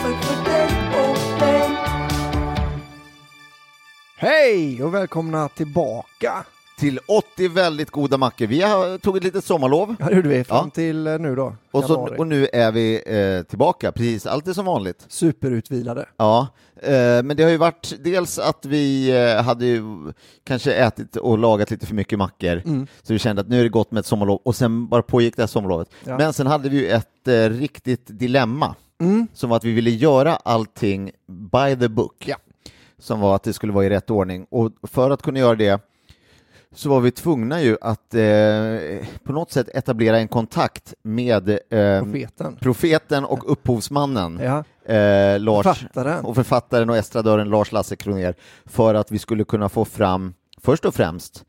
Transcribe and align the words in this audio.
för 0.00 0.44
dig 0.44 0.70
och 0.94 1.40
mig 1.40 1.78
Hej 4.16 4.82
och 4.82 4.94
välkomna 4.94 5.48
tillbaka 5.48 6.44
till 6.78 6.98
80 7.34 7.48
väldigt 7.48 7.90
goda 7.90 8.16
mackor. 8.16 8.46
Vi 8.46 8.62
har 8.62 8.98
tagit 8.98 9.24
lite 9.24 9.42
sommarlov 9.42 9.94
Ja, 9.98 10.06
det 10.06 10.16
gjorde 10.16 10.28
vi 10.28 10.44
fram 10.44 10.64
Ja. 10.64 10.70
till 10.74 11.06
eh, 11.06 11.18
nu 11.18 11.34
då. 11.36 11.56
och, 11.70 11.84
så, 11.84 11.96
och 12.18 12.26
nu 12.26 12.46
är 12.52 12.72
vi 12.72 13.02
eh, 13.06 13.42
tillbaka, 13.42 13.92
precis 13.92 14.26
allt 14.26 14.48
är 14.48 14.52
som 14.52 14.64
vanligt. 14.66 15.04
Superutvilade. 15.08 16.08
Ja, 16.16 16.46
eh, 16.82 16.92
men 17.22 17.36
det 17.36 17.42
har 17.42 17.50
ju 17.50 17.56
varit 17.56 17.94
dels 18.04 18.38
att 18.38 18.64
vi 18.66 19.10
eh, 19.36 19.42
hade 19.42 19.66
ju 19.66 19.82
kanske 20.44 20.72
ätit 20.74 21.16
och 21.16 21.38
lagat 21.38 21.70
lite 21.70 21.86
för 21.86 21.94
mycket 21.94 22.18
mackor, 22.18 22.62
Mm. 22.64 22.86
så 23.02 23.12
vi 23.12 23.18
kände 23.18 23.42
att 23.42 23.48
nu 23.48 23.58
är 23.60 23.62
det 23.62 23.68
gott 23.68 23.90
med 23.90 24.00
ett 24.00 24.06
sommarlov, 24.06 24.40
och 24.44 24.56
sen 24.56 24.88
bara 24.88 25.02
pågick 25.02 25.36
det 25.36 25.42
här 25.42 25.46
sommarlovet. 25.46 25.88
Ja. 26.04 26.18
Men 26.18 26.32
sen 26.32 26.46
hade 26.46 26.68
vi 26.68 26.76
ju 26.76 26.88
ett 26.88 27.28
eh, 27.28 27.32
riktigt 27.50 28.06
dilemma, 28.06 28.74
Mm. 29.00 29.26
som 29.34 29.50
var 29.50 29.56
att 29.56 29.64
vi 29.64 29.72
ville 29.72 29.90
göra 29.90 30.36
allting 30.36 31.10
by 31.52 31.76
the 31.80 31.88
book, 31.88 32.24
Ja. 32.28 32.36
som 32.98 33.20
var 33.20 33.34
att 33.36 33.42
det 33.42 33.52
skulle 33.52 33.72
vara 33.72 33.84
i 33.84 33.90
rätt 33.90 34.10
ordning, 34.10 34.46
och 34.50 34.72
för 34.82 35.10
att 35.10 35.22
kunna 35.22 35.38
göra 35.38 35.54
det 35.54 35.80
så 36.74 36.88
var 36.90 37.00
vi 37.00 37.10
tvungna 37.10 37.62
ju 37.62 37.76
att 37.80 38.14
eh, 38.14 39.06
på 39.24 39.32
något 39.32 39.52
sätt 39.52 39.68
etablera 39.74 40.18
en 40.18 40.28
kontakt 40.28 40.94
med 41.02 41.48
eh, 41.48 42.02
Profeten. 42.02 42.56
profeten 42.60 43.24
och 43.24 43.52
upphovsmannen 43.52 44.40
Ja. 44.42 44.64
eh, 44.94 45.40
Lars 45.40 45.66
Författaren. 45.66 46.24
och 46.24 46.34
författaren 46.34 46.90
och 46.90 46.96
estradören 46.96 47.48
Lars 47.50 47.72
Lasse 47.72 47.96
Kronér 47.96 48.34
för 48.66 48.94
att 48.94 49.12
vi 49.12 49.18
skulle 49.18 49.44
kunna 49.44 49.68
få 49.68 49.84
fram 49.84 50.34
först 50.60 50.84
och 50.84 50.94
främst 50.94 51.44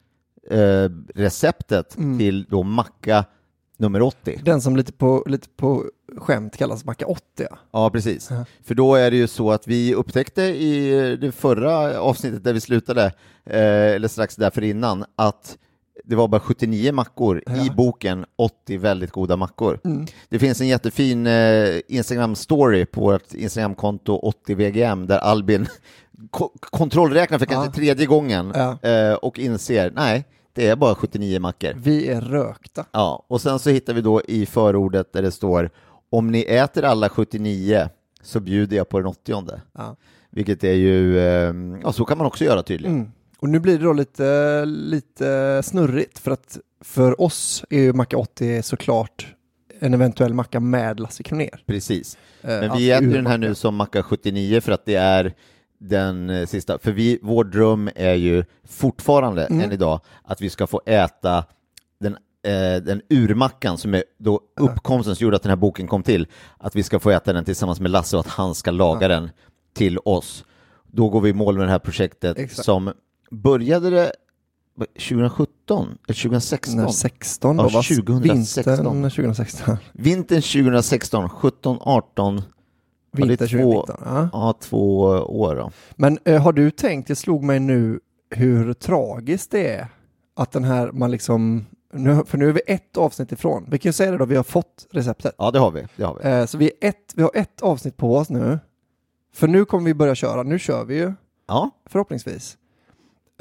eh, 0.52 0.90
receptet 1.16 1.98
Mm. 1.98 2.18
till 2.20 2.44
då 2.50 2.64
macka 2.64 3.26
nummer 3.80 4.02
80. 4.02 4.40
Den 4.44 4.62
som 4.62 4.76
lite 4.76 4.92
på, 4.94 5.24
lite 5.28 5.48
på 5.50 5.86
skämt 6.18 6.58
kallas 6.58 6.86
macka 6.86 7.06
80. 7.06 7.24
Ja. 7.72 7.90
Precis. 7.90 8.28
Ja. 8.32 8.46
För 8.64 8.76
då 8.76 8.96
är 8.96 9.12
det 9.12 9.18
ju 9.18 9.28
så 9.28 9.52
att 9.52 9.68
vi 9.68 9.94
upptäckte 9.96 10.42
i 10.44 11.18
det 11.22 11.32
förra 11.32 12.00
avsnittet 12.02 12.44
där 12.44 12.54
vi 12.54 12.62
slutade, 12.62 13.06
eh, 13.46 13.60
eller 13.96 14.08
strax 14.08 14.36
därför 14.36 14.64
innan, 14.64 15.06
att 15.16 15.58
det 16.04 16.16
var 16.16 16.28
bara 16.28 16.42
79 16.42 16.92
mackor 16.92 17.38
i 17.40 17.42
Ja. 17.68 17.74
boken 17.74 18.26
80 18.36 18.78
väldigt 18.78 19.12
goda 19.12 19.38
mackor. 19.38 19.80
Mm. 19.84 20.06
Det 20.30 20.40
finns 20.40 20.62
en 20.62 20.68
jättefin 20.68 21.28
eh, 21.28 21.34
Instagram-story 21.88 22.86
på 22.86 23.02
vårt 23.02 23.34
Instagramkonto 23.34 24.32
80VGM 24.48 25.08
där 25.08 25.18
Albin 25.18 25.68
ko- 26.32 26.52
kontrollräknar 26.60 27.38
för 27.40 27.46
kanske 27.46 27.68
Ja. 27.70 27.74
tredje 27.74 28.06
gången 28.06 28.52
Ja. 28.56 28.90
eh, 28.90 29.14
och 29.14 29.40
inser, 29.40 29.92
nej, 29.96 30.26
det 30.60 30.68
är 30.68 30.76
bara 30.76 30.96
79 30.96 31.40
mackor. 31.40 31.74
Vi 31.76 32.08
är 32.08 32.22
rökta. 32.22 32.86
Ja, 32.92 33.26
och 33.28 33.42
sen 33.42 33.60
så 33.60 33.70
hittar 33.70 33.94
vi 33.94 34.02
då 34.02 34.22
i 34.22 34.46
förordet 34.46 35.14
där 35.14 35.22
det 35.22 35.32
står 35.32 35.70
om 36.10 36.32
ni 36.32 36.42
äter 36.42 36.84
alla 36.84 37.10
79 37.10 37.90
så 38.22 38.40
bjuder 38.40 38.78
jag 38.78 38.90
på 38.90 39.00
den 39.00 39.08
80 39.08 39.44
Ja. 39.78 39.96
Vilket 40.30 40.64
är 40.64 40.74
ju, 40.74 41.20
eh, 41.20 41.54
ja 41.84 41.92
så 41.92 42.06
kan 42.06 42.18
man 42.18 42.28
också 42.28 42.44
göra 42.44 42.64
tydligen. 42.64 42.96
Mm. 42.96 43.12
Och 43.40 43.50
nu 43.50 43.60
blir 43.60 43.78
det 43.78 43.84
då 43.84 43.94
lite, 43.94 44.66
lite 44.66 45.62
snurrigt 45.64 46.20
för 46.20 46.32
att 46.32 46.58
för 46.82 47.22
oss 47.22 47.66
är 47.70 47.80
ju 47.80 47.94
macka 47.94 48.18
80 48.18 48.64
såklart 48.64 49.36
en 49.80 49.94
eventuell 49.94 50.34
macka 50.34 50.60
med 50.60 51.00
Lasse 51.00 51.24
Kronér. 51.24 51.64
Precis. 51.66 52.18
Eh, 52.42 52.48
Men 52.48 52.64
alltså 52.64 52.78
vi 52.78 52.92
äter 52.92 53.04
ju 53.04 53.10
ur 53.12 53.16
den 53.16 53.28
här 53.28 53.38
nu 53.38 53.56
som 53.56 53.76
macka 53.76 54.04
79 54.04 54.62
för 54.62 54.72
att 54.72 54.86
det 54.86 54.96
är 54.96 55.34
den 55.80 56.30
eh, 56.30 56.46
sista, 56.48 56.80
för 56.80 56.92
vi, 56.92 57.20
vår 57.22 57.44
dröm 57.44 57.90
är 57.96 58.14
ju 58.14 58.44
fortfarande 58.68 59.46
Mm. 59.46 59.62
än 59.62 59.72
idag 59.72 60.02
att 60.24 60.42
vi 60.42 60.50
ska 60.50 60.68
få 60.68 60.82
äta 60.86 61.46
den, 62.00 62.14
eh, 62.44 62.84
den 62.84 63.02
urmackan 63.10 63.78
som 63.78 63.94
är 63.94 64.04
då 64.18 64.42
uppkomsten 64.60 65.16
som 65.16 65.24
gjorde 65.24 65.36
att 65.36 65.44
den 65.44 65.50
här 65.50 65.56
boken 65.58 65.88
kom 65.88 66.04
till, 66.04 66.28
att 66.58 66.76
vi 66.76 66.84
ska 66.84 67.00
få 67.00 67.10
äta 67.10 67.34
den 67.34 67.46
tillsammans 67.46 67.80
med 67.80 67.92
Lasse 67.92 68.18
och 68.18 68.20
att 68.20 68.28
han 68.28 68.56
ska 68.56 68.72
laga 68.72 69.08
den 69.08 69.30
till 69.74 69.98
oss. 70.06 70.46
Då 70.88 71.10
går 71.10 71.22
vi 71.22 71.30
i 71.30 71.34
mål 71.34 71.58
med 71.58 71.68
det 71.68 71.72
här 71.72 71.80
projektet 71.80 72.38
Exakt. 72.38 72.66
som 72.66 72.94
började 73.32 73.90
det 73.90 74.12
2017 74.94 75.98
eller 76.08 76.22
2016? 76.24 76.76
När 76.78 76.88
16 76.88 77.58
Ja, 77.58 77.64
då, 77.64 77.70
va? 77.70 77.82
2016. 77.84 78.22
Vintern 78.22 79.10
2016. 79.12 79.78
Vintern 79.92 80.42
2016, 80.42 81.30
17, 81.30 81.78
18, 81.82 82.36
Ja, 82.36 82.42
det 82.42 82.42
är 82.42 82.59
Vinter 83.12 83.48
två- 83.48 83.84
2019. 83.86 83.98
Ja. 84.06 84.30
ja 84.34 84.54
två 84.60 85.00
år 85.16 85.56
då. 85.56 85.72
Men 85.96 86.20
eh, 86.26 86.42
har 86.42 86.54
du 86.54 86.72
tänkt, 86.72 87.08
det 87.08 87.16
slog 87.16 87.44
mig 87.44 87.60
nu, 87.60 88.00
hur 88.30 88.74
tragiskt 88.74 89.52
det 89.52 89.68
är 89.74 89.88
att 90.36 90.52
den 90.52 90.64
här, 90.64 90.92
man 90.92 91.12
liksom, 91.12 91.66
nu, 91.94 92.24
för 92.26 92.38
nu 92.38 92.50
är 92.50 92.54
vi 92.54 92.62
ett 92.68 92.98
avsnitt 92.98 93.32
ifrån. 93.32 93.66
Vi 93.72 93.78
kan 93.78 93.90
ju 93.90 93.94
säga 93.94 94.12
det 94.12 94.18
då, 94.18 94.26
vi 94.26 94.36
har 94.36 94.44
fått 94.44 94.88
receptet. 94.92 95.36
Ja, 95.38 95.52
det 95.52 95.60
har 95.60 95.72
vi. 95.72 95.86
Det 95.96 96.04
har 96.04 96.20
vi. 96.24 96.30
Eh, 96.30 96.46
så 96.46 96.58
vi, 96.58 96.66
är 96.82 96.90
ett, 96.90 97.14
vi 97.16 97.22
har 97.24 97.32
ett 97.34 97.62
avsnitt 97.62 97.98
på 97.98 98.16
oss 98.16 98.30
nu. 98.30 98.60
För 99.34 99.48
nu 99.48 99.66
kommer 99.66 99.86
vi 99.86 99.94
börja 99.94 100.16
köra, 100.16 100.44
nu 100.44 100.60
kör 100.60 100.86
vi 100.86 100.96
ju 100.98 101.14
Ja, 101.48 101.70
förhoppningsvis. 101.86 102.58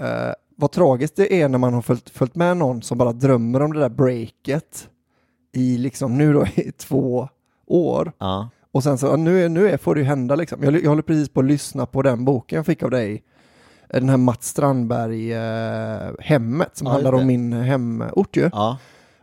Eh, 0.01 0.33
vad 0.57 0.71
tragiskt 0.71 1.17
det 1.17 1.41
är 1.43 1.49
när 1.49 1.59
man 1.59 1.75
har 1.75 1.83
följt, 1.83 2.11
följt 2.11 2.35
med 2.35 2.57
någon 2.57 2.83
som 2.83 2.99
bara 2.99 3.13
drömmer 3.13 3.63
om 3.63 3.73
det 3.73 3.81
där 3.81 3.89
breaket 3.89 4.89
i 5.53 5.79
liksom 5.79 6.19
nu 6.19 6.33
då 6.33 6.47
i 6.57 6.73
två 6.73 7.29
år. 7.67 8.13
ja, 8.19 8.49
Och 8.73 8.83
sen 8.83 8.99
så, 8.99 9.17
nu, 9.17 9.45
är, 9.45 9.49
nu 9.49 9.69
är, 9.69 9.77
får 9.77 9.95
det 9.95 10.01
ju 10.01 10.07
hända 10.07 10.35
liksom. 10.35 10.63
Jag, 10.63 10.83
jag 10.83 10.89
håller 10.89 11.03
precis 11.03 11.29
på 11.29 11.41
att 11.41 11.47
lyssna 11.47 11.87
på 11.87 12.03
den 12.03 12.25
boken 12.25 12.57
jag 12.57 12.67
fick 12.67 12.83
av 12.83 12.91
dig. 12.91 13.23
Eh, 13.89 14.01
Den 14.01 14.09
här 14.09 14.17
Mats 14.17 14.47
Strandberg, 14.49 15.33
eh, 15.33 16.11
Hemmet, 16.21 16.71
som 16.77 16.87
Ja, 16.87 16.93
handlar 16.93 17.13
om 17.13 17.27
min 17.27 17.53
hemort 17.53 18.37
ju. 18.37 18.51
ja, 18.53 18.79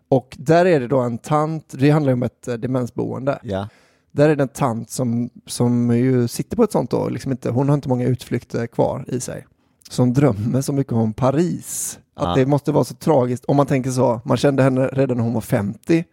Och 0.10 0.36
där 0.40 0.66
är 0.66 0.80
det 0.80 0.88
då 0.88 1.00
en 1.00 1.18
tant, 1.18 1.74
det 1.78 1.90
handlar 1.90 2.10
ju 2.10 2.14
om 2.14 2.24
ett 2.24 2.48
eh, 2.48 2.54
demensboende. 2.54 3.40
ja, 3.44 3.68
Där 4.12 4.30
är 4.30 4.36
det 4.36 4.44
en 4.44 4.48
tant 4.50 4.90
som, 4.90 5.30
som 5.46 5.96
ju 5.98 6.28
sitter 6.28 6.58
på 6.58 6.64
ett 6.64 6.72
sånt 6.72 6.90
då, 6.92 7.10
liksom 7.10 7.32
inte, 7.32 7.50
hon 7.50 7.70
har 7.70 7.74
inte 7.76 7.90
många 7.90 8.06
utflykter 8.06 8.68
kvar 8.68 9.06
i 9.08 9.20
sig. 9.20 9.46
Som 9.90 10.14
drömmer 10.14 10.62
så 10.62 10.74
mycket 10.74 10.94
om 10.94 11.14
Paris. 11.14 12.00
Att 12.14 12.36
det 12.36 12.46
måste 12.46 12.72
vara 12.72 12.84
så 12.84 12.94
tragiskt, 12.94 13.46
om 13.46 13.56
man 13.58 13.66
tänker 13.66 13.92
så, 13.92 14.22
man 14.26 14.38
kände 14.38 14.64
henne 14.64 14.88
redan 14.88 15.18
när 15.18 15.24
hon 15.24 15.34
var 15.34 15.42
50. 15.42 16.04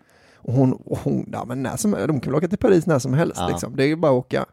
Och 0.42 0.52
hon, 0.52 0.72
och 0.72 0.98
hon 0.98 1.28
ja, 1.32 1.44
men 1.44 1.62
när 1.62 1.76
som, 1.76 1.90
de 1.90 2.20
kan 2.20 2.32
väl 2.32 2.34
åka 2.38 2.48
till 2.48 2.58
Paris 2.58 2.86
när 2.86 2.98
som 2.98 3.14
helst 3.14 3.36
Ja. 3.40 3.48
liksom. 3.48 3.76
Det 3.76 3.84
är 3.84 3.88
ju 3.88 3.96
bara 3.96 4.12
att 4.12 4.18
åka. 4.18 4.46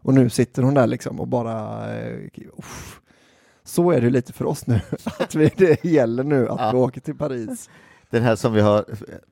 Och 0.00 0.14
nu 0.14 0.30
sitter 0.30 0.62
hon 0.62 0.74
där 0.74 0.86
liksom 0.86 1.20
och 1.20 1.28
bara, 1.28 1.86
uff. 2.58 3.00
så 3.64 3.90
är 3.90 4.00
det 4.00 4.10
lite 4.10 4.32
för 4.32 4.44
oss 4.44 4.66
nu, 4.66 4.80
att 5.18 5.34
vi, 5.34 5.50
det 5.56 5.84
gäller 5.84 6.24
nu 6.24 6.48
att 6.48 6.60
Ja. 6.60 6.70
vi 6.72 6.78
åker 6.78 7.00
till 7.00 7.14
Paris. 7.16 7.70
Den 8.10 8.22
här 8.22 8.36
som 8.36 8.52
vi 8.52 8.60
har 8.60 8.84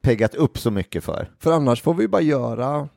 peggat 0.02 0.34
upp 0.34 0.58
så 0.58 0.70
mycket 0.70 1.04
för. 1.04 1.30
För 1.38 1.52
annars 1.52 1.82
får 1.82 1.94
vi 1.94 2.08
bara 2.08 2.22
göra, 2.22 2.88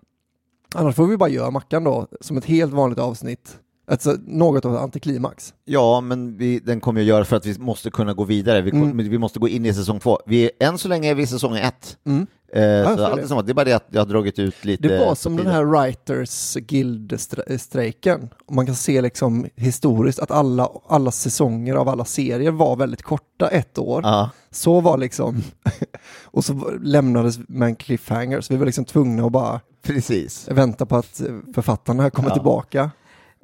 annars 0.75 0.95
får 0.95 1.07
vi 1.07 1.17
bara 1.17 1.29
göra 1.29 1.51
Mackan 1.51 1.83
då, 1.83 2.07
som 2.21 2.37
ett 2.37 2.45
helt 2.45 2.73
vanligt 2.73 2.99
avsnitt. 2.99 3.59
Alltså 3.87 4.15
något 4.27 4.65
av 4.65 4.75
ett 4.75 4.81
antiklimax. 4.81 5.53
Ja, 5.65 6.01
men 6.01 6.37
vi, 6.37 6.59
den 6.59 6.79
kommer 6.79 7.01
ju 7.01 7.07
göra 7.07 7.25
för 7.25 7.35
att 7.35 7.45
vi 7.45 7.59
måste 7.59 7.91
kunna 7.91 8.13
gå 8.13 8.23
vidare. 8.23 8.61
Vi, 8.61 8.71
kom, 8.71 8.97
vi 8.97 9.17
måste 9.17 9.39
gå 9.39 9.47
in 9.47 9.65
i 9.65 9.73
säsong 9.73 9.99
två. 9.99 10.19
Vi, 10.25 10.51
än 10.59 10.77
så 10.77 10.87
länge 10.87 11.09
är 11.11 11.15
vi 11.15 11.23
i 11.23 11.27
säsong 11.27 11.57
ett. 11.57 11.97
Mm. 12.05 12.27
Eh, 12.55 12.95
så 12.95 13.05
allt 13.05 13.31
är 13.31 13.39
att 13.39 13.45
det 13.45 13.51
är 13.51 13.53
bara 13.53 13.65
det 13.65 13.73
att 13.73 13.87
jag 13.89 14.01
har 14.01 14.05
dragit 14.05 14.39
ut 14.39 14.65
lite. 14.65 14.87
Det 14.87 14.99
var 15.05 15.15
som 15.15 15.37
den 15.37 15.47
här 15.47 15.63
Writers 15.63 16.53
Guild-strejken. 16.55 18.29
Man 18.51 18.65
kan 18.65 18.75
se 18.75 19.01
liksom 19.01 19.47
historiskt 19.55 20.19
att 20.19 20.31
alla, 20.31 20.69
alla 20.87 21.11
säsonger 21.11 21.75
av 21.75 21.89
alla 21.89 22.05
serier 22.05 22.51
var 22.51 22.75
väldigt 22.75 23.01
korta, 23.01 23.47
ett 23.47 23.77
år. 23.77 24.01
Ja, 24.03 24.29
Så 24.51 24.81
var 24.81 24.97
liksom, 24.97 25.41
och 26.23 26.45
så 26.45 26.71
lämnades 26.81 27.39
med 27.47 27.65
en 27.65 27.75
cliffhanger, 27.75 28.41
så 28.41 28.53
vi 28.53 28.57
var 28.57 28.65
liksom 28.65 28.85
tvungna 28.85 29.25
att 29.25 29.31
bara 29.31 29.59
precis. 29.81 30.47
vänta 30.51 30.85
på 30.85 30.95
att 30.95 31.21
författarna 31.55 32.09
kommer 32.09 32.29
Ja. 32.29 32.33
tillbaka. 32.35 32.91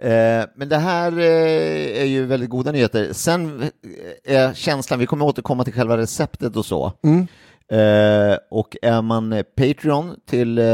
Eh, 0.01 0.45
men 0.55 0.69
det 0.69 0.77
här 0.77 1.11
eh, 1.19 2.01
är 2.01 2.05
ju 2.05 2.25
väldigt 2.25 2.49
goda 2.49 2.71
nyheter. 2.71 3.09
Sen 3.13 3.63
är 4.25 4.53
känslan, 4.53 4.99
vi 4.99 5.05
kommer 5.05 5.25
återkomma 5.25 5.63
till 5.63 5.73
själva 5.73 5.97
receptet 5.97 6.55
och 6.55 6.65
så. 6.65 6.93
Mm. 7.03 7.27
Eh, 7.71 8.37
och 8.49 8.77
är 8.81 9.01
man 9.01 9.43
Patreon 9.55 10.15
till 10.25 10.57
eh, 10.57 10.65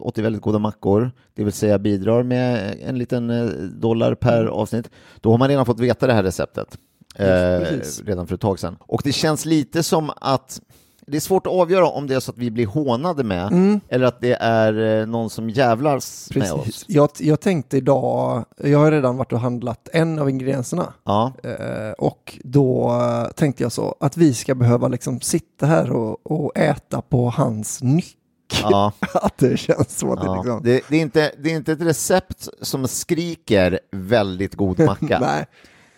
80 0.00 0.22
väldigt 0.22 0.42
goda 0.42 0.58
mackor, 0.58 1.12
det 1.34 1.44
vill 1.44 1.52
säga 1.52 1.78
bidrar 1.78 2.22
med 2.22 2.76
en 2.82 2.98
liten 2.98 3.30
eh, 3.30 3.46
dollar 3.62 4.14
per 4.14 4.46
avsnitt, 4.46 4.90
då 5.20 5.30
har 5.30 5.38
man 5.38 5.48
redan 5.48 5.66
fått 5.66 5.80
veta 5.80 6.06
det 6.06 6.12
här 6.12 6.22
receptet. 6.22 6.78
Eh, 7.16 7.60
redan 8.04 8.26
för 8.26 8.34
ett 8.34 8.40
tag 8.40 8.58
sedan. 8.58 8.76
Och 8.80 9.00
det 9.04 9.12
känns 9.12 9.44
lite 9.44 9.82
som 9.82 10.10
att 10.16 10.60
det 11.06 11.16
är 11.16 11.20
svårt 11.20 11.46
att 11.46 11.52
avgöra 11.52 11.86
om 11.86 12.06
det 12.06 12.14
är 12.14 12.20
så 12.20 12.30
att 12.30 12.38
vi 12.38 12.50
blir 12.50 12.66
hånade 12.66 13.24
med 13.24 13.80
eller 13.88 14.06
att 14.06 14.20
det 14.20 14.36
är 14.40 15.00
eh, 15.00 15.06
någon 15.06 15.30
som 15.30 15.50
jävlas 15.50 16.30
med 16.34 16.52
oss. 16.52 16.84
Jag, 16.88 17.08
jag 17.18 17.40
tänkte 17.40 17.76
idag, 17.76 18.44
jag 18.56 18.78
har 18.78 18.90
redan 18.90 19.16
varit 19.16 19.32
och 19.32 19.40
handlat 19.40 19.88
en 19.92 20.18
av 20.18 20.30
ingredienserna. 20.30 20.92
Ja, 21.04 21.32
Eh, 21.42 21.92
och 21.98 22.38
då 22.44 22.92
eh, 22.92 23.32
tänkte 23.32 23.62
jag 23.62 23.72
så 23.72 23.94
att 24.00 24.16
vi 24.16 24.34
ska 24.34 24.54
behöva 24.54 24.88
liksom 24.88 25.20
sitta 25.20 25.66
här 25.66 25.90
och, 25.92 26.26
och 26.26 26.58
äta 26.58 27.02
på 27.02 27.30
hans 27.30 27.82
nyck. 27.82 28.16
ja. 28.62 28.92
att 29.14 29.38
det 29.38 29.56
känns 29.56 30.00
det 30.00 30.06
Ja, 30.06 30.34
liksom... 30.36 30.60
det, 30.62 30.80
det, 30.88 30.96
är 30.96 31.00
inte, 31.00 31.32
det 31.38 31.52
är 31.52 31.56
inte 31.56 31.72
ett 31.72 31.80
recept 31.80 32.48
som 32.60 32.88
skriker 32.88 33.80
väldigt 33.92 34.54
god 34.54 34.80
macka, 34.80 35.46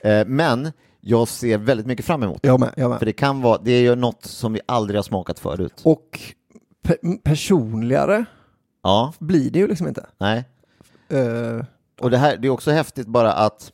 men 0.26 0.72
jag 1.08 1.28
ser 1.28 1.58
väldigt 1.58 1.86
mycket 1.86 2.04
fram 2.04 2.22
emot 2.22 2.38
jag 2.42 2.60
med. 2.60 2.72
Jag 2.76 2.90
med. 2.90 2.98
För 2.98 3.06
det 3.06 3.12
kan 3.12 3.42
vara, 3.42 3.58
det 3.62 3.72
är 3.72 3.80
ju 3.80 3.94
något 3.94 4.24
som 4.24 4.52
vi 4.52 4.60
aldrig 4.66 4.98
har 4.98 5.02
smakat 5.02 5.38
förut. 5.38 5.80
Och 5.84 6.20
pe- 6.84 7.18
personligare 7.22 8.24
Ja, 8.82 9.12
blir 9.18 9.50
det 9.50 9.58
ju 9.58 9.66
liksom 9.68 9.88
inte. 9.88 10.06
nej. 10.18 10.44
Eh, 11.08 11.64
Och 12.00 12.10
det 12.10 12.18
här, 12.18 12.36
det 12.36 12.48
är 12.48 12.50
också 12.50 12.70
häftigt 12.70 13.06
bara 13.06 13.32
att 13.32 13.72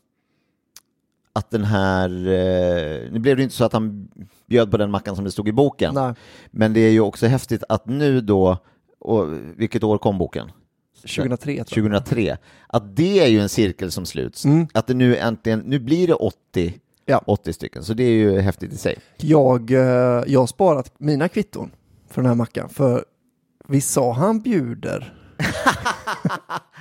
att 1.33 1.51
den 1.51 1.65
här, 1.65 2.09
eh, 2.09 3.13
nu 3.13 3.19
blev 3.19 3.37
det 3.37 3.43
inte 3.43 3.55
så 3.55 3.65
att 3.65 3.73
han 3.73 4.09
bjöd 4.47 4.71
på 4.71 4.77
den 4.77 4.91
mackan 4.91 5.17
som 5.17 5.25
det 5.25 5.31
stod 5.31 5.49
i 5.49 5.53
boken, 5.53 5.95
nej, 5.95 6.15
men 6.51 6.73
det 6.73 6.81
är 6.81 6.91
ju 6.91 7.01
också 7.01 7.27
häftigt 7.27 7.63
att 7.69 7.87
nu 7.87 8.21
då, 8.21 8.57
och 9.01 9.27
vilket 9.57 9.85
år 9.85 9.99
kom 9.99 10.19
boken? 10.19 10.53
2003 11.03 11.37
tror 11.65 11.93
jag. 11.93 12.03
2003, 12.05 12.37
att 12.67 12.97
det 12.97 13.21
är 13.21 13.27
ju 13.27 13.41
en 13.41 13.49
cirkel 13.49 13.91
som 13.91 14.07
sluts. 14.07 14.45
Mm. 14.45 14.67
Att 14.75 14.87
det 14.87 14.95
nu 14.95 15.17
äntligen, 15.17 15.59
nu 15.61 15.79
blir 15.79 16.07
det 16.07 16.15
80, 16.15 16.75
Ja. 17.07 17.23
80 17.27 17.53
stycken, 17.53 17.85
så 17.85 17.95
det 17.95 18.05
är 18.05 18.11
ju 18.11 18.41
häftigt 18.41 18.73
i 18.73 18.77
sig. 18.77 18.99
Jag, 19.17 19.71
eh, 19.71 19.79
jag 20.27 20.41
har 20.41 20.47
sparat 20.47 20.93
mina 20.99 21.29
kvitton 21.29 21.71
för 22.09 22.23
den 22.23 22.29
här 22.29 22.37
mackan. 22.37 22.69
För 22.69 23.05
vi 23.69 23.81
sa 23.81 24.13
han 24.13 24.41
bjuder. 24.41 25.22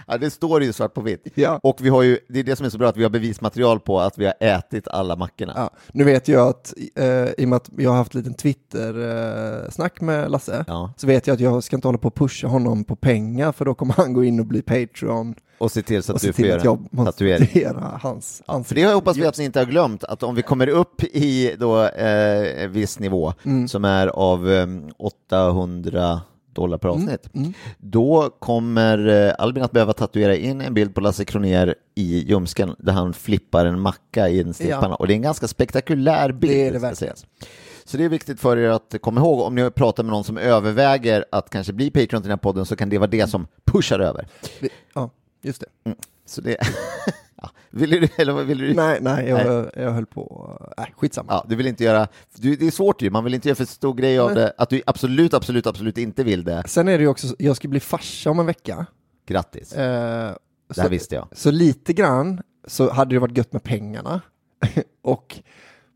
Ja, 0.07 0.17
det 0.17 0.29
står 0.29 0.63
ju 0.63 0.73
svart 0.73 0.93
på 0.93 1.01
vitt. 1.01 1.27
Ja. 1.35 1.59
Och 1.63 1.77
vi 1.81 1.89
har 1.89 2.01
ju, 2.03 2.19
det 2.29 2.39
är 2.39 2.43
det 2.43 2.55
som 2.55 2.65
är 2.65 2.69
så 2.69 2.77
bra, 2.77 2.89
att 2.89 2.97
vi 2.97 3.03
har 3.03 3.09
bevismaterial 3.09 3.79
på 3.79 3.99
att 3.99 4.17
vi 4.17 4.25
har 4.25 4.33
ätit 4.39 4.87
alla 4.87 5.15
mackorna. 5.15 5.53
Ja, 5.55 5.69
nu 5.93 6.03
vet 6.03 6.27
jag 6.27 6.47
att 6.47 6.73
eh, 6.95 7.05
i 7.37 7.45
och 7.45 7.47
med 7.49 7.55
att 7.57 7.69
jag 7.77 7.89
har 7.89 7.97
haft 7.97 8.15
en 8.15 8.19
liten 8.21 8.33
Twitter-snack 8.33 10.01
med 10.01 10.31
Lasse 10.31 10.65
Ja. 10.67 10.93
så 10.97 11.07
vet 11.07 11.27
jag 11.27 11.33
att 11.33 11.39
jag 11.39 11.63
ska 11.63 11.75
inte 11.75 11.87
hålla 11.87 11.97
på 11.97 12.07
och 12.07 12.15
pusha 12.15 12.47
honom 12.47 12.83
på 12.83 12.95
pengar 12.95 13.51
för 13.51 13.65
då 13.65 13.73
kommer 13.73 13.93
han 13.93 14.13
gå 14.13 14.23
in 14.23 14.39
och 14.39 14.45
bli 14.45 14.61
Patreon 14.61 15.35
Och 15.57 15.71
se 15.71 15.81
till 15.81 16.03
så 16.03 16.15
att 16.15 16.21
du 16.21 16.33
får 16.33 16.45
göra 16.45 16.71
att 16.71 16.79
en 16.97 17.05
tatuering. 17.05 17.65
hans 18.01 18.41
För 18.45 18.53
ansikte. 18.53 18.81
det 18.87 18.93
hoppas 18.93 19.17
vi 19.17 19.25
att 19.25 19.37
ni 19.37 19.43
inte 19.45 19.59
har 19.59 19.65
glömt, 19.65 20.03
att 20.03 20.23
om 20.23 20.35
vi 20.35 20.41
kommer 20.41 20.67
upp 20.69 21.03
i 21.03 21.55
då 21.59 21.83
eh, 21.85 22.67
viss 22.67 22.99
nivå 22.99 23.33
Mm. 23.45 23.67
som 23.67 23.85
är 23.85 24.07
av 24.07 24.51
eh, 24.51 24.67
800 24.97 26.21
dollar 26.53 26.77
per 26.77 26.89
avsnitt, 26.89 27.35
mm. 27.35 27.53
då 27.77 28.29
kommer 28.39 29.07
eh, 29.07 29.33
Albin 29.37 29.63
att 29.63 29.71
behöva 29.71 29.93
tatuera 29.93 30.35
in 30.35 30.61
en 30.61 30.73
bild 30.73 30.95
på 30.95 31.01
Lasse 31.01 31.25
Kronér 31.25 31.75
i 31.95 32.29
ljumsken 32.29 32.75
där 32.79 32.93
han 32.93 33.13
flippar 33.13 33.65
en 33.65 33.79
macka 33.79 34.29
i 34.29 34.41
en 34.41 34.53
stekpanna. 34.53 34.89
Ja. 34.89 34.95
Och 34.95 35.07
det 35.07 35.13
är 35.13 35.15
en 35.15 35.21
ganska 35.21 35.47
spektakulär 35.47 36.31
bild. 36.31 36.53
Det 36.53 36.67
är 36.67 36.71
det 36.71 36.79
verkligen. 36.79 37.15
Så 37.85 37.97
det 37.97 38.05
är 38.05 38.09
viktigt 38.09 38.39
för 38.39 38.57
er 38.57 38.69
att 38.69 38.95
komma 39.01 39.21
ihåg, 39.21 39.39
om 39.39 39.55
ni 39.55 39.71
pratar 39.71 40.03
med 40.03 40.11
någon 40.11 40.23
som 40.23 40.37
överväger 40.37 41.25
att 41.31 41.49
kanske 41.49 41.73
bli 41.73 41.91
Patreon 41.91 42.21
till 42.21 42.29
den 42.29 42.31
här 42.31 42.37
podden 42.37 42.65
så 42.65 42.75
kan 42.75 42.89
det 42.89 42.97
vara 42.97 43.09
det 43.09 43.29
som 43.29 43.47
pushar 43.65 43.99
över. 43.99 44.27
Ja, 44.93 45.09
just 45.41 45.61
det. 45.61 45.95
Så 46.25 46.41
det... 46.41 46.57
ja. 47.41 47.49
Vill 47.69 47.89
du, 47.89 48.07
eller 48.17 48.33
vad 48.33 48.47
du? 48.47 48.73
Nej, 48.73 48.97
nej, 49.01 49.29
jag, 49.29 49.69
jag 49.75 49.91
höll 49.91 50.05
på... 50.05 50.57
Nej, 50.77 50.93
skitsamma. 50.97 51.27
Ja, 51.33 51.45
du 51.49 51.55
vill 51.55 51.67
inte 51.67 51.83
göra, 51.83 52.07
du, 52.35 52.55
det 52.55 52.67
är 52.67 52.71
svårt 52.71 53.01
ju, 53.01 53.09
man 53.09 53.23
vill 53.23 53.33
inte 53.33 53.47
göra 53.47 53.55
för 53.55 53.65
stor 53.65 53.93
grej 53.93 54.19
av 54.19 54.27
Nej. 54.27 54.35
det, 54.35 54.53
att 54.57 54.69
du 54.69 54.81
absolut, 54.85 55.33
absolut, 55.33 55.67
absolut 55.67 55.97
inte 55.97 56.23
vill 56.23 56.43
det. 56.43 56.63
Sen 56.67 56.87
är 56.87 56.97
det 56.97 57.01
ju 57.01 57.07
också, 57.07 57.35
jag 57.39 57.55
ska 57.55 57.67
bli 57.67 57.79
farsa 57.79 58.29
om 58.29 58.39
en 58.39 58.45
vecka. 58.45 58.85
Grattis, 59.27 59.73
Eh, 59.73 60.33
det 60.67 60.73
så, 60.75 60.81
här 60.81 60.89
visste 60.89 61.15
jag. 61.15 61.27
så 61.31 61.51
lite 61.51 61.93
grann 61.93 62.41
så 62.67 62.91
hade 62.91 63.15
det 63.15 63.19
varit 63.19 63.37
gött 63.37 63.53
med 63.53 63.63
pengarna. 63.63 64.21
och 65.01 65.39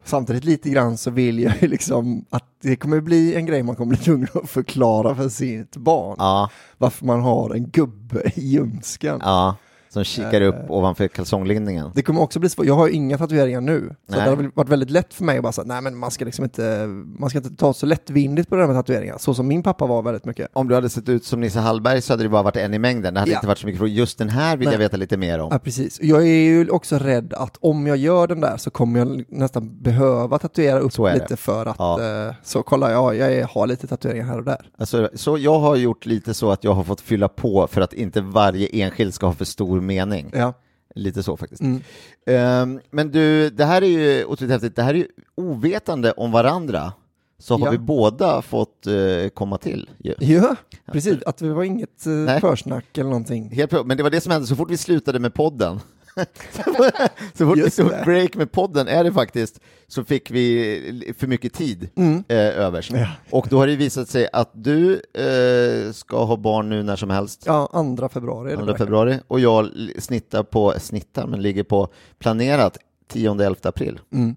samtidigt 0.04 0.44
lite 0.44 0.70
grann 0.70 0.98
så 0.98 1.12
vill 1.12 1.40
jag 1.40 1.54
ju 1.62 1.68
liksom 1.68 2.26
att 2.30 2.44
det 2.62 2.76
kommer 2.76 3.00
bli 3.02 3.36
en 3.36 3.46
grej 3.46 3.64
man 3.64 3.76
kommer 3.76 3.90
bli 3.90 3.98
tvungen 3.98 4.28
att 4.34 4.50
förklara 4.50 5.16
för 5.16 5.30
sitt 5.30 5.78
barn. 5.78 6.16
Ja, 6.20 6.50
Varför 6.78 7.06
man 7.06 7.22
har 7.22 7.50
en 7.56 7.70
gubbe 7.70 8.32
i 8.36 8.42
ljumsken. 8.48 9.20
ja, 9.22 9.56
som 9.96 10.04
kikar 10.04 10.42
Eh. 10.42 10.48
upp 10.50 10.70
ovanför 10.70 11.08
kalsonglinningen. 11.08 11.92
Det 11.96 12.02
kommer 12.02 12.22
också 12.22 12.40
bli 12.40 12.50
svårt, 12.50 12.66
jag 12.66 12.74
har 12.76 12.88
ju 12.88 12.94
inga 12.94 13.18
tatueringar 13.18 13.62
nu. 13.62 13.96
Så 14.10 14.16
Nej. 14.16 14.24
det 14.26 14.30
har 14.36 14.52
varit 14.56 14.70
väldigt 14.70 14.90
lätt 14.90 15.14
för 15.14 15.24
mig 15.24 15.38
att 15.38 15.44
bara 15.44 15.52
säga, 15.52 15.66
nej 15.68 15.82
men 15.82 15.98
man 15.98 16.12
ska 16.12 16.26
liksom 16.26 16.44
inte, 16.44 16.86
man 17.20 17.30
ska 17.30 17.38
inte 17.40 17.56
ta 17.56 17.74
så 17.74 17.86
lättvindigt 17.86 18.50
på 18.50 18.56
det 18.56 18.62
där 18.62 18.68
med 18.68 18.76
tatueringar. 18.76 19.18
Så 19.18 19.34
som 19.34 19.48
min 19.48 19.64
pappa 19.64 19.86
var 19.86 20.02
väldigt 20.02 20.26
mycket. 20.26 20.48
Om 20.54 20.68
du 20.68 20.76
hade 20.76 20.90
sett 20.90 21.10
ut 21.10 21.26
som 21.26 21.42
Nisse 21.42 21.60
Hallberg 21.60 22.02
så 22.02 22.14
hade 22.14 22.24
det 22.24 22.30
bara 22.30 22.44
varit 22.44 22.56
en 22.58 22.74
i 22.74 22.80
mängden, 22.80 23.14
det 23.14 23.20
hade 23.20 23.32
Ja. 23.32 23.38
inte 23.38 23.48
varit 23.48 23.58
så 23.58 23.66
mycket 23.68 23.80
frågor. 23.80 23.94
Just 23.94 24.18
den 24.18 24.30
här 24.30 24.58
vill 24.58 24.66
Nej. 24.68 24.74
jag 24.74 24.80
veta 24.80 24.98
lite 24.98 25.18
mer 25.18 25.40
om. 25.40 25.50
Ja, 25.52 25.60
precis. 25.60 26.00
Jag 26.02 26.22
är 26.22 26.26
ju 26.26 26.70
också 26.70 26.98
rädd 26.98 27.34
att 27.34 27.58
om 27.62 27.88
jag 27.88 27.98
gör 27.98 28.28
den 28.28 28.42
där 28.42 28.58
så 28.58 28.70
kommer 28.70 29.00
jag 29.00 29.24
nästan 29.30 29.82
behöva 29.82 30.40
tatuera 30.40 30.80
upp 30.80 31.00
är 31.00 31.04
det. 31.04 31.14
lite 31.14 31.38
för 31.38 31.66
att, 31.66 31.76
Ja. 31.80 32.26
eh, 32.28 32.34
så 32.44 32.64
kolla, 32.64 32.92
ja, 32.92 33.14
jag 33.14 33.48
har 33.48 33.68
lite 33.68 33.88
tatueringar 33.88 34.26
här 34.26 34.38
och 34.38 34.44
där. 34.46 34.70
Alltså, 34.78 35.10
så 35.14 35.38
jag 35.38 35.60
har 35.60 35.76
gjort 35.76 36.06
lite 36.06 36.34
så 36.34 36.52
att 36.52 36.64
jag 36.64 36.74
har 36.74 36.84
fått 36.84 37.02
fylla 37.02 37.28
på 37.28 37.68
för 37.68 37.82
att 37.82 37.94
inte 37.94 38.22
varje 38.22 38.68
enskild 38.68 39.14
ska 39.14 39.26
ha 39.26 39.34
för 39.34 39.46
stor 39.46 39.82
mening. 39.86 40.32
Ja. 40.34 40.54
Lite 40.96 41.24
så 41.24 41.38
faktiskt. 41.38 41.62
Mm. 41.62 41.82
Ehm, 42.26 42.80
men 42.92 43.12
du, 43.12 43.50
det 43.50 43.66
här 43.66 43.82
är 43.82 43.86
ju 43.88 44.26
otroligt 44.26 44.52
häftigt. 44.52 44.76
Det 44.76 44.84
här 44.84 44.94
är 44.94 44.98
ju 44.98 45.08
ovetande 45.36 46.12
om 46.12 46.32
varandra. 46.32 46.94
Så 47.38 47.58
har 47.58 47.66
Ja. 47.68 47.72
vi 47.72 47.78
båda 47.78 48.42
fått 48.42 48.88
eh, 48.88 49.30
komma 49.34 49.58
till. 49.58 49.90
Ju. 49.98 50.16
Ja, 50.20 50.56
precis. 50.92 51.24
Att 51.24 51.38
det 51.38 51.54
var 51.54 51.64
inget 51.64 52.06
Nej. 52.06 52.42
försnack 52.42 52.98
eller 52.98 53.10
någonting. 53.10 53.52
Helt 53.52 53.86
men 53.86 53.98
det 53.98 54.04
var 54.04 54.10
det 54.10 54.22
som 54.22 54.32
hände 54.32 54.48
så 54.48 54.56
fort 54.56 54.72
vi 54.72 54.78
slutade 54.78 55.20
med 55.20 55.34
podden. 55.34 55.80
så 57.34 57.46
fort 57.48 57.58
vi 57.58 57.70
tog 57.72 57.88
break 58.06 58.36
med 58.36 58.52
podden 58.52 58.88
är 58.88 59.04
det 59.04 59.12
faktiskt 59.14 59.60
så 59.88 60.04
fick 60.04 60.32
vi 60.32 61.14
för 61.18 61.28
mycket 61.28 61.54
tid 61.54 61.90
Mm. 61.96 62.24
eh, 62.28 62.38
övers. 62.38 62.92
Och 63.30 63.48
då 63.50 63.58
har 63.58 63.68
det 63.68 63.76
visat 63.76 64.10
sig 64.10 64.28
att 64.34 64.52
du 64.54 64.94
eh, 65.14 65.92
ska 65.92 66.24
ha 66.24 66.38
barn 66.38 66.70
nu 66.70 66.84
när 66.84 66.96
som 66.96 67.10
helst. 67.10 67.44
Ja, 67.46 67.70
andra 67.74 68.10
februari. 68.10 68.48
är 68.48 68.52
det 68.52 68.58
2 68.58 68.66
verkligen. 68.66 68.78
februari 68.88 69.20
och 69.28 69.40
jag 69.40 69.70
snittar 70.00 70.44
på, 70.44 70.74
snittar, 70.80 71.28
men 71.28 71.42
ligger 71.42 71.64
på 71.64 71.88
planerat 72.20 72.78
10-11 73.14 73.68
april. 73.68 74.00
Mm. 74.14 74.36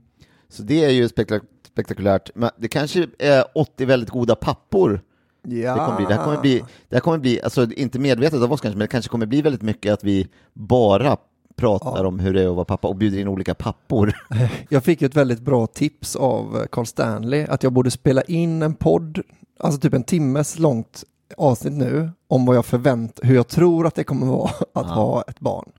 Så 0.49 0.63
det 0.63 0.85
är 0.85 0.91
ju 0.91 1.07
spektak- 1.09 1.43
spektakulärt. 1.73 2.31
Men 2.35 2.51
det 2.59 2.69
kanske 2.69 3.07
är 3.19 3.45
80 3.55 3.85
väldigt 3.85 4.11
goda 4.11 4.35
pappor 4.35 5.01
Ja. 5.43 5.75
det 5.75 5.79
kommer 5.85 5.97
bli. 5.97 6.07
Det 6.07 6.15
här 6.15 6.25
kommer 6.25 6.41
bli, 6.41 6.63
det 6.89 6.97
här 6.97 7.01
kommer 7.01 7.19
bli 7.19 7.43
alltså 7.43 7.73
inte 7.73 7.99
medvetet 7.99 8.43
av 8.43 8.53
oss 8.53 8.61
kanske, 8.61 8.79
men 8.79 8.85
det 8.85 8.91
kanske 8.91 9.11
kommer 9.11 9.27
bli 9.27 9.43
väldigt 9.43 9.63
mycket 9.63 9.93
att 9.93 10.05
vi 10.05 10.29
bara 10.53 11.17
pratar 11.59 12.05
om 12.05 12.19
hur 12.19 12.35
det 12.35 12.43
är 12.43 12.49
att 12.49 12.55
vara 12.55 12.65
pappa 12.65 12.89
och 12.89 12.97
bjuder 12.97 13.19
in 13.19 13.29
olika 13.29 13.55
pappor. 13.55 14.13
Jag 14.69 14.85
fick 14.85 15.03
ju 15.03 15.07
ett 15.07 15.17
väldigt 15.17 15.41
bra 15.41 15.67
tips 15.67 16.17
av 16.17 16.67
Carl 16.73 16.87
Stanley 16.87 17.47
att 17.47 17.63
jag 17.63 17.73
borde 17.73 17.91
spela 17.91 18.23
in 18.23 18.63
en 18.63 18.75
podd, 18.75 19.21
alltså 19.61 19.81
typ 19.81 19.95
en 19.95 20.05
timmes 20.05 20.59
långt 20.59 21.05
avsnitt 21.37 21.73
nu 21.73 22.11
om 22.29 22.47
vad 22.47 22.57
jag 22.57 22.67
förvänt, 22.67 23.21
hur 23.23 23.35
jag 23.35 23.49
tror 23.49 23.87
att 23.87 23.95
det 23.95 24.05
kommer 24.05 24.27
vara 24.27 24.51
att 24.75 24.87
ha 24.91 25.23
ett 25.29 25.41
barn. 25.41 25.71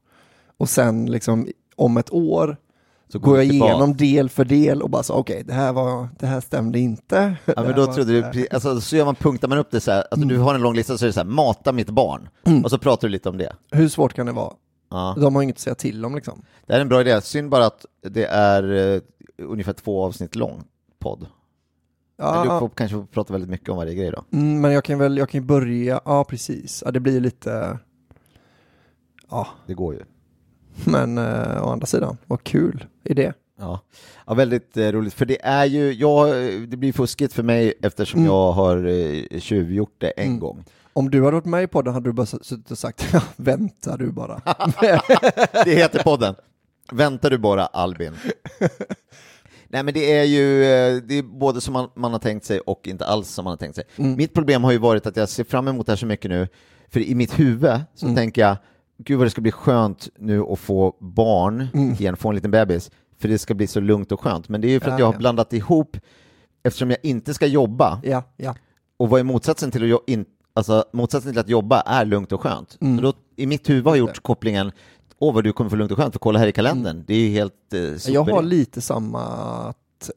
Och 0.57 0.69
sen 0.69 1.05
liksom 1.05 1.47
om 1.75 1.97
ett 1.97 2.13
år 2.13 2.57
Så 3.11 3.19
går 3.19 3.37
jag 3.37 3.45
igenom 3.45 3.97
del 3.97 4.29
för 4.29 4.45
del 4.45 4.81
och 4.81 4.89
bara 4.89 5.03
så 5.03 5.13
okej, 5.13 5.43
det 5.47 5.53
här 5.53 5.73
var, 5.73 6.07
det 6.19 6.27
här 6.27 6.41
stämde 6.41 6.79
inte. 6.79 7.35
Ja, 7.45 7.53
men 7.63 7.75
då 7.75 7.93
trodde 7.93 8.31
du, 8.31 8.47
alltså, 8.51 8.81
så 8.81 8.95
gör 8.95 9.05
man, 9.05 9.15
punktar 9.15 9.47
man 9.47 9.57
upp 9.57 9.71
det 9.71 9.81
så 9.81 9.91
här, 9.91 10.03
alltså, 10.11 10.27
du 10.27 10.37
har 10.37 10.55
en 10.55 10.61
lång 10.61 10.75
lista 10.75 10.97
så 10.97 11.05
är 11.05 11.07
det 11.07 11.13
så 11.13 11.19
här, 11.19 11.27
mata 11.27 11.71
mitt 11.71 11.89
barn, 11.89 12.29
och 12.63 12.69
så 12.69 12.77
pratar 12.77 13.07
du 13.07 13.11
lite 13.11 13.29
om 13.29 13.37
det. 13.37 13.53
Hur 13.71 13.89
svårt 13.89 14.13
kan 14.13 14.25
det 14.25 14.31
vara? 14.31 14.53
Ja. 14.89 15.15
De 15.19 15.35
har 15.35 15.43
inget 15.43 15.55
att 15.55 15.59
säga 15.59 15.75
till 15.75 16.05
om 16.05 16.15
liksom. 16.15 16.41
Det 16.65 16.73
är 16.73 16.79
en 16.81 16.89
bra 16.89 17.01
idé, 17.01 17.21
synd 17.21 17.49
bara 17.49 17.65
att 17.65 17.85
det 18.01 18.25
är 18.25 18.93
eh, 18.95 19.01
ungefär 19.37 19.73
två 19.73 20.03
avsnitt 20.03 20.35
lång 20.35 20.63
podd. 20.99 21.19
Men 22.17 22.41
du 22.41 22.47
Ja, 22.53 22.59
får 22.59 22.69
kanske 22.69 23.05
prata 23.11 23.33
väldigt 23.33 23.49
mycket 23.49 23.69
om 23.69 23.77
varje 23.77 23.93
grej 23.95 24.11
då. 24.11 24.23
mm, 24.37 24.61
men 24.61 24.71
jag 24.71 24.83
kan 24.83 24.99
väl, 24.99 25.17
jag 25.17 25.29
kan 25.29 25.41
ju 25.41 25.47
börja, 25.47 26.01
ja 26.05 26.23
precis, 26.23 26.83
ja, 26.85 26.91
det 26.91 26.99
blir 26.99 27.19
lite, 27.19 27.77
ja, 29.29 29.47
Det 29.67 29.73
går 29.73 29.93
ju. 29.93 30.01
men 30.85 31.17
eh, 31.17 31.63
å 31.67 31.69
andra 31.69 31.85
sidan, 31.85 32.17
vad 32.27 32.43
kul 32.43 32.85
idé. 33.03 33.33
Ja, 33.59 33.79
ja 34.25 34.33
väldigt 34.33 34.77
eh, 34.77 34.91
roligt. 34.91 35.13
För 35.13 35.25
det 35.25 35.41
är 35.45 35.65
ju, 35.65 35.93
jag, 35.93 36.27
det 36.69 36.77
blir 36.77 36.93
fuskigt 36.93 37.33
för 37.33 37.43
mig 37.43 37.73
eftersom 37.81 38.19
Mm. 38.19 38.31
jag 38.31 38.51
har 38.51 38.85
eh, 38.87 39.39
tjuvgjort 39.39 39.95
det 39.97 40.09
en 40.09 40.27
Mm. 40.27 40.39
gång. 40.39 40.63
Om 40.93 41.09
du 41.09 41.19
hade 41.19 41.31
varit 41.31 41.45
med 41.45 41.63
i 41.63 41.67
podden 41.67 41.93
hade 41.93 42.09
du 42.09 42.13
bara 42.13 42.25
suttit 42.25 42.71
och 42.71 42.77
sagt, 42.77 43.15
vänta 43.35 43.97
du 43.97 44.11
bara. 44.11 44.41
Det 45.65 45.75
heter 45.75 46.03
podden. 46.03 46.35
Väntar 46.91 47.29
du 47.29 47.37
bara 47.37 47.65
Albin. 47.65 48.13
Nej 49.67 49.83
men 49.83 49.93
det 49.93 50.17
är 50.17 50.23
ju 50.23 50.63
eh, 50.63 50.95
det 51.07 51.17
är 51.17 51.23
både 51.23 51.61
som 51.61 51.73
man, 51.73 51.89
man 51.95 52.11
har 52.11 52.19
tänkt 52.19 52.45
sig 52.45 52.59
och 52.59 52.87
inte 52.87 53.05
alls 53.05 53.29
som 53.29 53.43
man 53.43 53.51
har 53.51 53.57
tänkt 53.57 53.75
sig. 53.75 53.83
Mm. 53.97 54.15
Mitt 54.15 54.33
problem 54.33 54.63
har 54.63 54.71
ju 54.71 54.77
varit 54.77 55.05
att 55.05 55.15
jag 55.17 55.29
ser 55.29 55.43
fram 55.43 55.67
emot 55.67 55.85
det 55.85 55.91
här 55.91 55.97
så 55.97 56.05
mycket 56.05 56.31
nu, 56.31 56.47
för 56.89 56.99
i 56.99 57.15
mitt 57.15 57.39
huvud 57.39 57.79
så 57.95 58.05
Mm. 58.05 58.15
tänker 58.15 58.41
jag, 58.41 58.57
gud 58.97 59.17
vad 59.17 59.25
det 59.27 59.31
ska 59.31 59.41
bli 59.41 59.51
skönt 59.51 60.09
nu 60.17 60.41
att 60.43 60.59
få 60.59 60.95
barn 60.99 61.67
Mm. 61.73 61.91
igen, 61.93 62.17
få 62.17 62.29
en 62.29 62.35
liten 62.35 62.51
bebis, 62.51 62.91
för 63.19 63.27
det 63.27 63.37
ska 63.39 63.53
bli 63.53 63.67
så 63.67 63.79
lugnt 63.79 64.11
och 64.11 64.21
skönt. 64.21 64.49
Men 64.49 64.61
det 64.61 64.67
är 64.67 64.69
ju 64.71 64.79
för 64.79 64.87
att 64.87 64.93
Ja, 64.93 64.99
jag 64.99 65.05
har 65.05 65.13
ja. 65.13 65.19
blandat 65.19 65.53
ihop, 65.53 65.97
eftersom 66.63 66.89
jag 66.89 66.99
inte 67.03 67.33
ska 67.33 67.45
jobba, 67.47 68.01
ja, 68.03 68.23
och 68.97 69.09
vad 69.09 69.19
är 69.19 69.23
motsatsen 69.23 69.71
till 69.71 69.83
att, 69.83 69.89
jo- 69.89 70.03
in, 70.07 70.25
alltså, 70.53 70.85
motsatsen 70.93 71.31
till 71.31 71.39
att 71.39 71.49
jobba 71.49 71.81
är 71.81 72.05
lugnt 72.05 72.31
och 72.31 72.41
skönt. 72.41 72.77
Mm. 72.81 72.97
Så 72.97 73.03
då, 73.03 73.13
I 73.35 73.45
mitt 73.45 73.69
huvud 73.69 73.85
har 73.85 73.95
jag 73.95 74.07
gjort 74.07 74.23
kopplingen, 74.23 74.71
åh 75.19 75.33
vad 75.33 75.43
du 75.43 75.53
kommer 75.53 75.69
få 75.69 75.75
lugnt 75.75 75.91
och 75.91 75.97
skönt, 75.97 76.13
för 76.13 76.19
kolla 76.19 76.39
här 76.39 76.47
i 76.47 76.51
kalendern, 76.51 77.03
det 77.07 77.13
är 77.13 77.19
ju 77.19 77.29
helt 77.29 77.73
eh, 77.73 78.11
Jag 78.13 78.23
har 78.23 78.41
lite 78.41 78.81
samma 78.81 79.23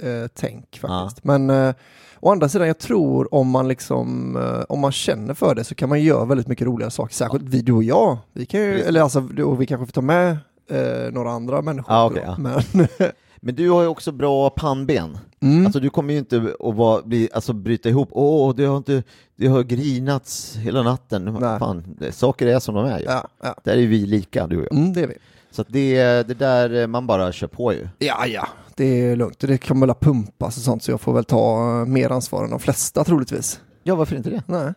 eh, 0.00 0.30
tänk 0.34 0.78
faktiskt. 0.78 1.24
Men 1.24 1.50
eh, 1.50 1.74
å 2.20 2.30
andra 2.30 2.48
sidan, 2.48 2.66
jag 2.66 2.78
tror 2.78 3.34
om 3.34 3.50
man 3.50 3.68
liksom, 3.68 4.36
eh, 4.36 4.64
om 4.68 4.80
man 4.80 4.92
känner 4.92 5.34
för 5.34 5.54
det 5.54 5.64
så 5.64 5.74
kan 5.74 5.88
man 5.88 6.02
göra 6.02 6.24
väldigt 6.24 6.48
mycket 6.48 6.66
roliga 6.66 6.90
saker. 6.90 7.14
Särskilt 7.14 7.44
vi, 7.44 7.62
du 7.62 7.72
och 7.72 7.82
jag. 7.82 8.18
Vi 8.32 8.46
kan 8.46 8.60
ju, 8.60 8.80
eller 8.80 9.00
alltså, 9.00 9.28
och 9.44 9.60
vi 9.60 9.66
kanske 9.66 9.86
får 9.86 9.92
ta 9.92 10.00
med 10.00 10.36
eh, 10.70 11.12
några 11.12 11.30
andra 11.30 11.62
människor. 11.62 11.94
Ja, 11.94 12.06
okej, 12.06 12.22
då. 12.26 12.30
ja. 12.44 12.62
Men, 12.72 12.88
Men 13.44 13.54
du 13.54 13.70
har 13.70 13.82
ju 13.82 13.88
också 13.88 14.12
bra 14.12 14.50
pannben. 14.50 15.18
mm, 15.40 15.66
Alltså 15.66 15.80
du 15.80 15.90
kommer 15.90 16.12
ju 16.12 16.18
inte 16.18 16.36
att 16.60 16.74
vara, 16.74 17.02
bli, 17.02 17.28
alltså, 17.32 17.52
bryta 17.52 17.88
ihop, 17.88 18.08
åh, 18.12 18.54
det 18.54 18.64
har, 18.64 18.76
inte, 18.76 19.02
det 19.36 19.46
har 19.46 19.62
grinats 19.62 20.56
hela 20.56 20.82
natten. 20.82 21.24
Nej. 21.40 21.58
Fan, 21.58 21.84
det, 21.98 22.12
saker 22.12 22.46
är 22.46 22.58
som 22.58 22.74
de 22.74 22.84
är 22.84 22.98
ju. 22.98 23.04
ja, 23.04 23.28
ja. 23.42 23.54
Där 23.64 23.72
är 23.72 23.86
vi 23.86 24.06
lika, 24.06 24.46
du 24.46 24.56
och 24.56 24.62
jag. 24.70 24.72
Mm, 24.78 24.92
det 24.92 25.00
är 25.00 25.06
vi. 25.06 25.14
Så 25.50 25.64
det, 25.68 26.02
det 26.28 26.34
där, 26.34 26.80
eh, 26.80 26.86
man 26.86 27.06
bara 27.06 27.32
kör 27.32 27.46
på 27.46 27.72
ju. 27.72 27.88
Ja, 27.98 28.26
ja, 28.26 28.48
det 28.76 28.84
är 29.00 29.16
lugnt. 29.16 29.38
Det 29.40 29.58
kommer 29.58 29.86
väl 29.86 29.96
pumpas 30.00 30.56
och 30.56 30.62
sånt 30.62 30.82
så 30.82 30.90
jag 30.90 31.00
får 31.00 31.12
väl 31.12 31.24
ta 31.24 31.58
eh, 31.80 31.86
mer 31.86 32.10
ansvar 32.10 32.44
än 32.44 32.50
de 32.50 32.60
flesta 32.60 33.04
troligtvis. 33.04 33.60
Ja, 33.82 33.94
varför 33.94 34.16
inte 34.16 34.30
det? 34.30 34.42
Nej. 34.46 34.72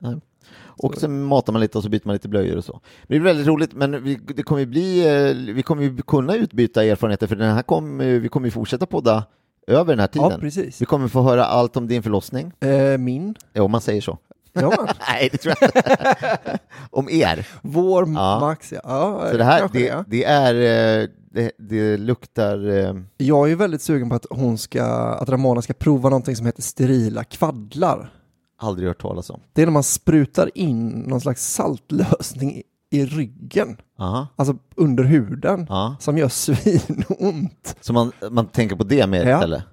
Och 0.77 0.95
sen 0.97 1.23
matar 1.23 1.53
man 1.53 1.59
lite 1.61 1.77
och 1.77 1.83
så 1.83 1.89
byter 1.89 2.01
man 2.05 2.13
lite 2.13 2.27
blöjor 2.27 2.57
och 2.57 2.63
så. 2.65 2.73
Men 3.07 3.15
det 3.17 3.19
blir 3.19 3.31
väldigt 3.33 3.47
roligt, 3.47 3.73
men 3.73 4.03
vi, 4.03 4.15
det 4.35 4.43
kommer 4.43 4.59
ju 4.59 4.65
bli, 4.65 5.05
eh, 5.29 5.53
vi 5.55 5.63
kommer 5.63 5.83
ju 5.83 5.97
kunna 5.97 6.35
utbyta 6.35 6.83
erfarenheter, 6.83 7.27
för 7.27 7.35
den 7.35 7.55
här 7.55 7.61
kommer, 7.63 8.19
vi 8.19 8.29
kommer 8.29 8.47
ju 8.47 8.51
fortsätta 8.51 8.85
podda 8.85 9.25
över 9.67 9.91
den 9.93 9.99
här 9.99 10.07
tiden. 10.07 10.31
Ja, 10.31 10.37
precis. 10.37 10.81
vi 10.81 10.85
kommer 10.85 11.07
få 11.07 11.21
höra 11.21 11.45
allt 11.45 11.77
om 11.77 11.87
din 11.87 12.03
förlossning, 12.03 12.51
Eh, 12.59 12.97
min. 12.97 13.35
ja, 13.53 13.63
om 13.63 13.71
man 13.71 13.81
säger 13.81 14.01
så. 14.01 14.17
Ja. 14.53 14.87
Nej, 15.09 15.29
det 15.31 15.37
tror 15.37 15.55
jag 15.61 15.69
inte. 15.69 16.57
om 16.91 17.09
er. 17.09 17.47
Vår 17.61 18.09
Ja. 18.15 18.39
Max, 18.39 18.71
ja. 18.71 18.79
ja 18.83 19.27
Så 19.31 19.37
det 19.37 19.43
här, 19.43 19.69
det, 19.73 19.79
ja. 19.79 20.03
det 20.07 20.23
är, 20.23 20.53
eh, 21.01 21.07
det, 21.31 21.51
det 21.57 21.97
luktar, 21.97 22.69
eh, 22.69 22.93
Jag 23.17 23.43
är 23.45 23.49
ju 23.49 23.55
väldigt 23.55 23.81
sugen 23.81 24.09
på 24.09 24.15
att 24.15 24.25
hon 24.29 24.57
ska, 24.57 24.83
att 24.85 25.29
Ramona 25.29 25.61
ska 25.61 25.73
prova 25.73 26.09
någonting 26.09 26.35
som 26.35 26.45
heter 26.45 26.61
sterila 26.61 27.23
kvaddlar. 27.23 28.11
Aldrig 28.57 28.87
hört 28.87 29.01
talas 29.01 29.29
om. 29.29 29.39
Det 29.53 29.61
är 29.61 29.65
när 29.65 29.73
man 29.73 29.83
sprutar 29.83 30.49
in 30.57 30.89
någon 30.89 31.21
slags 31.21 31.53
saltlösning 31.53 32.61
i, 32.89 33.05
ryggen, 33.05 33.77
Aha, 33.99 34.27
alltså 34.35 34.55
under 34.75 35.03
huden, 35.03 35.65
ja. 35.69 35.95
som 35.99 36.17
gör 36.17 36.29
svinont. 36.29 37.75
Så 37.81 37.93
man, 37.93 38.11
man 38.31 38.45
tänker 38.47 38.75
på 38.75 38.83
det 38.83 39.07
mer 39.07 39.25
Ja. 39.25 39.35
istället? 39.37 39.63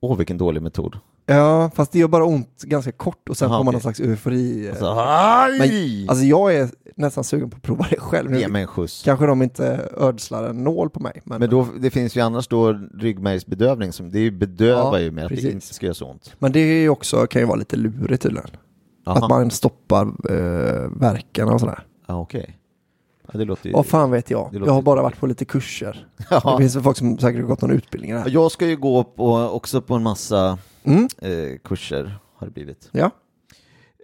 Åh, 0.00 0.16
vilken 0.16 0.38
dålig 0.38 0.62
metod. 0.62 0.98
Ja, 1.26 1.70
fast 1.74 1.92
det 1.92 1.98
gör 1.98 2.08
bara 2.08 2.24
ont 2.24 2.62
ganska 2.62 2.92
kort 2.92 3.28
och 3.28 3.36
sen 3.36 3.48
Aha, 3.48 3.58
får 3.58 3.64
man 3.64 3.72
någon 3.72 3.80
slags 3.80 4.00
eufori. 4.00 4.68
Alltså! 4.70 4.94
Men, 5.58 6.08
alltså 6.08 6.24
jag 6.24 6.54
är 6.54 6.68
nästan 6.96 7.24
sugen 7.24 7.50
på 7.50 7.56
att 7.56 7.62
prova 7.62 7.86
det 7.90 8.00
själv. 8.00 8.30
Nu 8.30 8.38
Ge 8.38 8.48
mig 8.48 8.62
en 8.62 8.68
skjuts. 8.68 9.02
Kanske 9.04 9.26
de 9.26 9.42
inte 9.42 9.88
ödslar 9.96 10.44
en 10.44 10.64
nål 10.64 10.90
på 10.90 11.00
mig. 11.00 11.20
Men, 11.24 11.40
Men 11.40 11.50
då, 11.50 11.66
det 11.80 11.90
finns 11.90 12.16
ju 12.16 12.20
annars 12.20 12.48
då 12.48 12.72
ryggmärgsbedövning, 12.94 13.92
som, 13.92 14.10
det 14.10 14.18
är 14.18 14.22
ju 14.22 14.30
bedövar 14.30 14.92
Ja, 14.92 15.00
ju 15.00 15.10
med 15.10 15.24
att 15.24 15.28
det 15.30 15.34
precis. 15.34 15.52
inte 15.52 15.74
ska 15.74 15.86
göra 15.86 15.94
så 15.94 16.06
ont. 16.10 16.34
men 16.38 16.52
det 16.52 16.60
är 16.60 16.80
ju 16.80 16.88
också, 16.88 17.26
kan 17.26 17.42
ju 17.42 17.46
vara 17.46 17.58
lite 17.58 17.76
lurigt 17.76 18.22
tydligen. 18.22 18.50
Aha. 19.06 19.18
Att 19.18 19.28
man 19.28 19.50
stoppar 19.50 20.02
eh, 20.06 20.90
verkarna 21.00 21.52
och 21.52 21.60
sådär. 21.60 21.86
Ja, 22.06 22.20
okej. 22.20 22.58
Ja, 23.32 23.38
det 23.38 23.44
låter 23.44 23.66
ju... 23.66 23.72
Vad 23.72 23.86
fan 23.86 24.10
vet 24.10 24.30
jag? 24.30 24.48
det 24.52 24.58
Jag 24.58 24.72
har 24.72 24.82
bara 24.82 25.02
varit 25.02 25.20
på 25.20 25.26
lite 25.26 25.44
kurser. 25.44 26.06
Det 26.16 26.24
ja. 26.30 26.58
finns 26.58 26.76
väl 26.76 26.82
folk 26.82 26.96
som 26.96 27.18
säkert 27.18 27.40
har 27.40 27.48
gått 27.48 27.60
någon 27.60 27.70
utbildning 27.70 28.14
här. 28.14 28.28
Jag 28.28 28.50
ska 28.50 28.66
ju 28.66 28.76
gå 28.76 29.04
på, 29.04 29.34
också 29.36 29.82
på 29.82 29.94
en 29.94 30.02
massa 30.02 30.58
Mm, 30.84 31.08
eh, 31.22 31.58
kurser, 31.64 32.18
har 32.36 32.46
det 32.46 32.52
blivit. 32.52 32.88
ja. 32.92 33.10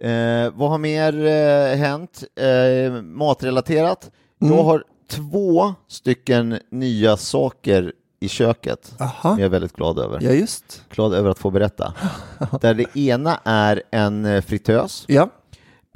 Eh, 0.01 0.51
vad 0.55 0.69
har 0.69 0.77
mer 0.77 1.25
eh, 1.25 1.75
hänt? 1.77 2.23
Eh, 2.35 3.01
matrelaterat. 3.01 4.11
Mm. 4.41 4.53
Jag 4.55 4.63
har 4.63 4.83
två 5.09 5.73
stycken 5.87 6.59
nya 6.71 7.17
saker 7.17 7.93
i 8.19 8.27
köket 8.29 8.85
som 8.97 9.05
Aha. 9.05 9.29
jag 9.37 9.45
är 9.45 9.49
väldigt 9.49 9.73
glad 9.73 9.99
över. 9.99 10.19
Ja, 10.21 10.31
just. 10.31 10.83
Glad 10.89 11.13
över 11.13 11.29
att 11.29 11.39
få 11.39 11.49
berätta. 11.51 11.93
Där 12.61 12.73
det 12.73 12.97
ena 12.97 13.39
är 13.43 13.83
en 13.91 14.25
eh, 14.25 14.41
fritös 14.41 15.05
Ja. 15.07 15.29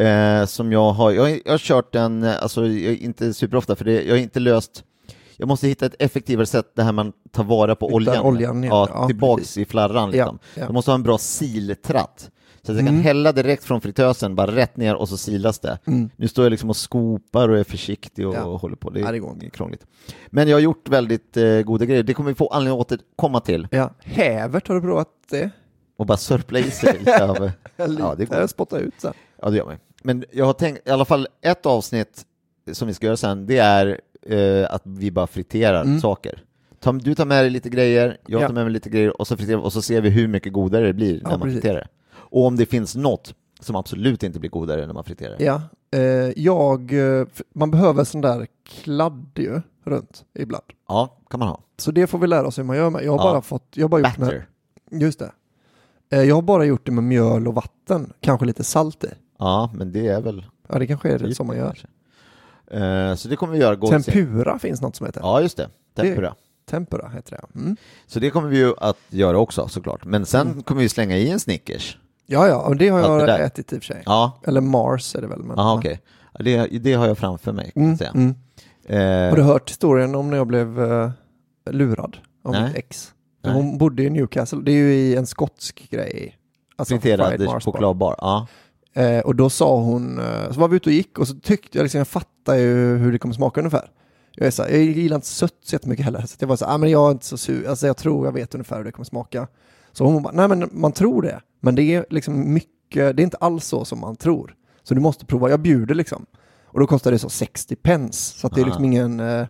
eh, 0.05 0.45
som 0.45 0.71
jag 0.71 0.91
har, 0.91 1.11
jag, 1.11 1.21
har- 1.21 1.39
jag 1.45 1.51
har 1.53 1.57
kört 1.57 1.93
den, 1.93 2.23
eh, 2.23 2.41
alltså 2.43 2.67
jag, 2.67 2.95
inte 2.95 3.33
superofta 3.33 3.75
för 3.75 3.85
det, 3.85 4.03
jag 4.03 4.13
har 4.13 4.19
inte 4.19 4.39
löst 4.39 4.83
jag 5.37 5.47
måste 5.47 5.67
hitta 5.67 5.85
ett 5.85 5.95
effektivare 5.99 6.45
sätt, 6.45 6.71
det 6.75 6.83
här 6.83 6.91
man 6.91 7.13
tar 7.31 7.43
vara 7.43 7.75
på 7.75 7.85
Hittar 7.87 7.95
oljan. 7.95 8.25
oljan 8.25 8.63
ja, 8.63 8.87
Ja, 8.93 9.07
tillbaks 9.07 9.41
precis. 9.41 9.57
i 9.57 9.65
flarran. 9.65 10.11
Liksom. 10.11 10.39
Ja, 10.41 10.49
ja. 10.61 10.65
Jag 10.65 10.73
måste 10.73 10.91
ha 10.91 10.95
en 10.95 11.03
bra 11.03 11.17
siltratt. 11.17 12.31
Så 12.61 12.71
att 12.71 12.77
jag 12.77 12.85
kan 12.85 12.93
Mm. 12.95 13.01
hälla 13.03 13.31
direkt 13.31 13.63
från 13.63 13.81
fritösen, 13.81 14.35
bara 14.35 14.55
rätt 14.55 14.77
ner 14.77 14.95
och 14.95 15.09
så 15.09 15.17
silas 15.17 15.59
det. 15.59 15.77
Mm. 15.87 16.09
Nu 16.15 16.27
står 16.27 16.45
jag 16.45 16.49
liksom 16.51 16.69
och 16.69 16.75
skopar 16.77 17.49
och 17.49 17.57
är 17.57 17.63
försiktig 17.63 18.27
och, 18.27 18.35
Ja. 18.35 18.43
och 18.43 18.61
håller 18.61 18.75
på. 18.75 18.89
Det 18.89 18.99
Ja, 18.99 19.07
är 19.07 19.11
det 19.13 19.19
går 19.19 19.33
inte. 19.33 19.49
krångligt. 19.49 19.85
Men 20.29 20.47
jag 20.47 20.55
har 20.55 20.61
gjort 20.61 20.89
väldigt 20.89 21.37
eh, 21.37 21.61
goda 21.61 21.85
grejer. 21.85 22.03
Det 22.03 22.13
kommer 22.13 22.29
vi 22.31 22.35
få 22.35 22.47
anledning 22.47 22.81
att 22.81 22.91
återkomma 22.91 23.39
till. 23.39 23.67
ja. 23.71 23.91
Hävert, 24.03 24.67
har 24.67 24.75
du 24.75 24.81
provat 24.81 25.07
det? 25.29 25.49
Och 25.97 26.05
bara 26.05 26.17
sörpla 26.17 26.59
i 26.59 26.71
sig 26.71 26.99
lite 26.99 27.25
av... 27.25 27.51
Ja, 27.99 28.15
det 28.17 28.25
går. 28.25 28.47
spotta 28.47 28.79
ut 28.79 28.93
sen. 28.97 29.13
Ja, 29.41 29.49
det 29.49 29.57
gör 29.57 29.65
man. 29.65 29.75
Men 30.03 30.25
jag 30.31 30.45
har 30.45 30.53
tänkt, 30.53 30.87
i 30.87 30.91
alla 30.91 31.05
fall 31.05 31.27
ett 31.41 31.65
avsnitt 31.65 32.25
som 32.71 32.87
vi 32.87 32.93
ska 32.93 33.05
göra 33.05 33.17
sen, 33.17 33.45
det 33.47 33.57
är 33.57 34.01
eh, 34.29 34.65
att 34.73 34.81
vi 34.85 35.11
bara 35.11 35.27
friterar 35.27 35.81
Mm. 35.83 35.99
saker. 35.99 36.43
Ta, 36.79 36.91
du 36.91 37.15
tar 37.15 37.25
med 37.25 37.43
dig 37.43 37.49
lite 37.49 37.69
grejer, 37.69 38.17
jag 38.27 38.41
Ja. 38.41 38.47
tar 38.47 38.53
med 38.53 38.63
mig 38.63 38.73
lite 38.73 38.89
grejer 38.89 39.21
och 39.21 39.27
så, 39.27 39.37
friterar, 39.37 39.57
och 39.59 39.73
så 39.73 39.81
ser 39.81 40.01
vi 40.01 40.09
hur 40.09 40.27
mycket 40.27 40.53
godare 40.53 40.85
det 40.87 40.93
blir 40.93 41.15
Ja, 41.15 41.21
när 41.23 41.29
man 41.29 41.41
precis. 41.41 41.61
friterar. 41.61 41.87
Och 42.13 42.45
om 42.45 42.55
det 42.55 42.65
finns 42.65 42.95
något 42.95 43.33
som 43.59 43.75
absolut 43.75 44.23
inte 44.23 44.39
blir 44.39 44.49
godare 44.49 44.85
när 44.85 44.93
man 44.93 45.03
friterar. 45.03 45.35
Ja. 45.39 45.61
Eh, 45.91 46.01
jag, 46.35 46.93
eh, 47.19 47.25
man 47.53 47.71
behöver 47.71 48.03
sån 48.03 48.21
där 48.21 48.47
kladd 48.67 49.25
ju 49.35 49.61
runt 49.83 50.25
ibland. 50.33 50.63
Ja, 50.87 51.17
kan 51.29 51.39
man 51.39 51.49
ha. 51.49 51.59
Så 51.77 51.91
det 51.91 52.07
får 52.07 52.19
vi 52.19 52.27
lära 52.27 52.47
oss 52.47 52.57
hur 52.59 52.63
man 52.63 52.77
gör 52.77 52.89
med. 52.89 53.03
Jag 53.03 53.11
har 53.11 53.19
Ja. 53.27 53.31
bara 53.33 53.41
fått, 53.41 53.67
jag 53.75 53.83
har 53.83 53.89
bara 53.89 54.01
gjort 54.01 54.17
med, 54.17 54.27
Batter. 54.27 54.45
just 54.91 55.19
det. 55.19 55.31
Eh, 56.09 56.23
jag 56.23 56.35
har 56.35 56.41
bara 56.41 56.65
gjort 56.65 56.85
det 56.85 56.91
med 56.91 57.03
mjöl 57.03 57.47
och 57.47 57.53
vatten, 57.55 58.13
kanske 58.19 58.45
lite 58.45 58.63
salt 58.63 59.03
i. 59.03 59.07
Ja, 59.39 59.71
men 59.73 59.91
det 59.91 60.07
är 60.07 60.21
väl... 60.21 60.45
Ja, 60.69 60.79
det 60.79 60.87
kanske 60.87 61.09
är 61.09 61.19
det 61.19 61.35
som 61.35 61.47
man 61.47 61.57
gör. 61.57 61.65
kanske. 61.65 61.87
Eh, 62.71 63.15
så 63.15 63.27
det 63.27 63.35
kommer 63.35 63.53
vi 63.53 63.59
göra. 63.59 63.75
Gå. 63.75 63.87
Tempura 63.87 64.59
finns 64.59 64.81
något 64.81 64.95
som 64.95 65.05
heter. 65.05 65.21
Ja, 65.21 65.41
just 65.41 65.57
det. 65.57 65.69
Tempura. 65.95 66.35
Tempura 66.69 67.09
heter 67.09 67.31
det. 67.31 67.59
Mm. 67.59 67.77
Så 68.07 68.19
det 68.19 68.29
kommer 68.29 68.49
vi 68.49 68.57
ju 68.57 68.73
att 68.77 68.97
göra 69.09 69.37
också 69.37 69.67
såklart. 69.67 70.05
Men 70.05 70.25
sen 70.25 70.47
Mm. 70.47 70.63
kommer 70.63 70.81
vi 70.81 70.89
slänga 70.89 71.17
i 71.17 71.29
en 71.29 71.39
Snickers. 71.39 71.97
Ja, 72.25 72.47
ja, 72.47 72.61
och 72.61 72.75
det 72.75 72.89
har 72.89 72.99
Allt 72.99 73.19
jag 73.29 73.39
det 73.39 73.45
ätit 73.45 73.73
i 73.73 73.77
och 73.77 73.83
för 73.83 73.93
sig. 73.93 74.03
Ja, 74.05 74.39
Eller 74.47 74.61
Mars 74.61 75.15
är 75.15 75.21
det 75.21 75.27
väl. 75.27 75.43
Men, 75.43 75.59
okej. 75.59 76.01
Ja, 76.33 76.43
det, 76.43 76.67
det 76.67 76.93
har 76.93 77.07
jag 77.07 77.17
framför 77.17 77.51
mig. 77.51 77.71
Mm, 77.75 77.97
mm. 78.13 78.35
Eh, 78.87 79.29
Har 79.29 79.35
du 79.35 79.41
hört 79.43 79.69
historien 79.69 80.15
om 80.15 80.29
när 80.29 80.37
jag 80.37 80.47
blev 80.47 80.91
eh, 80.91 81.11
lurad 81.71 82.17
av 82.43 82.51
Nej. 82.51 82.63
mitt 82.63 82.75
ex? 82.75 83.13
Nej. 83.43 83.53
Hon 83.53 83.77
bodde 83.77 84.03
i 84.03 84.09
Newcastle. 84.09 84.59
Det 84.63 84.71
är 84.71 84.75
ju 84.75 84.93
i 84.93 85.15
en 85.15 85.25
skotsk 85.27 85.87
grej. 85.89 86.35
Alltså 86.75 86.97
friterad 86.99 87.63
chokladbar. 87.63 88.15
Ja. 88.17 88.47
Eh, 88.95 89.19
och 89.19 89.35
då 89.35 89.49
sa 89.49 89.79
hon, 89.79 90.19
eh, 90.19 90.51
så 90.51 90.59
var 90.59 90.67
vi 90.67 90.75
ute 90.75 90.89
och 90.89 90.93
gick 90.93 91.19
och 91.19 91.27
så 91.27 91.35
tyckte 91.35 91.77
jag 91.77 91.83
liksom, 91.83 91.97
jag 91.97 92.07
fattar 92.07 92.55
ju 92.55 92.97
hur 92.97 93.11
det 93.11 93.19
kommer 93.19 93.35
smaka 93.35 93.61
ungefär. 93.61 93.91
Jag, 94.35 94.47
är 94.47 94.51
så 94.51 94.63
här, 94.63 94.69
jag 94.69 94.83
gillar 94.83 95.15
inte 95.15 95.27
sött 95.27 95.53
så 95.63 95.75
jättemycket 95.75 96.05
heller, 96.05 96.21
så 96.21 96.35
jag 96.39 96.47
var 96.47 96.55
så 96.55 96.65
här, 96.65 96.73
ah, 96.73 96.77
men 96.77 96.89
jag 96.89 97.07
är 97.07 97.11
inte 97.11 97.25
så 97.25 97.37
sur, 97.37 97.67
alltså 97.67 97.87
jag 97.87 97.97
tror 97.97 98.25
jag 98.25 98.31
vet 98.31 98.55
ungefär 98.55 98.77
hur 98.77 98.83
det 98.83 98.91
kommer 98.91 99.05
smaka. 99.05 99.47
Så 99.91 100.05
hon 100.05 100.23
bara, 100.23 100.33
nej 100.33 100.47
men 100.47 100.69
man 100.71 100.91
tror 100.91 101.21
det, 101.21 101.41
men 101.61 101.75
det 101.75 101.83
är 101.83 102.05
liksom 102.09 102.53
mycket, 102.53 103.17
det 103.17 103.21
är 103.21 103.23
inte 103.23 103.37
alls 103.37 103.65
så 103.65 103.85
som 103.85 103.99
man 103.99 104.15
tror. 104.15 104.55
Så 104.83 104.93
du 104.93 105.01
måste 105.01 105.25
prova, 105.25 105.49
jag 105.49 105.59
bjuder 105.59 105.95
liksom. 105.95 106.25
Och 106.65 106.79
då 106.79 106.87
kostar 106.87 107.11
det 107.11 107.19
så 107.19 107.29
60 107.29 107.75
pence, 107.75 108.39
så 108.39 108.47
det 108.47 108.61
är 108.61 108.65
liksom 108.65 108.85
ingen, 108.85 109.19
eh, 109.19 109.45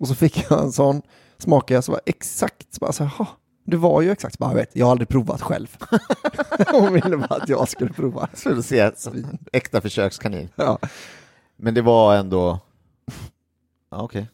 och 0.00 0.08
så 0.08 0.14
fick 0.14 0.46
jag 0.50 0.62
en 0.62 0.72
sån, 0.72 1.02
smakade 1.38 1.74
jag 1.74 1.84
så 1.84 1.92
var 1.92 2.00
exakt, 2.06 2.74
så 2.74 2.78
bara 2.80 2.92
så 2.92 3.04
"Ha, 3.04 3.26
det 3.64 3.76
var 3.76 4.02
ju 4.02 4.10
exakt, 4.10 4.38
bara, 4.38 4.50
jag 4.50 4.56
vet, 4.56 4.70
jag 4.72 4.86
har 4.86 4.90
aldrig 4.90 5.08
provat 5.08 5.40
själv. 5.42 5.76
hon 6.72 6.92
ville 6.92 7.16
bara 7.16 7.36
att 7.42 7.48
jag 7.48 7.68
skulle 7.68 7.92
prova. 7.92 8.28
Så 8.34 8.48
du 8.48 8.62
ser, 8.62 8.92
äkta 9.52 9.80
försökskanin. 9.80 10.48
Ja. 10.56 10.78
Men 11.56 11.74
det 11.74 11.82
var 11.82 12.14
ändå... 12.16 12.58
Ja, 13.90 14.02
okej. 14.02 14.30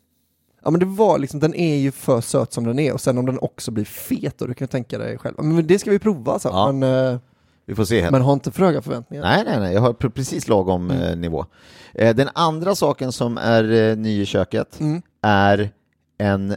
Ja 0.65 0.71
men 0.71 0.81
det 0.81 0.87
var 0.87 1.19
liksom, 1.19 1.41
den 1.41 1.55
är 1.55 1.77
ju 1.77 1.91
för 1.93 2.21
söt 2.21 2.53
som 2.53 2.65
den 2.65 2.79
är 2.79 2.93
och 2.93 3.01
sen 3.01 3.19
om 3.19 3.27
den 3.27 3.39
också 3.39 3.71
blir 3.71 3.85
fet 3.85 4.39
då, 4.39 4.47
du 4.47 4.55
kan 4.55 4.69
tänka 4.69 4.99
dig 4.99 5.19
själv. 5.19 5.35
Men 5.39 5.67
det 5.67 5.79
ska 5.79 5.91
vi 5.91 5.99
prova 5.99 6.39
så. 6.39 6.49
Ja. 6.49 6.73
Men, 6.73 7.13
eh, 7.13 7.19
Vi 7.67 7.75
får 7.75 7.85
se. 7.85 8.11
Men 8.11 8.23
ha 8.23 8.33
inte 8.33 8.51
för 8.53 8.65
höga 8.65 8.83
förväntningar. 8.83 9.25
Nej, 9.25 9.45
nej, 9.47 9.61
nej, 9.61 9.75
jag 9.75 9.81
har 9.81 9.93
pre- 9.93 10.11
precis 10.11 10.49
lagom 10.49 10.91
Mm. 10.91 11.03
eh, 11.03 11.17
nivå. 11.17 11.47
Eh, 11.95 12.15
den 12.17 12.29
andra 12.35 12.75
saken 12.75 13.13
som 13.13 13.39
är 13.39 13.97
ny 13.97 14.21
i 14.23 14.27
köket 14.27 14.81
Mm. 14.81 15.03
är 15.23 15.71
en 16.19 16.57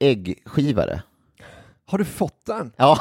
äggskivare. 0.00 1.02
Har 1.86 1.98
du 1.98 2.04
fått 2.04 2.46
den? 2.46 2.72
Ja, 2.76 2.98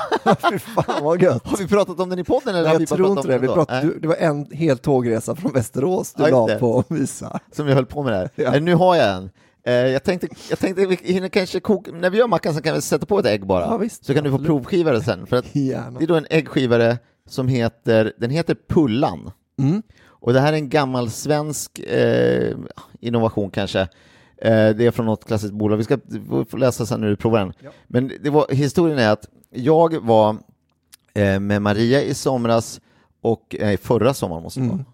Fy 0.52 0.60
fan 0.60 1.04
vad 1.04 1.22
gött. 1.22 1.48
har 1.48 1.58
vi 1.58 1.68
pratat 1.68 2.00
om 2.00 2.10
den 2.10 2.20
i 2.20 2.24
podden 2.24 2.56
eller 2.56 2.78
vi 2.78 2.84
Jag 2.84 2.88
tror 2.90 3.08
inte 3.10 3.22
om 3.22 3.28
det. 3.28 3.38
Vi 3.38 3.48
pratade, 3.48 3.80
Nej, 3.80 3.94
du, 3.94 4.00
det 4.00 4.08
var 4.08 4.16
en 4.16 4.48
hel 4.52 4.78
tågresa 4.78 5.36
från 5.36 5.52
Västerås 5.52 6.14
du 6.14 6.24
Ja, 6.24 6.48
la 6.48 6.56
på 6.60 6.80
att 6.80 6.92
visa. 6.92 7.40
Som 7.52 7.66
vi 7.66 7.74
höll 7.74 7.86
på 7.86 8.04
med 8.04 8.14
där. 8.14 8.30
Ja. 8.36 8.56
Eh, 8.56 8.62
nu 8.62 8.76
har 8.76 8.96
jag 8.96 9.16
en. 9.16 9.30
Eh, 9.66 9.74
jag 9.74 10.04
tänkte, 10.04 10.28
jag 10.50 10.60
tänkte 10.60 10.86
vi 10.86 10.96
hinner 11.02 11.30
kanske 11.30 11.60
koka, 11.60 11.92
när 11.92 12.10
vi 12.10 12.18
gör 12.18 12.28
mackan 12.28 12.54
så 12.54 12.62
kan 12.62 12.76
vi 12.76 12.82
sätta 12.82 13.06
på 13.06 13.20
ett 13.20 13.26
ägg 13.26 13.46
bara. 13.46 13.66
Ja, 13.66 13.78
visst. 13.78 14.06
så 14.06 14.14
kan 14.14 14.24
du 14.24 14.32
få 14.32 14.38
provskiva 14.40 14.92
det 14.92 15.02
sen. 15.02 15.26
För 15.28 15.38
att 15.38 15.56
Gärna. 15.56 16.00
det 16.00 16.06
är 16.06 16.08
då 16.08 16.16
en 16.16 16.28
äggskivare 16.30 16.98
som 17.30 17.48
heter, 17.48 18.14
den 18.18 18.30
heter 18.30 18.58
Pullan. 18.70 19.32
Mm. 19.60 19.84
Och 20.06 20.34
det 20.34 20.40
här 20.40 20.54
är 20.54 20.58
en 20.58 20.70
gammal 20.70 21.10
svensk 21.10 21.80
eh, 21.80 22.56
innovation 23.00 23.50
kanske. 23.52 23.88
Eh, 24.38 24.70
det 24.70 24.86
är 24.86 24.92
från 24.92 25.06
något 25.06 25.26
klassiskt 25.26 25.54
bolag. 25.54 25.78
Vi 25.78 25.84
ska 25.84 25.98
läsa 26.58 26.86
sen 26.86 27.02
när 27.02 27.08
du 27.10 27.16
provar 27.16 27.40
den. 27.40 27.54
Men 27.88 28.12
det 28.22 28.30
var, 28.30 28.46
historien 28.50 29.00
är 29.00 29.10
att 29.10 29.26
jag 29.50 30.06
var 30.06 30.38
eh, 31.14 31.40
med 31.40 31.62
Maria 31.62 32.02
i 32.02 32.14
somras 32.14 32.82
och 33.22 33.56
eh, 33.60 33.78
förra 33.78 34.14
sommaren 34.14 34.44
måste 34.44 34.60
det 34.60 34.68
vara. 34.68 34.86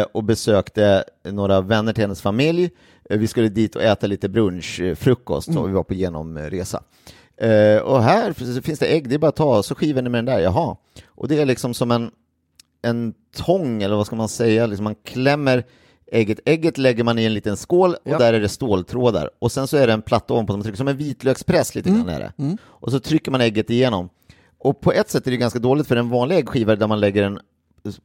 Eh, 0.00 0.06
och 0.12 0.24
besökte 0.24 1.04
några 1.24 1.60
vänner 1.60 1.92
till 1.92 2.04
hennes 2.04 2.22
familj. 2.22 2.70
Vi 3.10 3.26
skulle 3.26 3.48
dit 3.48 3.76
och 3.76 3.82
äta 3.82 4.06
lite 4.06 4.28
brunch, 4.28 4.80
eh, 4.80 4.94
frukost, 4.94 5.48
och 5.48 5.68
vi 5.68 5.72
var 5.72 5.82
på 5.82 5.94
genomresa. 5.94 6.82
Och 7.84 8.02
här 8.02 8.32
finns 8.60 8.78
det 8.78 8.86
ägg, 8.86 9.08
det 9.08 9.14
är 9.14 9.18
bara 9.18 9.28
att 9.28 9.36
ta, 9.36 9.62
så 9.62 9.74
skivar 9.74 10.02
ni 10.02 10.08
med 10.08 10.18
den 10.18 10.34
där, 10.34 10.40
jaha. 10.40 10.76
Och 11.06 11.28
det 11.28 11.40
är 11.40 11.46
liksom 11.46 11.74
som 11.74 11.90
en, 11.90 12.10
en 12.82 13.14
tång, 13.36 13.82
eller 13.82 13.96
vad 13.96 14.06
ska 14.06 14.16
man 14.16 14.28
säga, 14.28 14.66
liksom 14.66 14.84
man 14.84 14.94
klämmer 14.94 15.64
ägget. 16.12 16.40
Ägget 16.44 16.78
lägger 16.78 17.04
man 17.04 17.18
i 17.18 17.24
en 17.24 17.34
liten 17.34 17.56
skål 17.56 17.94
och 17.94 17.98
Ja. 18.04 18.18
där 18.18 18.32
är 18.34 18.40
det 18.40 18.48
ståltrådar. 18.48 19.30
Och 19.38 19.52
sen 19.52 19.66
så 19.66 19.76
är 19.76 19.86
det 19.86 19.92
en 19.92 20.02
platta 20.02 20.34
ovanpå 20.34 20.52
som 20.52 20.58
man 20.58 20.62
trycker, 20.64 20.76
som 20.76 20.88
en 20.88 20.96
vitlökspress 20.96 21.74
lite 21.74 21.90
grann 21.90 22.08
är 22.08 22.18
det. 22.18 22.56
Och 22.64 22.90
så 22.92 23.00
trycker 23.00 23.30
man 23.30 23.40
ägget 23.40 23.70
igenom. 23.70 24.08
Och 24.58 24.80
på 24.80 24.92
ett 24.92 25.10
sätt 25.10 25.26
är 25.26 25.30
det 25.30 25.36
ganska 25.36 25.58
dåligt 25.58 25.86
för 25.86 25.96
en 25.96 26.08
vanlig 26.10 26.36
äggskiva 26.36 26.76
där 26.76 26.86
man 26.86 27.00
lägger 27.00 27.22
den 27.22 27.38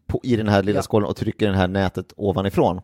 på, 0.08 0.20
i 0.24 0.36
den 0.36 0.48
här 0.48 0.64
lilla 0.64 0.78
Ja. 0.78 0.82
skålen 0.84 1.10
och 1.10 1.16
trycker 1.16 1.48
det 1.52 1.58
här 1.58 1.68
nätet 1.68 2.14
ovanifrån. 2.18 2.82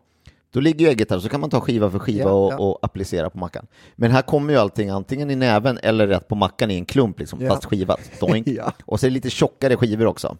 Då 0.50 0.60
ligger 0.60 0.84
ju 0.86 0.90
ägget 0.90 1.10
här, 1.10 1.18
så 1.18 1.28
kan 1.28 1.40
man 1.40 1.50
ta 1.50 1.60
skiva 1.60 1.90
för 1.90 1.98
skiva 1.98 2.22
Ja, 2.30 2.32
och, 2.32 2.52
ja. 2.52 2.56
och 2.58 2.78
applicera 2.82 3.30
på 3.30 3.38
mackan. 3.38 3.66
Men 3.96 4.10
här 4.10 4.22
kommer 4.22 4.52
ju 4.52 4.58
allting 4.58 4.88
antingen 4.90 5.30
i 5.30 5.36
näven 5.36 5.78
eller 5.82 6.06
rätt 6.06 6.28
på 6.28 6.34
mackan 6.34 6.70
i 6.70 6.74
en 6.74 6.84
klump, 6.84 7.18
liksom, 7.20 7.38
fast 7.48 7.64
skivat. 7.64 8.00
Och 8.84 9.00
så 9.00 9.06
är 9.06 9.10
det 9.10 9.14
lite 9.14 9.30
tjockare 9.30 9.76
skivor 9.76 10.06
också. 10.06 10.36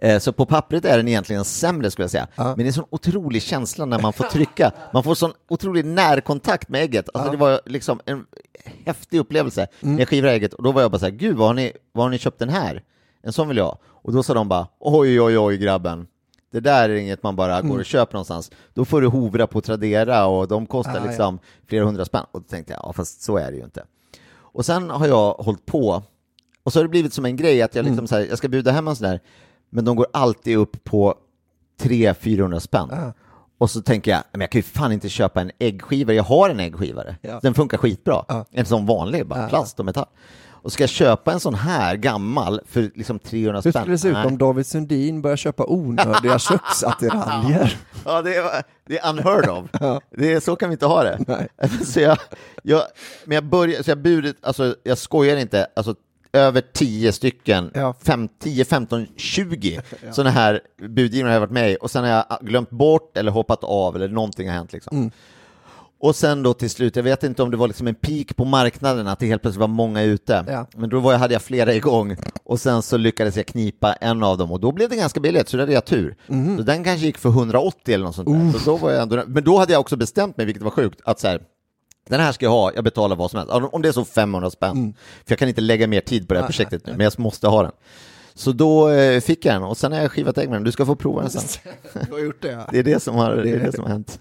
Eh, 0.00 0.18
Så 0.18 0.32
på 0.32 0.46
pappret 0.46 0.84
är 0.84 0.96
den 0.96 1.08
egentligen 1.08 1.44
sämre 1.44 1.90
skulle 1.90 2.04
jag 2.04 2.10
säga. 2.10 2.28
Ja. 2.34 2.44
Men 2.44 2.56
det 2.58 2.62
är 2.62 2.66
en 2.66 2.72
sån 2.72 2.84
otrolig 2.90 3.42
känsla 3.42 3.84
när 3.84 3.98
man 3.98 4.12
får 4.12 4.24
trycka. 4.24 4.72
Man 4.92 5.02
får 5.02 5.14
sån 5.14 5.32
otrolig 5.48 5.84
närkontakt 5.84 6.68
med 6.68 6.82
ägget. 6.82 7.08
Alltså 7.14 7.30
det 7.30 7.36
var 7.36 7.60
liksom 7.66 8.00
en 8.04 8.26
häftig 8.84 9.18
upplevelse 9.18 9.66
Mm. 9.80 9.94
när 9.94 10.00
jag 10.00 10.08
skivade 10.08 10.32
ägget. 10.32 10.52
Och 10.54 10.62
då 10.62 10.72
var 10.72 10.82
jag 10.82 10.90
bara 10.90 10.98
så 10.98 11.04
här, 11.04 11.12
gud 11.12 11.36
vad 11.36 11.46
har 11.46 11.54
ni, 11.54 11.72
vad 11.92 12.04
har 12.04 12.10
ni 12.10 12.18
köpt 12.18 12.38
den 12.38 12.48
här? 12.48 12.82
En 13.22 13.32
sån 13.32 13.48
vill 13.48 13.56
jag 13.56 13.64
ha. 13.64 13.78
Och 13.86 14.12
då 14.12 14.22
sa 14.22 14.34
de 14.34 14.48
bara, 14.48 14.66
oj 14.80 15.20
oj 15.20 15.38
oj 15.38 15.56
grabben. 15.58 16.06
Det 16.52 16.60
där 16.60 16.88
är 16.88 16.94
inget 16.94 17.22
man 17.22 17.36
bara 17.36 17.58
Mm. 17.58 17.70
går 17.70 17.78
och 17.78 17.84
köper 17.84 18.14
någonstans. 18.14 18.50
Då 18.74 18.84
får 18.84 19.00
du 19.00 19.06
hovra 19.06 19.46
på 19.46 19.60
Tradera 19.60 20.26
och 20.26 20.48
de 20.48 20.66
kostar 20.66 20.92
Ah, 20.92 20.96
ja. 20.96 21.04
liksom 21.06 21.38
flera 21.66 21.84
hundra 21.84 22.04
spänn. 22.04 22.24
Och 22.30 22.40
då 22.40 22.48
tänkte 22.48 22.72
jag, 22.72 22.80
ja 22.84 22.92
fast 22.92 23.22
så 23.22 23.36
är 23.36 23.50
det 23.50 23.56
ju 23.56 23.64
inte. 23.64 23.84
Och 24.38 24.64
sen 24.66 24.90
har 24.90 25.06
jag 25.06 25.32
hållit 25.34 25.66
på, 25.66 26.02
och 26.62 26.72
så 26.72 26.78
har 26.78 26.84
det 26.84 26.88
blivit 26.88 27.12
som 27.12 27.24
en 27.24 27.36
grej 27.36 27.62
att 27.62 27.74
jag 27.74 27.84
liksom 27.84 28.06
så 28.06 28.14
här, 28.14 28.26
jag 28.28 28.38
ska 28.38 28.48
bjuda 28.48 28.70
hem 28.72 28.88
en 28.88 28.96
sån 28.96 29.08
där, 29.10 29.20
men 29.70 29.84
de 29.84 29.96
går 29.96 30.06
alltid 30.12 30.56
upp 30.56 30.84
på 30.84 31.14
300-400 31.80 32.58
spänn. 32.58 32.90
Ah. 32.92 33.12
Och 33.58 33.70
så 33.70 33.82
tänker 33.82 34.10
jag, 34.10 34.22
men 34.32 34.40
jag 34.40 34.50
kan 34.50 34.58
ju 34.58 34.62
fan 34.62 34.92
inte 34.92 35.08
köpa 35.08 35.40
en 35.40 35.50
äggskivare, 35.58 36.16
jag 36.16 36.24
har 36.24 36.50
en 36.50 36.60
äggskivare. 36.60 37.16
Ja. 37.22 37.40
Den 37.42 37.54
funkar 37.54 37.78
skitbra. 37.78 38.24
Ja. 38.28 38.44
En 38.50 38.66
sån 38.66 38.86
vanlig, 38.86 39.26
bara 39.26 39.42
Ja. 39.42 39.48
plast 39.48 39.78
och 39.80 39.84
metall. 39.86 40.06
Och 40.62 40.72
ska 40.72 40.82
jag 40.82 40.90
köpa 40.90 41.32
en 41.32 41.40
sån 41.40 41.54
här 41.54 41.96
gammal 41.96 42.60
för 42.66 42.90
liksom 42.94 43.18
300 43.18 43.60
Hur 43.64 43.70
spänn? 43.70 43.82
skulle 43.82 43.94
det 43.94 43.98
se 43.98 44.08
ut 44.08 44.26
om 44.26 44.38
David 44.38 44.66
Sundin 44.66 45.22
börjar 45.22 45.36
köpa 45.36 45.64
onödiga 45.66 46.38
köksattiraljer? 46.98 47.76
Ja, 48.04 48.22
det 48.22 48.34
är, 48.36 48.62
det 48.86 48.98
är 48.98 49.10
unheard 49.10 49.48
of. 49.48 49.66
Det 50.16 50.32
är, 50.32 50.40
så 50.40 50.56
kan 50.56 50.68
vi 50.68 50.72
inte 50.72 50.86
ha 50.86 51.02
det. 51.02 51.18
Nej. 51.26 51.48
Så 51.84 52.00
jag, 52.00 52.18
jag, 52.62 52.82
men 53.24 53.34
jag 53.34 53.44
börjar, 53.44 53.82
så 53.82 53.90
jag 53.90 53.98
burit, 54.02 54.36
alltså 54.42 54.74
jag 54.82 54.98
skojar 54.98 55.36
inte, 55.36 55.66
alltså 55.76 55.94
över 56.32 56.60
10 56.72 57.12
stycken, 57.12 57.70
Ja. 57.74 57.94
fem, 58.02 58.28
10, 58.38 58.64
15, 58.64 59.06
20 59.16 59.80
sådana 60.12 60.30
här 60.30 60.60
budgivare 60.88 61.28
har 61.28 61.34
jag 61.34 61.40
varit 61.40 61.50
med 61.50 61.70
i 61.72 61.76
och 61.80 61.90
sen 61.90 62.04
har 62.04 62.10
jag 62.10 62.38
glömt 62.40 62.70
bort 62.70 63.16
eller 63.16 63.32
hoppat 63.32 63.64
av 63.64 63.96
eller 63.96 64.08
någonting 64.08 64.48
har 64.48 64.54
hänt 64.54 64.72
liksom. 64.72 64.96
Mm. 64.96 65.10
Och 66.00 66.16
sen 66.16 66.42
då 66.42 66.54
till 66.54 66.70
slut, 66.70 66.96
jag 66.96 67.02
vet 67.02 67.22
inte 67.22 67.42
om 67.42 67.50
det 67.50 67.56
var 67.56 67.66
liksom 67.68 67.86
en 67.86 67.94
peak 67.94 68.36
på 68.36 68.44
marknaden, 68.44 69.06
att 69.06 69.18
det 69.18 69.26
helt 69.26 69.42
plötsligt 69.42 69.60
var 69.60 69.66
många 69.68 70.02
ute. 70.02 70.44
Ja. 70.48 70.66
Men 70.76 70.90
då 70.90 71.00
var 71.00 71.12
jag, 71.12 71.18
hade 71.18 71.34
jag 71.34 71.42
flera 71.42 71.74
igång 71.74 72.16
och 72.44 72.60
sen 72.60 72.82
så 72.82 72.96
lyckades 72.96 73.36
jag 73.36 73.46
knipa 73.46 73.92
en 73.92 74.22
av 74.22 74.38
dem 74.38 74.52
och 74.52 74.60
då 74.60 74.72
blev 74.72 74.88
det 74.88 74.96
ganska 74.96 75.20
billigt, 75.20 75.48
så 75.48 75.56
då 75.56 75.62
hade 75.62 75.72
jag 75.72 75.84
tur. 75.84 76.16
Mhm. 76.26 76.56
Så 76.56 76.62
den 76.62 76.84
kanske 76.84 77.06
gick 77.06 77.18
för 77.18 77.28
180 77.28 77.94
eller 77.94 78.04
något 78.04 78.14
sånt 78.14 78.28
där. 78.52 78.58
Så 78.58 78.70
då 78.70 78.76
var 78.76 78.90
jag 78.90 79.02
ändå, 79.02 79.22
men 79.26 79.44
då 79.44 79.58
hade 79.58 79.72
jag 79.72 79.80
också 79.80 79.96
bestämt 79.96 80.36
mig, 80.36 80.46
vilket 80.46 80.62
var 80.62 80.70
sjukt, 80.70 81.00
att 81.04 81.20
så 81.20 81.28
här, 81.28 81.40
den 82.08 82.20
här 82.20 82.32
ska 82.32 82.46
jag 82.46 82.50
ha, 82.50 82.72
jag 82.74 82.84
betalar 82.84 83.16
vad 83.16 83.30
som 83.30 83.38
helst. 83.38 83.52
Om 83.72 83.82
det 83.82 83.88
är 83.88 83.92
så 83.92 84.04
500 84.04 84.50
spänn. 84.50 84.76
Mm. 84.76 84.92
För 85.26 85.32
jag 85.32 85.38
kan 85.38 85.48
inte 85.48 85.60
lägga 85.60 85.86
mer 85.86 86.00
tid 86.00 86.28
på 86.28 86.34
det 86.34 86.40
här 86.40 86.46
projektet 86.46 86.86
nu, 86.86 86.92
men 86.92 87.00
jag 87.00 87.18
måste 87.18 87.48
ha 87.48 87.62
den. 87.62 87.72
Så 88.34 88.52
då 88.52 88.88
eh, 88.90 89.20
fick 89.20 89.44
jag 89.44 89.54
den 89.54 89.62
och 89.62 89.76
sen 89.76 89.92
har 89.92 90.00
jag 90.00 90.10
skivat 90.12 90.38
ägg 90.38 90.48
med 90.48 90.56
den. 90.56 90.64
Du 90.64 90.72
ska 90.72 90.86
få 90.86 90.96
prova 90.96 91.20
den 91.20 91.30
sen. 91.30 91.72
Du 92.08 92.12
har 92.12 92.20
gjort 92.20 92.42
det 92.42 92.48
ja. 92.52 92.66
Det 92.72 92.78
är 92.78 92.82
det 92.82 93.02
som 93.02 93.14
har, 93.14 93.36
det 93.36 93.50
är 93.50 93.58
det 93.58 93.72
som 93.72 93.84
har 93.84 93.90
hänt. 93.90 94.20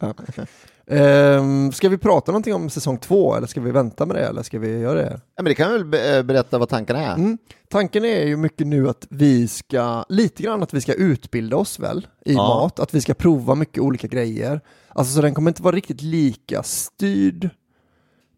Ehm, 0.90 1.72
ska 1.72 1.90
vi 1.90 1.98
prata 1.98 2.32
någonting 2.32 2.54
om 2.54 2.70
säsong 2.70 2.98
två 2.98 3.36
eller 3.36 3.48
ska 3.48 3.62
vi 3.62 3.72
vänta 3.72 4.06
med 4.06 4.16
det 4.16 4.22
eller 4.28 4.44
ska 4.44 4.60
vi 4.60 4.80
göra 4.80 5.02
det? 5.02 5.12
Ja, 5.36 5.44
men 5.44 5.46
det 5.46 5.56
kan 5.56 5.72
vi 5.72 5.78
väl 5.78 5.86
be- 5.86 6.24
berätta 6.24 6.58
vad 6.58 6.70
tankarna 6.70 7.00
är? 7.00 7.14
Mm. 7.16 7.38
Tanken 7.70 8.06
är 8.06 8.26
ju 8.26 8.38
mycket 8.38 8.68
nu 8.68 8.90
att 8.90 9.08
vi 9.10 9.48
ska, 9.48 10.06
lite 10.10 10.44
grann 10.44 10.64
att 10.64 10.74
vi 10.74 10.82
ska 10.82 10.94
utbilda 10.94 11.58
oss 11.58 11.80
väl 11.80 12.08
i 12.26 12.34
Ja. 12.34 12.48
mat, 12.48 12.80
att 12.80 12.94
vi 12.94 13.02
ska 13.02 13.14
prova 13.14 13.56
mycket 13.56 13.80
olika 13.84 14.08
grejer. 14.08 14.62
Alltså 14.90 15.14
så 15.16 15.22
den 15.22 15.34
kommer 15.34 15.52
inte 15.52 15.64
vara 15.64 15.76
riktigt 15.76 16.02
lika 16.02 16.64
styrd 16.64 17.50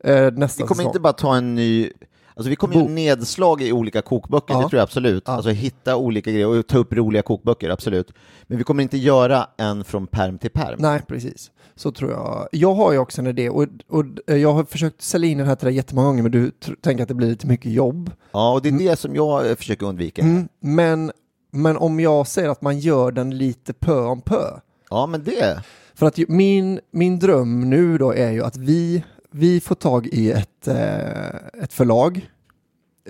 eh, 0.04 0.32
nästa 0.32 0.64
Vi 0.64 0.68
kommer 0.68 0.76
säsong. 0.76 0.86
inte 0.90 1.00
bara 1.00 1.14
ta 1.14 1.36
en 1.36 1.56
ny, 1.56 1.92
alltså 2.36 2.50
vi 2.50 2.56
kommer 2.56 2.74
Bok. 2.76 2.90
nedslag 2.90 3.62
i 3.62 3.72
olika 3.72 4.02
kokböcker, 4.02 4.54
Ja. 4.54 4.62
det 4.62 4.70
tror 4.70 4.78
jag 4.78 4.84
absolut. 4.84 5.24
Ja. 5.28 5.34
Alltså 5.34 5.50
hitta 5.50 5.96
olika 5.96 6.32
grejer 6.32 6.48
och 6.48 6.68
ta 6.68 6.78
upp 6.78 6.94
roliga 6.94 7.22
kokböcker, 7.22 7.70
absolut. 7.70 8.14
Men 8.44 8.58
vi 8.58 8.64
kommer 8.64 8.84
inte 8.84 8.98
göra 8.98 9.48
en 9.58 9.84
från 9.84 10.08
perm 10.08 10.38
till 10.38 10.52
perm. 10.52 10.76
Nej, 10.80 11.02
precis. 11.08 11.52
Så 11.76 11.92
tror 11.92 12.12
jag. 12.12 12.48
Jag 12.52 12.74
har 12.74 12.92
ju 12.92 12.98
också 12.98 13.22
en 13.22 13.28
idé 13.28 13.50
och, 13.50 13.66
och 13.90 14.06
eh, 14.28 14.36
jag 14.38 14.54
har 14.54 14.64
försökt 14.64 15.02
sälja 15.02 15.30
in 15.30 15.38
den 15.38 15.48
här 15.48 15.56
till 15.56 15.66
dig 15.66 15.76
jättemånga 15.76 16.08
gånger 16.08 16.24
men 16.24 16.32
du 16.32 16.52
tänker 16.82 17.04
att 17.04 17.08
det 17.08 17.16
blir 17.16 17.28
lite 17.30 17.48
mycket 17.48 17.72
jobb. 17.72 18.12
Ja, 18.32 18.54
och 18.54 18.62
det 18.62 18.70
är 18.70 18.74
det 18.90 19.00
som 19.00 19.16
jag 19.16 19.50
eh, 19.50 19.56
försöker 19.56 19.86
undvika. 19.86 20.22
Mm, 20.22 20.48
men, 20.60 21.12
men 21.52 21.78
om 21.78 22.00
jag 22.00 22.28
säger 22.28 22.50
att 22.50 22.62
man 22.62 22.80
gör 22.80 23.12
den 23.12 23.38
lite 23.38 23.74
pö 23.74 24.00
om 24.02 24.22
pö. 24.22 24.44
Ja, 24.90 25.06
men 25.06 25.24
det, 25.24 25.64
För 25.96 26.06
att 26.06 26.18
ju, 26.18 26.26
min, 26.30 26.80
min 26.92 27.20
dröm 27.20 27.70
nu 27.70 27.98
då 27.98 28.14
är 28.14 28.32
ju 28.32 28.44
att 28.44 28.58
vi, 28.58 29.04
vi 29.32 29.60
får 29.62 29.76
tag 29.76 30.08
i 30.08 30.32
ett, 30.32 30.68
eh, 30.68 31.64
ett 31.64 31.74
förlag 31.74 32.30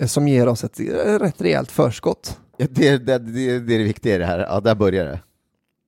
eh, 0.00 0.06
som 0.06 0.28
ger 0.28 0.48
oss 0.48 0.64
ett 0.64 0.80
eh, 0.80 1.18
rätt 1.18 1.40
rejält 1.40 1.70
förskott. 1.70 2.38
ja, 2.56 2.66
det, 2.70 2.98
det, 2.98 3.18
det, 3.18 3.58
det 3.58 3.74
är 3.74 3.78
det 3.78 3.84
viktiga 3.84 4.14
i 4.14 4.18
det 4.18 4.26
här. 4.26 4.38
Ja, 4.38 4.60
där 4.60 4.74
börjar 4.74 5.04
det. 5.04 5.20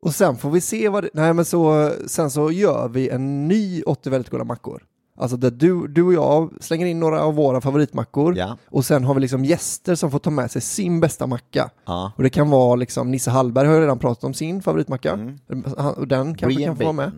Och 0.03 0.15
sen 0.15 0.37
får 0.37 0.51
vi 0.51 0.61
se 0.61 0.89
vad 0.89 1.05
det, 1.05 1.11
nej 1.15 1.33
men 1.35 1.45
så, 1.45 1.93
sen 2.07 2.31
så 2.31 2.51
gör 2.51 2.89
vi 2.89 3.09
en 3.09 3.49
ny 3.49 3.83
80 3.83 4.11
väldigt 4.11 4.31
goda 4.31 4.45
mackor. 4.45 4.83
Alltså 5.17 5.37
där 5.37 5.51
du, 5.51 5.87
du 5.89 6.03
och 6.03 6.13
jag 6.13 6.53
slänger 6.61 6.87
in 6.87 7.01
några 7.01 7.21
av 7.23 7.35
våra 7.35 7.61
favoritmackor 7.61 8.37
Ja. 8.39 8.57
och 8.71 8.85
sen 8.85 9.05
har 9.05 9.15
vi 9.15 9.21
liksom 9.21 9.45
gäster 9.45 9.95
som 9.95 10.11
får 10.11 10.19
ta 10.19 10.31
med 10.31 10.51
sig 10.51 10.63
sin 10.63 11.01
bästa 11.01 11.27
macka. 11.27 11.71
Ja. 11.87 12.13
Och 12.17 12.23
det 12.23 12.31
kan 12.31 12.51
vara 12.51 12.75
liksom, 12.77 13.11
Nisse 13.11 13.31
Hallberg 13.31 13.67
har 13.69 13.75
ju 13.75 13.81
redan 13.81 13.99
pratat 13.99 14.25
om 14.25 14.35
sin 14.35 14.63
favoritmacka. 14.63 15.13
Mm. 15.13 15.39
Han, 15.79 15.95
och 15.95 16.09
den 16.09 16.35
kanske 16.35 16.65
kan 16.65 16.77
få 16.77 16.83
vara 16.83 16.93
med. 16.93 17.13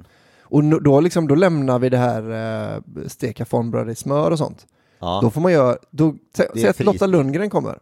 Och 0.54 0.82
då, 0.82 1.00
liksom, 1.00 1.28
då 1.28 1.34
lämnar 1.34 1.78
vi 1.78 1.88
det 1.88 1.98
här 1.98 2.30
eh, 2.74 3.06
steka 3.06 3.44
formbröd 3.44 3.90
i 3.90 3.94
smör 3.94 4.30
och 4.30 4.38
sånt. 4.38 4.66
Ja. 5.00 5.18
Då 5.22 5.30
får 5.30 5.40
man 5.40 5.52
göra, 5.52 5.76
då, 5.90 6.14
säg 6.36 6.68
att. 6.68 6.80
Lotta 6.80 7.06
Lundgren 7.06 7.50
kommer. 7.50 7.78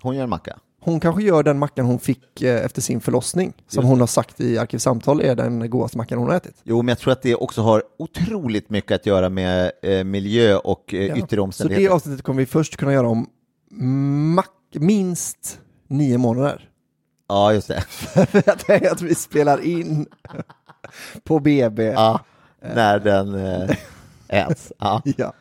Hon 0.00 0.16
gör 0.16 0.22
en 0.24 0.30
macka. 0.30 0.58
Hon 0.80 1.00
kanske 1.00 1.22
gör 1.22 1.42
den 1.42 1.58
mackan 1.58 1.86
hon 1.86 1.98
fick 1.98 2.42
eh, 2.42 2.64
efter 2.64 2.82
sin 2.82 3.00
förlossning. 3.00 3.52
Som 3.68 3.82
Just 3.82 3.90
hon 3.90 4.00
har 4.00 4.06
sagt 4.06 4.40
i 4.40 4.58
Arkivsamtal 4.58 5.20
är 5.20 5.36
den 5.36 5.70
godaste 5.70 5.98
mackan 5.98 6.18
hon 6.18 6.28
har 6.28 6.36
ätit. 6.36 6.56
Jo, 6.62 6.82
men 6.82 6.88
jag 6.88 6.98
tror 6.98 7.12
att 7.12 7.22
det 7.22 7.34
också 7.34 7.62
har 7.62 7.82
otroligt 7.98 8.70
mycket 8.70 8.94
att 8.94 9.06
göra 9.06 9.28
med 9.28 9.72
eh, 9.82 10.04
miljö 10.04 10.56
och 10.56 10.94
eh, 10.94 11.18
yttre 11.18 11.26
Så 11.28 11.36
det 11.36 11.40
omständigheter. 11.40 11.94
avsnittet 11.94 12.22
kommer 12.22 12.40
vi 12.40 12.46
först 12.46 12.76
kunna 12.76 12.92
göra 12.92 13.08
om 13.08 13.26
mack, 14.34 14.50
minst 14.72 15.60
nio 15.88 16.18
månader. 16.18 16.68
Ja, 17.28 17.52
just 17.52 17.68
det. 17.68 17.84
det 18.66 18.68
är 18.68 18.92
att 18.92 19.02
vi 19.02 19.14
spelar 19.14 19.60
in 19.64 20.06
på 21.24 21.38
BB. 21.40 21.84
Ja, 21.84 22.20
när 22.74 22.98
den 22.98 23.34
eh, 23.34 23.76
äts. 24.28 24.72
Ja. 24.78 25.02
Ja. 25.16 25.32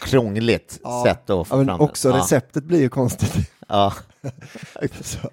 Krångligt 0.00 0.80
sätt 1.04 1.30
att 1.30 1.48
få 1.48 1.58
Ja, 1.60 1.64
fram 1.64 1.80
också 1.80 2.08
ja. 2.10 2.16
receptet 2.16 2.64
blir 2.64 2.80
ju 2.80 2.88
konstigt. 2.88 3.50
Ja. 3.68 3.92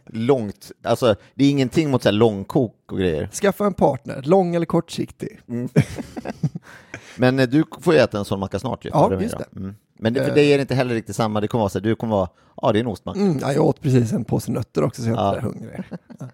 Långt, 0.06 0.72
alltså 0.84 1.16
det 1.36 1.46
är 1.46 1.50
ingenting 1.50 1.90
mot 1.92 2.04
så 2.04 2.10
här 2.10 2.14
långkok 2.14 2.92
och 2.92 2.98
grejer. 2.98 3.30
Skaffa 3.34 3.66
en 3.66 3.74
partner, 3.74 4.22
lång 4.22 4.56
eller 4.56 4.66
kortsiktig. 4.66 5.40
Men 7.16 7.40
eh, 7.40 7.48
du 7.48 7.64
får 7.82 7.94
ju 7.94 8.00
äta 8.00 8.18
en 8.18 8.26
sån 8.26 8.40
macka 8.40 8.60
snart 8.60 8.86
ju. 8.86 8.90
Ja, 8.94 9.22
just 9.22 9.38
det. 9.38 9.46
Mm. 9.56 9.76
Men 10.00 10.14
det, 10.14 10.20
för 10.20 10.30
Eh. 10.30 10.36
dig 10.36 10.54
är 10.54 10.58
det 10.58 10.62
inte 10.62 10.76
heller 10.76 10.96
riktigt 10.96 11.16
samma, 11.16 11.42
det 11.42 11.48
kommer 11.48 11.60
vara 11.62 11.70
så 11.70 11.80
här, 11.80 11.84
du 11.84 11.96
kommer 11.96 12.16
vara, 12.16 12.30
ja 12.62 12.72
det 12.72 12.78
är 12.78 12.82
en 12.82 12.88
ostmacka. 12.88 13.20
Mm, 13.20 13.40
ja, 13.42 13.54
jag 13.54 13.66
åt 13.66 13.82
precis 13.82 14.12
en 14.14 14.26
påse 14.26 14.52
nötter 14.52 14.84
också 14.84 15.02
så 15.02 15.08
jag 15.10 15.18
är 15.18 15.22
Ja. 15.24 15.34
inte 15.36 15.46
hungrig. 15.46 15.84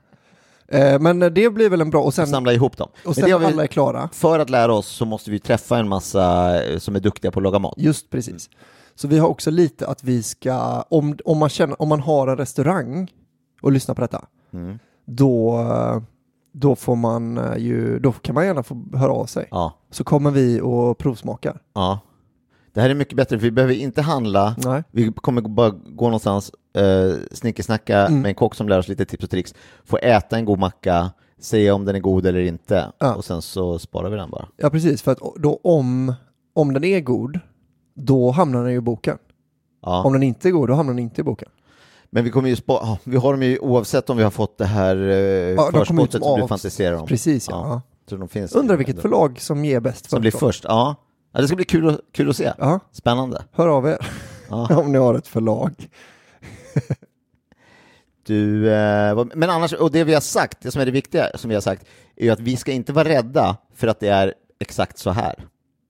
Men 1.00 1.20
det 1.20 1.50
blir 1.54 1.70
väl 1.70 1.82
en 1.82 1.90
bra, 1.90 2.02
och 2.04 2.14
sen, 2.14 2.28
Samla 2.28 2.54
ihop 2.54 2.78
dem. 2.78 2.90
och 3.06 3.16
sen 3.16 3.26
vi, 3.26 3.32
alla 3.34 3.64
är 3.64 3.68
klara, 3.68 4.10
för 4.14 4.40
att 4.40 4.50
lära 4.50 4.74
oss 4.74 4.88
så 4.88 5.06
måste 5.06 5.32
vi 5.32 5.40
träffa 5.40 5.78
en 5.78 5.88
massa 5.88 6.56
eh, 6.66 6.78
som 6.80 6.96
är 6.96 7.00
duktiga 7.00 7.32
på 7.32 7.40
att 7.40 7.44
laga 7.44 7.60
mat. 7.60 7.74
just 7.78 8.10
precis. 8.10 8.50
Så 8.96 9.08
vi 9.08 9.20
har 9.20 9.28
också 9.28 9.52
lite 9.52 9.88
att 9.88 10.04
vi 10.04 10.24
ska, 10.24 10.82
om, 10.90 11.18
om, 11.26 11.38
man, 11.38 11.50
känner, 11.50 11.82
om 11.82 11.90
man 11.90 12.00
har 12.00 12.28
en 12.28 12.38
restaurang 12.38 13.12
och 13.62 13.72
lyssnar 13.72 13.96
på 13.96 14.02
detta, 14.02 14.26
Mm. 14.54 14.80
då, 15.06 15.60
eh, 15.60 16.02
då 16.52 16.76
får 16.76 16.96
man 16.96 17.38
eh, 17.38 17.58
ju, 17.58 18.00
då 18.00 18.12
kan 18.12 18.36
man 18.36 18.46
gärna 18.46 18.64
få 18.64 18.84
höra 18.94 19.12
av 19.12 19.26
sig. 19.26 19.48
Ja, 19.52 19.74
Så 19.92 20.04
kommer 20.04 20.32
vi 20.32 20.62
och 20.62 20.98
provsmakar. 20.98 21.60
ja. 21.74 22.00
Det 22.74 22.82
här 22.82 22.90
är 22.90 22.94
mycket 22.96 23.16
bättre, 23.18 23.40
för 23.40 23.44
vi 23.44 23.52
behöver 23.52 23.74
inte 23.74 24.02
handla, 24.02 24.56
Nej. 24.66 24.84
vi 24.92 25.12
kommer 25.14 25.42
bara 25.42 25.70
gå 25.70 26.06
någonstans, 26.06 26.52
eh, 26.74 27.16
snickesnacka 27.32 28.08
Mm. 28.08 28.22
med 28.22 28.30
en 28.30 28.36
kock 28.36 28.56
som 28.56 28.70
lär 28.70 28.80
oss 28.80 28.88
lite 28.88 29.06
tips 29.06 29.24
och 29.24 29.30
tricks, 29.30 29.54
få 29.86 29.98
äta 29.98 30.38
en 30.38 30.46
god 30.46 30.60
macka, 30.60 31.12
säga 31.40 31.74
om 31.76 31.86
den 31.86 31.96
är 31.96 32.00
god 32.00 32.26
eller 32.26 32.40
inte, 32.40 32.92
Ja. 33.00 33.16
och 33.16 33.26
sen 33.26 33.42
så 33.42 33.80
sparar 33.80 34.10
vi 34.10 34.16
den 34.18 34.30
bara. 34.30 34.48
Ja, 34.58 34.70
precis, 34.70 35.02
för 35.02 35.12
att 35.12 35.20
då 35.38 35.60
om, 35.64 36.14
om 36.54 36.74
den 36.74 36.84
är 36.84 37.00
god, 37.00 37.40
då 37.96 38.32
hamnar 38.32 38.64
den 38.64 38.72
ju 38.72 38.78
i 38.78 38.82
boken. 38.82 39.18
Ja. 39.82 40.04
Om 40.04 40.14
den 40.14 40.24
inte 40.24 40.48
är 40.50 40.52
god, 40.52 40.70
då 40.70 40.74
hamnar 40.74 40.94
den 40.94 41.00
inte 41.04 41.22
i 41.22 41.24
boken. 41.24 41.50
Men 42.10 42.24
vi 42.24 42.30
kommer 42.30 42.50
ju 42.50 42.56
spara, 42.56 42.80
ja, 42.84 42.98
vi 43.04 43.18
har 43.18 43.32
dem 43.34 43.44
ju 43.44 43.58
oavsett 43.60 44.10
om 44.10 44.18
vi 44.18 44.24
har 44.24 44.32
fått 44.32 44.58
det 44.58 44.66
här 44.66 44.96
eh, 44.96 45.50
ut 45.54 45.60
förskottet 45.72 46.24
som 46.24 46.40
du 46.40 46.48
fantiserar 46.48 46.96
om. 46.98 47.08
Precis, 47.08 47.48
ja. 47.50 47.82
Ja. 48.10 48.18
Undrar 48.56 48.78
vilket 48.78 49.02
förlag 49.02 49.40
som 49.42 49.66
ger 49.66 49.80
bäst 49.80 50.10
som 50.10 50.22
blir 50.22 50.32
först. 50.32 50.64
Ja. 50.68 50.96
ja, 51.34 51.42
det 51.42 51.48
ska 51.48 51.56
bli 51.56 51.66
kul, 51.66 51.98
kul 52.12 52.30
att 52.30 52.36
se. 52.36 52.52
Ja, 52.58 52.80
Spännande. 52.92 53.44
hör 53.52 53.68
av 53.68 53.88
er 53.88 53.98
Ja. 54.50 54.78
om 54.80 54.92
ni 54.92 54.98
har 54.98 55.16
ett 55.16 55.28
förlag. 55.28 55.90
Du, 58.26 58.72
eh, 58.74 59.26
men 59.36 59.50
annars, 59.50 59.74
och 59.74 59.92
det 59.92 60.04
vi 60.04 60.14
har 60.14 60.22
sagt, 60.22 60.58
det 60.62 60.72
som 60.72 60.82
är 60.82 60.86
det 60.86 60.92
viktiga 60.92 61.30
som 61.36 61.50
vi 61.50 61.56
har 61.56 61.62
sagt, 61.62 61.86
är 62.16 62.24
ju 62.26 62.30
att 62.32 62.40
vi 62.40 62.58
ska 62.58 62.72
inte 62.72 62.94
vara 62.94 63.10
rädda 63.10 63.58
för 63.76 63.88
att 63.88 64.00
det 64.00 64.08
är 64.08 64.34
exakt 64.60 64.98
så 64.98 65.10
här. 65.10 65.36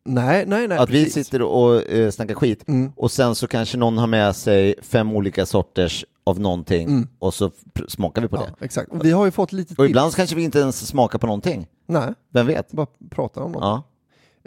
Nej, 0.06 0.44
nej, 0.48 0.68
nej. 0.68 0.78
att 0.78 0.90
vi 0.90 1.04
precis. 1.04 1.26
sitter 1.26 1.42
och 1.42 1.90
eh, 1.92 2.12
snackar 2.12 2.36
skit 2.36 2.68
Mm. 2.68 2.92
och 2.96 3.12
sen 3.12 3.36
så 3.36 3.48
kanske 3.48 3.78
någon 3.78 3.98
har 3.98 4.08
med 4.08 4.36
sig 4.36 4.76
fem 4.82 5.12
olika 5.12 5.46
sorters 5.46 6.06
av 6.24 6.40
någonting 6.40 6.88
Mm. 6.88 7.08
och 7.20 7.34
så 7.34 7.52
smakar 7.88 8.22
vi 8.22 8.28
på 8.28 8.36
det. 8.36 8.44
Ja, 8.60 8.66
exakt. 8.66 8.92
Och 8.92 9.06
vi 9.06 9.12
har 9.12 9.26
ju 9.26 9.32
fått 9.32 9.52
lite 9.52 9.74
Och 9.74 9.78
tips. 9.78 9.90
ibland 9.90 10.16
kanske 10.16 10.36
vi 10.36 10.44
inte 10.44 10.60
ens 10.60 10.88
smakar 10.88 11.20
på 11.20 11.28
någonting. 11.28 11.68
Nej, 11.86 12.14
Vem 12.30 12.48
vet? 12.48 12.72
bara 12.72 12.88
prata 13.10 13.44
om 13.44 13.52
något. 13.52 13.62
Ja. 13.62 13.84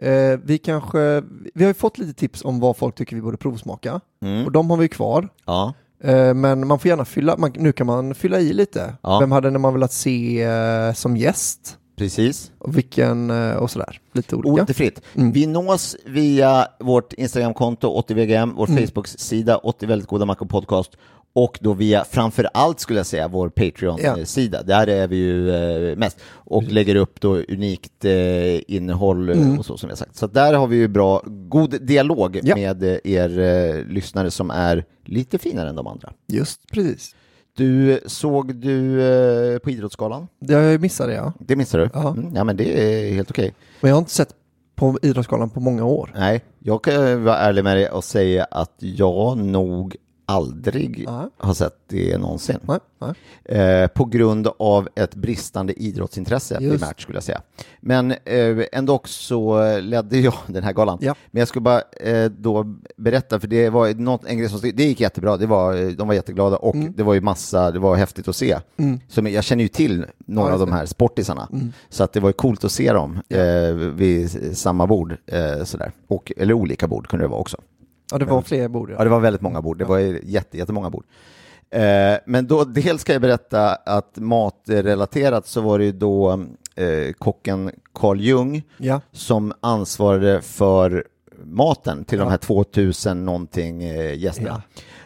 Eh, 0.07 0.39
vi 0.45 0.59
kanske, 0.59 1.23
vi 1.55 1.65
har 1.65 1.71
ju 1.71 1.75
fått 1.75 1.99
lite 1.99 2.13
tips 2.15 2.45
om 2.45 2.61
vad 2.61 2.77
folk 2.77 2.95
tycker 2.95 3.17
vi 3.17 3.23
borde 3.23 3.37
provsmaka. 3.37 4.01
Mm. 4.23 4.45
Och 4.47 4.53
de 4.53 4.71
har 4.71 4.77
vi 4.77 4.83
ju 4.85 4.89
kvar. 4.89 5.29
Ja. 5.45 5.75
Eh, 6.05 6.35
men 6.35 6.67
man 6.67 6.79
får 6.79 6.89
gärna 6.89 7.05
fylla, 7.05 7.37
man, 7.37 7.53
nu 7.57 7.73
kan 7.73 7.87
man 7.87 8.15
fylla 8.15 8.41
i 8.41 8.53
lite. 8.53 8.95
Ja. 9.03 9.19
Vem 9.19 9.33
hade 9.33 9.51
man 9.51 9.73
velat 9.73 9.93
se 9.93 10.43
eh, 10.43 10.93
som 10.93 11.17
gäst? 11.17 11.79
Precis. 11.99 12.51
Och 12.59 12.77
vilken, 12.79 13.31
eh, 13.31 13.57
och 13.57 13.71
sådär. 13.71 14.01
Lite 14.13 14.37
olika. 14.37 14.63
Återfritt. 14.63 15.01
Mm. 15.15 15.33
Vi 15.33 15.47
nås 15.47 15.97
via 16.07 16.69
vårt 16.81 17.13
Instagramkonto 17.13 17.89
80VGM, 18.03 18.53
vår 18.57 18.69
Mm. 18.71 18.87
Facebook-sida 18.87 19.57
80 19.57 19.87
väldigt 19.87 20.09
goda 20.09 20.25
mackor 20.25 20.47
podcast 20.47 20.91
och 21.39 21.59
då 21.61 21.73
via 21.73 22.05
framför 22.05 22.49
allt 22.55 22.81
skulle 22.81 22.99
jag 22.99 23.07
säga 23.07 23.29
vår 23.29 23.49
Patreon-sida. 23.49 24.63
Där 24.63 24.87
är 24.87 25.09
vi 25.09 25.17
ju 25.17 25.51
eh, 25.91 25.97
mest 25.97 26.19
och 26.31 26.63
lägger 26.63 26.95
upp 26.97 27.21
då 27.21 27.37
unikt 27.37 28.05
eh, 28.05 28.73
innehåll 28.75 29.29
eh, 29.29 29.37
Mm. 29.37 29.59
och 29.59 29.67
så 29.67 29.77
som 29.77 29.89
jag 29.89 29.99
sagt. 29.99 30.17
Så 30.17 30.27
där 30.27 30.55
har 30.55 30.67
vi 30.67 30.77
ju 30.77 30.89
bra, 30.89 31.23
god 31.27 31.83
dialog 31.83 32.41
Ja. 32.43 32.57
med 32.57 32.83
er 33.05 33.39
eh, 33.39 33.85
lyssnare 33.85 34.31
som 34.31 34.51
är 34.51 34.85
lite 35.05 35.39
finare 35.39 35.69
än 35.69 35.77
de 35.77 35.87
andra. 35.87 36.13
Just 36.27 36.61
precis. 36.73 37.15
Du, 37.57 38.01
såg 38.07 38.55
du 38.55 39.61
på 39.65 39.71
Idrottsgalan? 39.71 40.29
Det 40.41 40.55
har 40.55 40.63
jag 40.63 40.81
det 40.81 41.15
ja. 41.15 41.33
Det 41.39 41.57
missade 41.57 41.85
du? 41.85 41.91
Ja. 41.95 42.09
Mm, 42.11 42.37
ja, 42.37 42.45
men 42.45 42.57
det 42.57 42.65
är 43.09 43.13
helt 43.15 43.31
okej. 43.31 43.55
Men 43.81 43.89
jag 43.89 43.97
har 43.97 43.99
inte 44.01 44.11
sett 44.11 44.29
på 44.77 44.99
Idrottsgalan 45.03 45.51
på 45.51 45.61
många 45.61 45.85
år. 45.85 46.13
Nej, 46.15 46.45
jag 46.59 46.85
kan 46.85 47.25
vara 47.25 47.37
ärlig 47.39 47.65
med 47.65 47.77
dig 47.77 47.89
och 47.91 48.05
säga 48.05 48.45
att 48.45 48.75
jag 48.79 49.39
nog 49.39 49.97
aldrig 50.27 51.05
Nej. 51.09 51.27
har 51.39 51.55
sett 51.55 51.75
det 51.89 52.19
någonsin. 52.19 52.59
Nej, 52.63 52.79
nej. 53.45 53.61
Eh, 53.61 53.87
på 53.89 54.05
grund 54.05 54.49
av 54.59 54.89
ett 54.97 55.15
bristande 55.15 55.73
idrottsintresse 55.73 56.59
Just. 56.61 56.81
primärt 56.81 57.01
skulle 57.01 57.17
jag 57.17 57.23
säga. 57.25 57.41
Men 57.81 58.11
eh, 58.11 58.65
ändå 58.73 59.01
så 59.05 59.61
ledde 59.81 60.19
jag 60.19 60.35
den 60.47 60.65
här 60.65 60.73
galan. 60.73 60.99
Ja. 61.01 61.15
Men 61.31 61.39
jag 61.41 61.49
skulle 61.49 61.61
bara 61.63 61.83
eh, 62.01 62.31
då 62.31 62.65
berätta, 62.97 63.41
för 63.41 63.49
det 63.49 63.71
var 63.71 63.95
något, 63.95 64.25
en 64.25 64.39
grej 64.39 64.49
som 64.49 64.61
det 64.75 64.85
gick 64.85 65.01
jättebra, 65.01 65.37
det 65.37 65.47
var, 65.47 65.75
eh, 65.75 65.89
de 65.89 66.09
var 66.09 66.15
jätteglada 66.15 66.57
och 66.57 66.75
Mm. 66.77 66.93
det 66.97 67.03
var 67.03 67.15
ju 67.15 67.21
massa, 67.21 67.71
det 67.71 67.79
var 67.79 67.97
häftigt 67.97 68.29
att 68.29 68.37
se. 68.37 68.59
Som, 69.09 69.27
jag 69.27 69.45
känner 69.45 69.63
ju 69.63 69.69
till 69.69 70.07
några 70.27 70.49
Ja, 70.49 70.55
av 70.55 70.61
de 70.61 70.73
här 70.73 70.87
sportisarna, 70.87 71.49
så 71.89 72.05
att 72.05 72.13
det 72.13 72.21
var 72.21 72.29
ju 72.29 72.33
coolt 72.33 72.65
att 72.65 72.73
se 72.73 72.93
dem 72.93 73.19
eh, 73.29 73.75
vid 73.75 74.57
samma 74.59 74.87
bord, 74.87 75.17
eh, 75.27 75.65
sådär. 75.65 75.93
Och, 76.09 76.33
eller 76.37 76.55
olika 76.55 76.89
bord 76.89 77.09
kunde 77.09 77.25
det 77.25 77.29
vara 77.29 77.41
också. 77.41 77.57
Ja, 78.11 78.19
det 78.19 78.25
var 78.25 78.43
fler 78.43 78.69
bord 78.69 78.91
Ja, 78.99 79.05
det 79.05 79.11
var 79.11 79.21
väldigt 79.21 79.43
många 79.43 79.63
bord. 79.63 79.79
Det 79.79 79.85
var 79.85 79.99
jätte, 80.25 80.59
jättemånga 80.59 80.91
bord. 80.91 81.05
Eh, 81.71 82.15
men 82.27 82.47
då, 82.47 82.65
dels 82.65 83.01
ska 83.01 83.13
jag 83.13 83.23
berätta 83.23 83.75
att 83.75 84.17
matrelaterat 84.17 85.47
så 85.47 85.61
var 85.61 85.79
det 85.79 85.85
ju 85.85 85.93
då 85.93 86.33
eh, 86.75 87.13
kocken 87.19 87.71
Carl 87.95 88.21
Jung 88.21 88.63
Ja. 88.77 89.01
som 89.13 89.53
ansvarade 89.61 90.43
för 90.43 91.05
maten 91.45 92.05
till 92.05 92.19
de 92.19 92.29
här 92.29 92.37
2000 92.37 93.25
någonting 93.25 93.83
eh, 93.85 94.15
gästerna. 94.19 94.63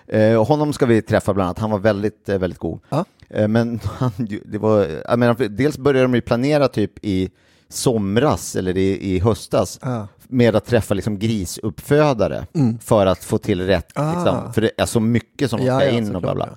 Eh, 0.07 0.45
honom 0.47 0.73
ska 0.73 0.87
vi 0.87 1.03
träffa 1.03 1.35
bland 1.35 1.47
annat. 1.47 1.59
Han 1.59 1.71
var 1.71 1.79
väldigt, 1.79 2.29
eh, 2.29 2.39
väldigt 2.39 2.59
god. 2.59 2.81
Ja. 2.89 3.05
Eh, 3.29 3.49
men 3.49 3.81
han, 3.85 4.13
det 4.45 4.59
var, 4.59 4.87
jag 5.09 5.19
menar, 5.19 5.49
dels 5.49 5.79
började 5.79 6.05
de 6.05 6.15
ju 6.15 6.21
planera 6.21 6.69
typ 6.69 6.93
i 7.05 7.31
somras 7.69 8.57
eller 8.57 8.77
i, 8.77 9.15
i 9.15 9.19
höstas 9.19 9.79
Ja. 9.83 10.09
Med 10.31 10.57
att 10.57 10.65
träffa 10.65 10.95
liksom 10.95 11.19
grisuppfödare 11.19 12.47
för 12.81 13.07
att 13.07 13.25
få 13.25 13.39
till 13.39 13.67
rätt. 13.67 13.93
Ah. 13.95 14.13
Liksom. 14.15 14.53
För 14.53 14.61
det 14.61 14.71
är 14.77 14.87
så 14.87 15.01
mycket 15.01 15.51
som 15.51 15.61
Ja, 15.63 15.79
ska 15.79 15.87
ja, 15.89 15.93
in 15.93 16.15
och 16.17 16.23
bla 16.23 16.35
bla. 16.35 16.47
ja. 16.51 16.57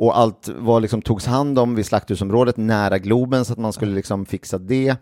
Och 0.00 0.18
allt 0.18 0.48
var 0.58 0.80
liksom 0.80 1.02
togs 1.02 1.26
hand 1.26 1.58
om 1.58 1.74
vid 1.74 1.86
slakthusområdet 1.86 2.56
nära 2.56 2.98
Globen 2.98 3.44
så 3.44 3.52
att 3.52 3.58
man 3.58 3.72
skulle 3.72 3.94
liksom 3.94 4.26
fixa 4.26 4.58
det. 4.58 4.96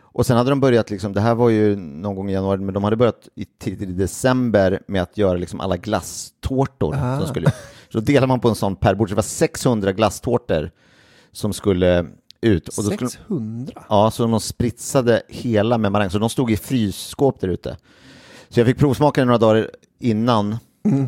Och 0.00 0.26
sen 0.26 0.36
hade 0.36 0.50
de 0.50 0.60
börjat, 0.60 0.90
liksom, 0.90 1.12
det 1.12 1.20
här 1.20 1.34
var 1.34 1.48
ju 1.48 1.76
någon 1.76 2.14
gång 2.14 2.30
i 2.30 2.32
januari, 2.32 2.58
men 2.60 2.74
de 2.74 2.84
hade 2.84 2.96
börjat 2.96 3.28
i 3.34 3.46
i 3.66 3.74
december 3.74 4.80
med 4.86 5.02
att 5.02 5.18
göra 5.18 5.36
liksom 5.38 5.60
alla 5.60 5.76
glasstårtor. 5.76 6.94
Ah. 6.98 7.18
Som 7.18 7.28
skulle, 7.28 7.52
så 7.92 8.00
delar 8.00 8.26
man 8.26 8.40
på 8.40 8.48
en 8.48 8.54
sån 8.54 8.76
per 8.76 8.94
bord, 8.94 9.08
så 9.08 9.12
det 9.12 9.16
var 9.16 9.22
600 9.22 9.92
glasstårtor 9.92 10.70
som 11.32 11.52
skulle 11.52 12.06
ut. 12.40 12.68
Och 12.68 12.84
då 12.84 12.90
skulle, 12.90 13.10
600? 13.10 13.72
Ja, 13.88 14.10
så 14.10 14.26
de 14.26 14.40
spritsade 14.40 15.22
hela 15.28 15.78
med 15.78 15.92
maräng, 15.92 16.10
så 16.10 16.18
de 16.18 16.30
stod 16.30 16.50
i 16.50 16.56
frysskåp 16.56 17.40
där 17.40 17.48
ute. 17.48 17.76
Så 18.48 18.60
jag 18.60 18.66
fick 18.66 18.78
provsmaka 18.78 19.24
några 19.24 19.38
dagar 19.38 19.70
innan 19.98 20.56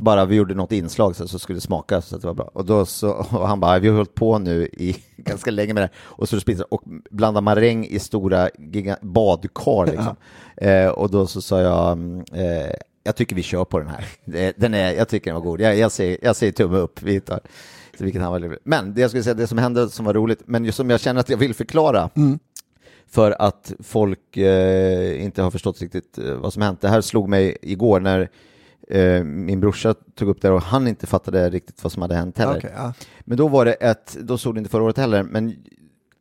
Bara 0.00 0.24
vi 0.24 0.36
gjorde 0.36 0.54
något 0.54 0.72
inslag 0.72 1.16
så, 1.16 1.28
så 1.28 1.38
skulle 1.38 1.56
det 1.56 1.60
smaka 1.60 2.02
så 2.02 2.16
att 2.16 2.22
det 2.22 2.26
var 2.26 2.34
bra. 2.34 2.50
Och, 2.52 2.64
då 2.64 2.86
så, 2.86 3.10
och 3.10 3.48
han 3.48 3.60
bara, 3.60 3.78
vi 3.78 3.88
har 3.88 3.96
hållit 3.96 4.14
på 4.14 4.38
nu 4.38 4.66
i 4.66 4.96
ganska 5.16 5.50
länge 5.50 5.74
med 5.74 5.82
det 5.82 5.86
här. 5.86 5.96
Och 6.00 6.28
så 6.28 6.40
sprids 6.40 6.60
och 6.60 6.82
blandar 7.10 7.40
maräng 7.40 7.86
i 7.86 7.98
stora 7.98 8.50
badkar 9.02 9.86
liksom. 9.86 10.16
Eh, 10.56 10.88
och 10.88 11.10
då 11.10 11.26
så 11.26 11.42
sa 11.42 11.60
jag, 11.60 11.92
mm, 11.92 12.24
eh, 12.32 12.70
jag 13.02 13.16
tycker 13.16 13.36
vi 13.36 13.42
kör 13.42 13.64
på 13.64 13.78
den 13.78 13.88
här. 13.88 14.04
Den 14.56 14.74
är, 14.74 14.92
jag 14.92 15.08
tycker 15.08 15.30
den 15.30 15.34
var 15.34 15.50
god. 15.50 15.60
Jag, 15.60 15.78
jag, 15.78 15.92
säger, 15.92 16.18
jag 16.22 16.36
säger 16.36 16.52
tumme 16.52 16.76
upp. 16.78 17.02
Vi 17.02 17.20
tar. 17.20 17.40
Vilket 18.04 18.22
han 18.22 18.32
var 18.32 18.40
roligt. 18.40 18.60
Men 18.64 18.94
det 18.94 19.00
jag 19.00 19.10
skulle 19.10 19.22
säga, 19.22 19.34
det 19.34 19.46
som 19.46 19.58
hände 19.58 19.88
som 19.88 20.04
var 20.04 20.14
roligt, 20.14 20.42
men 20.46 20.64
just 20.64 20.76
som 20.76 20.90
jag 20.90 21.00
känner 21.00 21.20
att 21.20 21.28
jag 21.28 21.36
vill 21.36 21.54
förklara, 21.54 22.10
för 23.10 23.42
att 23.42 23.72
folk 23.80 24.36
eh, 24.36 25.24
inte 25.24 25.42
har 25.42 25.50
förstått 25.50 25.80
riktigt 25.80 26.18
eh, 26.18 26.34
vad 26.34 26.52
som 26.52 26.62
hänt. 26.62 26.80
Det 26.80 26.88
här 26.88 27.00
slog 27.00 27.28
mig 27.28 27.56
igår 27.62 28.00
när 28.00 28.28
eh, 28.88 29.24
min 29.24 29.60
brorsa 29.60 29.94
tog 30.14 30.28
upp 30.28 30.42
det 30.42 30.50
och 30.50 30.62
han 30.62 30.88
inte 30.88 31.06
fattade 31.06 31.50
riktigt 31.50 31.82
vad 31.82 31.92
som 31.92 32.02
hade 32.02 32.14
hänt 32.14 32.38
heller. 32.38 32.58
Okej, 32.58 32.72
ja. 32.76 32.92
Men 33.20 33.36
då 33.36 33.48
var 33.48 33.64
det 33.64 33.72
ett, 33.72 34.16
då 34.20 34.38
såg 34.38 34.54
det 34.54 34.58
inte 34.58 34.70
förra 34.70 34.82
året 34.82 34.96
heller, 34.96 35.22
men 35.22 35.56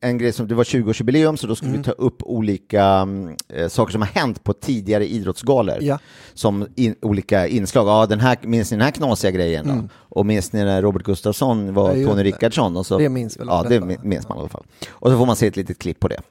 en 0.01 0.17
grej 0.17 0.31
som, 0.33 0.47
det 0.47 0.55
var 0.55 0.63
20-årsjubileum 0.63 1.35
så 1.35 1.47
då 1.47 1.55
skulle 1.55 1.69
Mm. 1.69 1.81
vi 1.81 1.85
ta 1.85 1.91
upp 1.91 2.23
olika 2.23 2.83
mm, 2.85 3.35
eh, 3.49 3.67
saker 3.67 3.91
som 3.91 4.01
har 4.01 4.09
hänt 4.09 4.43
på 4.43 4.53
tidigare 4.53 5.07
idrottsgalor. 5.07 5.77
Ja. 5.81 5.99
Som 6.33 6.67
in, 6.75 6.95
olika 7.01 7.47
inslag, 7.47 7.87
ja 7.87 8.05
den 8.05 8.19
här, 8.19 8.37
minns 8.43 8.71
ni 8.71 8.77
den 8.77 8.83
här 8.85 8.91
knasiga 8.91 9.31
grejen 9.31 9.67
då? 9.67 9.87
Och 9.99 10.25
minns 10.25 10.53
ni 10.53 10.63
när 10.63 10.81
Robert 10.81 11.03
Gustafsson 11.03 11.73
var 11.73 11.89
Mm. 11.89 12.01
Ja, 12.01 12.07
Tony. 12.09 12.23
Rickardsson? 12.23 12.77
Och 12.77 12.85
så, 12.85 12.97
Det 12.97 13.09
minns 13.09 13.39
väl 13.39 13.47
Ja, 13.49 13.65
det 13.69 13.81
minns 14.03 14.29
man 14.29 14.37
i 14.37 14.39
alla 14.41 14.49
fall. 14.49 14.63
Och 14.89 15.11
så 15.11 15.17
får 15.17 15.25
man 15.25 15.35
se 15.35 15.47
ett 15.47 15.55
litet 15.57 15.79
klipp 15.79 15.99
på 15.99 16.07
det. 16.07 16.21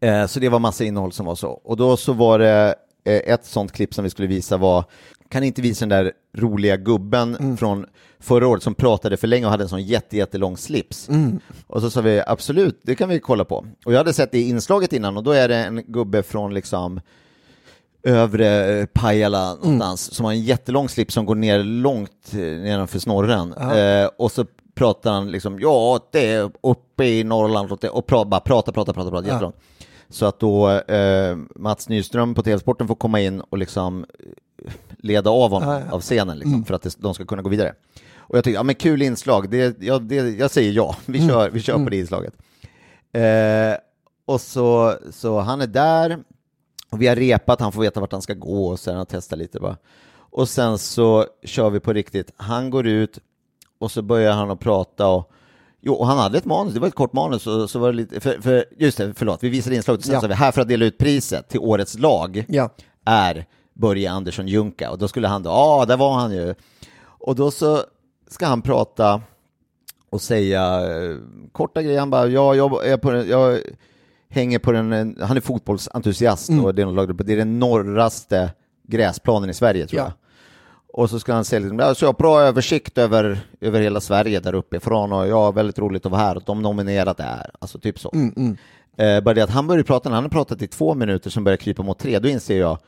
Eh, 0.00 0.26
så 0.26 0.40
det 0.40 0.48
var 0.48 0.58
massa 0.58 0.84
innehåll 0.84 1.12
som 1.12 1.26
var 1.26 1.34
så. 1.34 1.48
Och 1.50 1.76
då 1.76 1.96
så 1.96 2.12
var 2.12 2.38
det 2.38 2.74
eh, 3.04 3.32
ett 3.34 3.44
sånt 3.44 3.72
klipp 3.72 3.94
som 3.94 4.04
vi 4.04 4.10
skulle 4.10 4.28
visa 4.28 4.56
var, 4.56 4.84
kan 5.28 5.44
inte 5.44 5.62
visa 5.62 5.86
den 5.86 6.04
där 6.04 6.12
roliga 6.36 6.76
gubben 6.76 7.36
Mm. 7.36 7.56
från 7.56 7.86
förra 8.20 8.48
året 8.48 8.62
som 8.62 8.74
pratade 8.74 9.16
för 9.16 9.26
länge 9.26 9.44
och 9.44 9.50
hade 9.50 9.64
en 9.64 9.68
sån 9.68 9.82
jätte, 9.82 10.16
jättelång 10.16 10.56
slips? 10.56 11.08
Mm. 11.08 11.40
Och 11.66 11.80
så 11.80 11.90
sa 11.90 12.00
vi 12.00 12.22
absolut, 12.26 12.80
det 12.82 12.94
kan 12.94 13.08
vi 13.08 13.20
kolla 13.20 13.44
på. 13.44 13.66
Och 13.86 13.92
jag 13.92 13.98
hade 13.98 14.12
sett 14.12 14.32
det 14.32 14.40
inslaget 14.40 14.92
innan 14.92 15.16
och 15.16 15.22
då 15.22 15.30
är 15.30 15.48
det 15.48 15.56
en 15.56 15.82
gubbe 15.86 16.22
från 16.22 16.54
liksom 16.54 17.00
övre 18.02 18.86
Pajala 18.92 19.54
någonstans 19.54 20.14
som 20.14 20.24
har 20.24 20.32
en 20.32 20.40
jättelång 20.42 20.88
slips 20.88 21.14
som 21.14 21.26
går 21.26 21.34
ner 21.34 21.58
långt 21.64 22.32
eh, 22.32 22.38
nedanför 22.38 22.98
snorren. 22.98 23.52
Eh, 23.52 24.08
och 24.18 24.32
så 24.32 24.44
pratar 24.74 25.12
han 25.12 25.30
liksom, 25.30 25.60
ja, 25.60 26.00
det 26.12 26.26
är 26.32 26.50
uppe 26.62 27.04
i 27.04 27.24
Norrland 27.24 27.72
och, 27.72 27.78
det, 27.80 27.88
och 27.88 28.06
pra, 28.06 28.24
bara 28.24 28.40
prata, 28.40 28.72
prata, 28.72 28.92
prata, 28.92 29.10
prata 29.10 29.28
jättelångt. 29.28 29.56
Så 30.08 30.26
att 30.26 30.40
då 30.40 30.70
eh, 30.70 31.36
Mats 31.56 31.88
Nyström 31.88 32.34
på 32.34 32.42
TV-sporten 32.42 32.88
får 32.88 32.94
komma 32.94 33.20
in 33.20 33.40
och 33.40 33.58
liksom 33.58 34.04
eh, 34.18 34.26
leda 34.98 35.30
av 35.30 35.50
honom 35.50 35.68
Ja, 35.68 35.80
ja. 35.80 35.92
av 35.92 36.00
scenen 36.00 36.38
liksom, 36.38 36.64
för 36.64 36.74
att 36.74 36.82
det, 36.82 36.96
de 36.98 37.14
ska 37.14 37.24
kunna 37.24 37.42
gå 37.42 37.48
vidare. 37.48 37.74
Och 38.16 38.36
jag 38.36 38.44
tycker, 38.44 38.58
ja 38.58 38.62
men 38.62 38.74
kul 38.74 39.02
inslag, 39.02 39.50
det, 39.50 39.76
ja, 39.80 39.98
det, 39.98 40.14
jag 40.16 40.50
säger 40.50 40.72
ja, 40.72 40.96
vi 41.06 41.28
kör, 41.28 41.50
vi 41.50 41.60
kör 41.60 41.84
på 41.84 41.90
det 41.90 41.96
inslaget. 41.98 42.34
Eh, 43.12 43.76
och 44.24 44.40
så, 44.40 44.94
så 45.10 45.40
han 45.40 45.60
är 45.60 45.66
där, 45.66 46.18
och 46.90 47.02
vi 47.02 47.06
har 47.06 47.16
repat, 47.16 47.60
han 47.60 47.72
får 47.72 47.82
veta 47.82 48.00
vart 48.00 48.12
han 48.12 48.22
ska 48.22 48.34
gå 48.34 48.66
och 48.68 48.80
sen 48.80 49.06
testa 49.06 49.36
lite 49.36 49.60
bara. 49.60 49.76
Och 50.14 50.48
sen 50.48 50.78
så 50.78 51.26
kör 51.44 51.70
vi 51.70 51.80
på 51.80 51.92
riktigt. 51.92 52.30
Han 52.36 52.70
går 52.70 52.86
ut 52.86 53.18
och 53.78 53.90
så 53.90 54.02
börjar 54.02 54.32
han 54.32 54.50
att 54.50 54.60
prata 54.60 55.06
och 55.08 55.32
Jo, 55.80 55.92
och 55.94 56.06
han 56.06 56.18
hade 56.18 56.38
ett 56.38 56.44
manus, 56.44 56.74
det 56.74 56.80
var 56.80 56.88
ett 56.88 56.94
kort 56.94 57.12
manus, 57.12 57.46
och 57.46 57.70
så 57.70 57.78
var 57.78 57.92
det 57.92 57.96
lite, 57.96 58.20
för, 58.20 58.40
för, 58.42 58.64
just 58.78 58.98
det, 58.98 59.14
förlåt, 59.16 59.42
vi 59.42 59.48
visade 59.48 59.76
inslaget, 59.76 60.04
sen 60.04 60.14
Ja. 60.14 60.20
sa 60.20 60.26
vi 60.26 60.34
här 60.34 60.52
för 60.52 60.60
att 60.60 60.68
dela 60.68 60.84
ut 60.84 60.98
priset 60.98 61.48
till 61.48 61.60
årets 61.60 61.98
lag 61.98 62.44
Ja. 62.48 62.70
är 63.04 63.46
Börje 63.76 64.10
Andersson 64.10 64.48
Junka, 64.48 64.90
och 64.90 64.98
då 64.98 65.08
skulle 65.08 65.28
han 65.28 65.42
då, 65.42 65.50
ja, 65.50 65.84
där 65.88 65.96
var 65.96 66.14
han 66.14 66.32
ju. 66.32 66.54
Och 67.04 67.34
då 67.36 67.50
så 67.50 67.80
ska 68.28 68.46
han 68.46 68.62
prata 68.62 69.20
och 70.10 70.20
säga 70.22 70.80
eh, 70.80 71.16
korta 71.52 71.82
grejer, 71.82 71.98
han 71.98 72.10
bara, 72.10 72.26
ja, 72.26 72.54
jag, 72.54 72.86
är 72.86 72.96
på 72.96 73.10
den, 73.10 73.28
jag 73.28 73.58
hänger 74.28 74.58
på 74.58 74.72
den, 74.72 75.16
han 75.22 75.36
är 75.36 75.40
fotbollsentusiast 75.40 76.50
och 76.64 76.74
det 76.74 76.82
är, 76.82 76.86
något 76.86 76.94
lag- 77.08 77.26
det 77.26 77.32
är 77.32 77.36
den 77.36 77.58
norraste 77.58 78.50
gräsplanen 78.88 79.50
i 79.50 79.54
Sverige 79.54 79.86
tror 79.86 79.98
Ja. 80.00 80.04
jag. 80.04 80.12
Och 81.02 81.10
så 81.10 81.18
ska 81.20 81.32
han 81.34 81.44
säga 81.44 81.60
liksom, 81.60 81.94
så 81.94 82.04
jag 82.04 82.08
har 82.08 82.18
bra 82.18 82.40
översikt 82.40 82.98
över, 82.98 83.38
över 83.60 83.80
hela 83.80 84.00
Sverige 84.00 84.40
där 84.40 84.54
uppifrån 84.54 85.12
och 85.12 85.26
ja, 85.28 85.50
väldigt 85.50 85.78
roligt 85.78 86.06
att 86.06 86.12
vara 86.12 86.20
här 86.22 86.36
och 86.36 86.42
de 86.46 86.62
nominerade 86.62 87.22
är, 87.22 87.50
alltså 87.58 87.78
typ 87.78 87.98
så. 87.98 88.12
Eh, 88.96 89.20
bara 89.20 89.34
det 89.34 89.40
att 89.42 89.50
han 89.50 89.66
började 89.66 89.84
prata, 89.84 90.08
när 90.08 90.14
han 90.16 90.24
har 90.24 90.30
pratat 90.30 90.62
i 90.62 90.66
två 90.66 90.94
minuter 90.94 91.30
som 91.30 91.44
börjar 91.44 91.56
krypa 91.56 91.82
mot 91.82 91.98
tre, 91.98 92.18
då 92.18 92.28
inser 92.28 92.58
jag, 92.58 92.78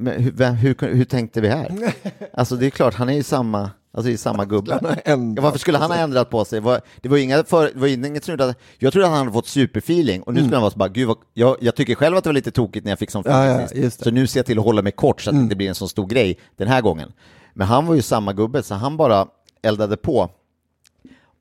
men 0.00 0.22
hur, 0.22 0.30
vem- 0.32 0.54
hur, 0.54 0.76
hur 0.94 1.04
tänkte 1.04 1.40
vi 1.40 1.48
här? 1.48 1.92
Alltså 2.34 2.56
det 2.56 2.66
är 2.66 2.70
klart, 2.70 2.94
han 2.94 3.08
är 3.08 3.12
ju 3.12 3.22
samma, 3.22 3.70
alltså 3.92 4.10
i 4.10 4.16
samma 4.16 4.44
gubbe. 4.44 5.00
Ja, 5.04 5.16
varför 5.42 5.58
skulle 5.58 5.78
han 5.78 5.90
ha 5.90 5.98
ändrat 5.98 6.30
på 6.30 6.44
sig? 6.44 6.60
Var- 6.60 6.80
Det 7.02 7.08
var 7.08 7.16
ju 7.16 7.22
inga 7.22 7.44
för, 7.44 7.70
det 7.74 7.80
var 7.80 7.86
inget 7.88 8.28
gjorde 8.28 8.44
att, 8.44 8.58
jag 8.78 8.92
trodde 8.92 9.06
att 9.06 9.12
han 9.12 9.18
hade 9.18 9.32
fått 9.32 9.46
superfeeling 9.46 10.22
och 10.22 10.34
nu 10.34 10.40
skulle 10.40 10.56
han 10.56 10.62
vara 10.62 10.70
så 10.70 10.78
bara, 10.78 10.88
gud 10.88 11.08
vad, 11.08 11.16
jag, 11.34 11.56
jag 11.60 11.74
tycker 11.74 11.94
själv 11.94 12.16
att 12.16 12.24
det 12.24 12.28
var 12.28 12.34
lite 12.34 12.50
tokigt 12.50 12.84
när 12.84 12.92
jag 12.92 12.98
fick 12.98 13.10
sån 13.10 13.20
feeling 13.26 13.60
ja, 13.60 13.68
sist. 13.68 13.82
just 13.82 13.98
det. 13.98 14.04
Så 14.04 14.10
nu 14.10 14.26
ser 14.26 14.38
jag 14.38 14.46
till 14.46 14.58
att 14.58 14.64
hålla 14.64 14.82
mig 14.82 14.92
kort 14.92 15.20
så 15.20 15.30
att 15.30 15.36
det 15.36 15.40
inte 15.42 15.56
blir 15.56 15.68
en 15.68 15.74
så 15.74 15.88
stor 15.88 16.06
grej 16.06 16.38
den 16.56 16.68
här 16.68 16.80
gången. 16.80 17.12
Men 17.54 17.66
han 17.66 17.86
var 17.86 17.94
ju 17.94 18.02
samma 18.02 18.32
gubbe, 18.32 18.62
så 18.62 18.74
han 18.74 18.96
bara 18.96 19.26
eldade 19.62 19.96
på. 19.96 20.30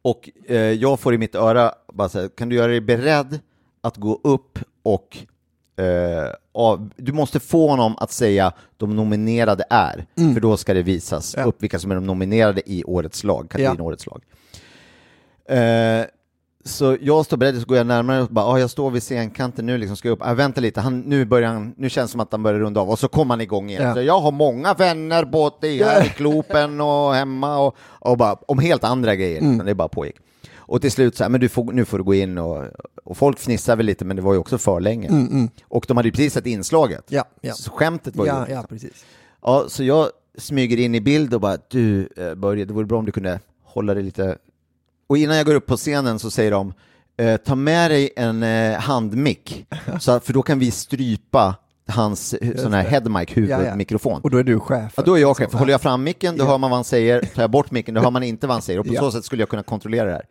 Och 0.01 0.29
eh, 0.47 0.57
jag 0.57 0.99
får 0.99 1.13
i 1.13 1.17
mitt 1.17 1.35
öra 1.35 1.71
bara 1.93 2.09
säga, 2.09 2.29
kan 2.29 2.49
du 2.49 2.55
göra 2.55 2.67
dig 2.67 2.81
beredd 2.81 3.39
att 3.81 3.97
gå 3.97 4.19
upp 4.23 4.59
och 4.83 5.17
eh, 5.79 6.29
av, 6.53 6.89
du 6.97 7.11
måste 7.11 7.39
få 7.39 7.67
honom 7.69 7.95
att 7.97 8.11
säga 8.11 8.51
de 8.77 8.95
nominerade 8.95 9.63
är, 9.69 10.05
för 10.33 10.39
då 10.39 10.57
ska 10.57 10.73
det 10.73 10.81
visas 10.83 11.35
Mm. 11.35 11.43
Ja. 11.45 11.49
upp 11.49 11.63
vilka 11.63 11.79
som 11.79 11.91
är 11.91 11.95
de 11.95 12.05
nominerade 12.05 12.61
i 12.65 12.83
årets 12.83 13.23
lag, 13.23 13.49
kategorin 13.49 13.75
Ja. 13.77 13.83
årets 13.83 14.05
lag. 14.07 14.21
Eh, 15.49 16.05
så 16.65 16.97
jag 17.01 17.25
står 17.25 17.37
beredd, 17.37 17.61
så 17.61 17.65
går 17.67 17.77
jag 17.77 17.87
närmare 17.87 18.21
och 18.21 18.27
bara, 18.27 18.45
ah, 18.45 18.59
jag 18.59 18.69
står 18.69 18.91
vid 18.91 19.03
scenkanten 19.03 19.65
nu, 19.65 19.77
liksom, 19.77 19.97
ska 19.97 20.07
jag 20.07 20.13
upp, 20.15 20.21
ah, 20.27 20.33
vänta 20.33 20.61
lite, 20.61 20.81
han, 20.81 20.99
nu, 20.99 21.25
börjar 21.25 21.49
han, 21.49 21.73
nu 21.77 21.89
känns 21.89 22.09
det 22.09 22.11
som 22.11 22.19
att 22.21 22.31
han 22.31 22.43
börjar 22.43 22.59
runda 22.59 22.81
av, 22.81 22.89
och 22.89 22.99
så 22.99 23.07
kommer 23.07 23.33
han 23.33 23.41
igång 23.41 23.69
igen. 23.69 23.83
Ja. 23.83 23.93
Så 23.93 24.01
jag 24.01 24.19
har 24.19 24.31
många 24.31 24.73
vänner 24.73 25.25
både 25.25 25.67
i- 25.67 25.83
här 25.83 26.05
i 26.05 26.09
Klopen 26.09 26.81
och 26.81 27.13
hemma, 27.13 27.57
och, 27.59 27.75
och 27.81 28.17
bara, 28.17 28.33
om 28.47 28.59
helt 28.59 28.83
andra 28.83 29.15
grejer, 29.15 29.37
Mm. 29.39 29.51
liksom, 29.51 29.65
det 29.65 29.75
bara 29.75 29.87
pågick. 29.87 30.15
Och 30.69 30.81
till 30.81 30.91
slut 30.91 31.15
så 31.17 31.23
här, 31.23 31.29
men 31.29 31.41
du 31.41 31.49
får, 31.49 31.63
nu 31.73 31.85
får 31.85 31.97
du 31.97 32.03
gå 32.03 32.13
in 32.15 32.37
och, 32.37 32.65
och 33.03 33.17
folk 33.17 33.39
fnissar 33.39 33.75
väl 33.75 33.85
lite, 33.85 34.05
men 34.05 34.15
det 34.15 34.21
var 34.21 34.33
ju 34.33 34.39
också 34.39 34.57
för 34.57 34.79
länge. 34.79 35.09
Och 35.63 35.85
de 35.87 35.97
hade 35.97 36.07
ju 36.07 36.11
precis 36.11 36.33
sett 36.33 36.45
inslaget, 36.45 37.11
Mm, 37.11 37.17
Ja, 37.17 37.23
ja. 37.49 37.53
så 37.53 37.71
skämtet 37.71 38.15
var 38.15 38.25
ju 38.25 38.31
Ja, 38.31 38.37
ja, 38.39 38.45
liksom. 38.47 38.67
precis. 38.67 39.05
Ja, 39.41 39.65
så 39.67 39.83
jag 39.83 40.07
smyger 40.37 40.77
in 40.77 40.95
i 40.95 41.01
bild 41.01 41.33
och 41.33 41.41
bara, 41.41 41.57
du 41.69 42.09
eh, 42.17 42.35
Börje, 42.35 42.65
det 42.65 42.73
vore 42.73 42.85
bra 42.85 42.97
om 42.99 43.05
du 43.05 43.11
kunde 43.11 43.39
hålla 43.63 43.93
dig 43.93 44.03
lite... 44.03 44.37
Och 45.07 45.17
innan 45.17 45.37
jag 45.37 45.45
går 45.45 45.55
upp 45.55 45.65
på 45.65 45.77
scenen 45.77 46.19
så 46.19 46.31
säger 46.31 46.51
de, 46.51 46.73
eh, 47.17 47.37
ta 47.37 47.55
med 47.55 47.91
dig 47.91 48.09
en 48.15 48.43
eh, 48.43 48.79
handmick, 48.79 49.65
så, 49.99 50.19
för 50.19 50.33
då 50.33 50.41
kan 50.41 50.59
vi 50.59 50.71
strypa 50.71 51.55
hans 51.87 52.35
sån 52.61 52.73
här 52.73 52.83
headmic, 52.83 53.37
huvudmikrofon. 53.37 54.21
Och 54.21 54.29
då 54.29 54.37
är 54.37 54.43
du 54.43 54.59
chef. 54.59 54.93
Ja, 54.97 55.03
då 55.03 55.17
är 55.17 55.21
jag 55.21 55.37
chef. 55.37 55.53
Håller 55.53 55.71
jag 55.71 55.81
fram 55.81 56.03
micken, 56.03 56.37
då 56.37 56.45
hör 56.45 56.57
man 56.57 56.69
vad 56.69 56.77
han 56.77 56.83
säger. 56.83 57.21
Tar 57.21 57.43
jag 57.43 57.49
bort 57.51 57.71
micken, 57.71 57.93
då 57.95 58.01
hör 58.01 58.11
man 58.11 58.23
inte 58.23 58.47
vad 58.47 58.53
han 58.55 58.61
säger. 58.61 58.79
Och 58.79 58.85
på 58.87 58.93
Ja. 58.93 58.99
så 58.99 59.11
sätt 59.11 59.25
skulle 59.25 59.41
jag 59.41 59.49
kunna 59.49 59.63
kontrollera 59.63 60.05
det 60.05 60.11
här. 60.11 60.25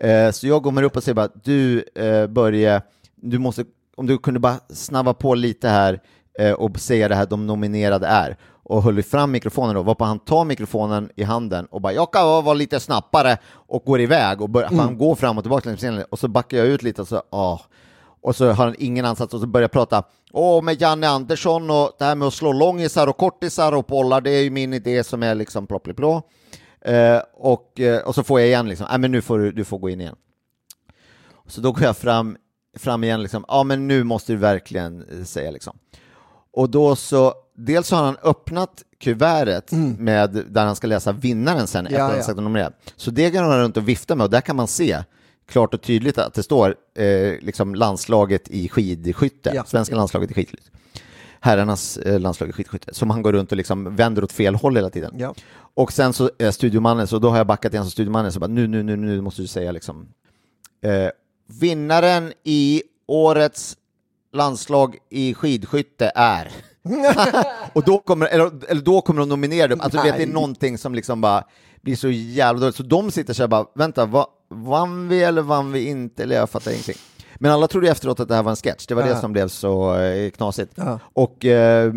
Eh, 0.00 0.30
så 0.30 0.46
jag 0.46 0.62
kommer 0.62 0.82
upp 0.82 0.96
och 0.96 1.02
säger 1.02 1.14
bara, 1.14 1.28
du 1.44 1.84
eh, 1.94 2.26
Börje, 2.26 2.82
du 3.16 3.38
måste, 3.38 3.64
om 3.96 4.06
du 4.06 4.18
kunde 4.18 4.40
bara 4.40 4.56
snabba 4.68 5.14
på 5.14 5.34
lite 5.34 5.68
här 5.68 6.00
eh, 6.38 6.52
och 6.52 6.78
säga 6.80 7.08
det 7.08 7.14
här 7.14 7.26
de 7.26 7.46
nominerade 7.46 8.06
är. 8.06 8.36
Och 8.62 8.82
höll 8.82 9.02
fram 9.02 9.30
mikrofonen 9.30 9.74
då, 9.74 9.82
varpå 9.82 10.04
han 10.04 10.18
tar 10.18 10.44
mikrofonen 10.44 11.10
i 11.16 11.22
handen 11.22 11.66
och 11.70 11.80
bara, 11.80 11.92
jag 11.92 12.12
kan 12.12 12.26
vara 12.44 12.54
lite 12.54 12.80
snabbare 12.80 13.38
och 13.52 13.84
går 13.84 14.00
iväg 14.00 14.40
och 14.40 14.50
bör, 14.50 14.62
Mm. 14.62 14.78
han 14.78 14.98
går 14.98 15.14
fram 15.14 15.38
och 15.38 15.44
tillbaka 15.44 15.76
scenen 15.76 16.04
och 16.10 16.18
så 16.18 16.28
backar 16.28 16.58
jag 16.58 16.66
ut 16.66 16.82
lite 16.82 17.02
och 17.02 17.08
så, 17.08 17.22
ah. 17.30 17.58
Och 18.22 18.36
så 18.36 18.46
har 18.46 18.64
han 18.64 18.74
ingen 18.78 19.04
ansats 19.04 19.34
och 19.34 19.40
så 19.40 19.46
börjar 19.46 19.62
jag 19.62 19.70
prata 19.70 20.02
Åh, 20.32 20.62
med 20.62 20.80
Janne 20.80 21.08
Andersson 21.08 21.70
och 21.70 21.90
det 21.98 22.04
här 22.04 22.14
med 22.14 22.28
att 22.28 22.34
slå 22.34 22.52
långisar 22.52 23.06
och 23.06 23.16
kortisar 23.16 23.72
och 23.72 23.84
bollar, 23.84 24.20
det 24.20 24.30
är 24.30 24.42
ju 24.42 24.50
min 24.50 24.72
idé 24.74 25.04
som 25.04 25.22
är 25.22 25.34
liksom 25.34 25.66
ploppliplå. 25.66 26.22
Eh, 26.84 27.20
och, 27.34 27.80
eh, 27.80 28.00
och 28.02 28.14
så 28.14 28.22
får 28.22 28.40
jag 28.40 28.48
igen 28.48 28.68
liksom, 28.68 28.86
nej 28.90 28.98
men 28.98 29.12
nu 29.12 29.22
får 29.22 29.38
du, 29.38 29.52
du 29.52 29.64
får 29.64 29.78
gå 29.78 29.90
in 29.90 30.00
igen. 30.00 30.16
Så 31.46 31.60
då 31.60 31.72
går 31.72 31.82
jag 31.82 31.96
fram, 31.96 32.36
fram 32.78 33.04
igen 33.04 33.22
liksom, 33.22 33.44
ja 33.48 33.62
men 33.62 33.88
nu 33.88 34.04
måste 34.04 34.32
du 34.32 34.36
verkligen 34.36 35.02
eh, 35.18 35.24
säga 35.24 35.50
liksom. 35.50 35.78
Och 36.52 36.70
då 36.70 36.96
så, 36.96 37.34
dels 37.56 37.88
så 37.88 37.96
har 37.96 38.02
han 38.04 38.16
öppnat 38.22 38.82
kuvertet 39.00 39.72
med, 39.98 40.44
där 40.48 40.66
han 40.66 40.76
ska 40.76 40.86
läsa 40.86 41.12
vinnaren 41.12 41.66
sen 41.66 41.86
efter 41.86 41.98
Ja, 41.98 42.04
att 42.04 42.10
han 42.10 42.18
ja. 42.18 42.24
sagt 42.24 42.36
nominerad. 42.36 42.72
Så 42.96 43.10
det 43.10 43.30
går 43.30 43.40
han 43.42 43.58
runt 43.58 43.76
och 43.76 43.88
vifta 43.88 44.14
med 44.14 44.24
och 44.24 44.30
där 44.30 44.40
kan 44.40 44.56
man 44.56 44.66
se 44.68 44.98
klart 45.48 45.74
och 45.74 45.82
tydligt 45.82 46.18
att 46.18 46.34
det 46.34 46.42
står 46.42 46.74
eh, 46.96 47.34
liksom 47.40 47.74
landslaget 47.74 48.48
i 48.48 48.68
skidskytte, 48.68 49.52
Ja. 49.54 49.64
svenska 49.64 49.96
landslaget 49.96 50.30
i 50.30 50.34
skidskytte. 50.34 50.70
Herrarnas 51.40 51.96
eh, 51.96 52.20
landslag 52.20 52.48
i 52.48 52.52
skidskytte, 52.52 52.94
som 52.94 53.10
han 53.10 53.22
går 53.22 53.32
runt 53.32 53.52
och 53.52 53.56
liksom 53.56 53.96
vänder 53.96 54.24
åt 54.24 54.32
fel 54.32 54.54
håll 54.54 54.76
hela 54.76 54.90
tiden. 54.90 55.14
Ja. 55.18 55.34
Och 55.74 55.92
sen 55.92 56.12
så 56.12 56.30
är 56.38 56.50
studiomannen, 56.50 57.06
så 57.06 57.18
då 57.18 57.30
har 57.30 57.36
jag 57.36 57.46
backat 57.46 57.72
igen 57.72 57.84
som 57.84 57.90
studiomannen, 57.90 58.32
så 58.32 58.40
bara 58.40 58.46
nu, 58.46 58.66
nu, 58.66 58.82
nu, 58.82 58.96
nu 58.96 59.20
måste 59.20 59.42
du 59.42 59.48
säga 59.48 59.72
liksom 59.72 60.08
eh, 60.82 61.10
vinnaren 61.60 62.32
i 62.44 62.82
årets 63.06 63.76
landslag 64.32 64.96
i 65.10 65.34
skidskytte 65.34 66.12
är 66.14 66.52
och 67.72 67.84
då 67.84 67.98
kommer, 67.98 68.26
eller, 68.26 68.70
eller 68.70 68.82
då 68.82 69.00
kommer 69.00 69.20
de 69.20 69.28
nominera 69.28 69.68
dem. 69.68 69.80
Alltså, 69.80 70.02
vet, 70.02 70.16
det 70.16 70.22
är 70.22 70.26
någonting 70.26 70.78
som 70.78 70.94
liksom 70.94 71.20
bara 71.20 71.44
blir 71.80 71.96
så 71.96 72.10
jävla 72.10 72.60
dåligt. 72.60 72.76
Så 72.76 72.82
de 72.82 73.10
sitter 73.10 73.34
så 73.34 73.42
här 73.42 73.48
bara, 73.48 73.66
vänta, 73.74 74.06
va, 74.06 74.26
vann 74.48 75.08
vi 75.08 75.22
eller 75.22 75.42
vann 75.42 75.72
vi 75.72 75.88
inte? 75.88 76.22
Eller 76.22 76.36
jag 76.36 76.50
fattar 76.50 76.70
ingenting. 76.70 76.96
Men 77.38 77.52
alla 77.52 77.68
trodde 77.68 77.88
efteråt 77.90 78.20
att 78.20 78.28
det 78.28 78.34
här 78.34 78.42
var 78.42 78.50
en 78.50 78.56
sketch, 78.56 78.86
det 78.86 78.94
var 78.94 79.02
det 79.02 79.16
som 79.16 79.32
blev 79.32 79.48
så 79.48 79.96
eh, 79.96 80.30
knasigt. 80.30 80.78
Och, 81.12 81.44
eh, 81.44 81.92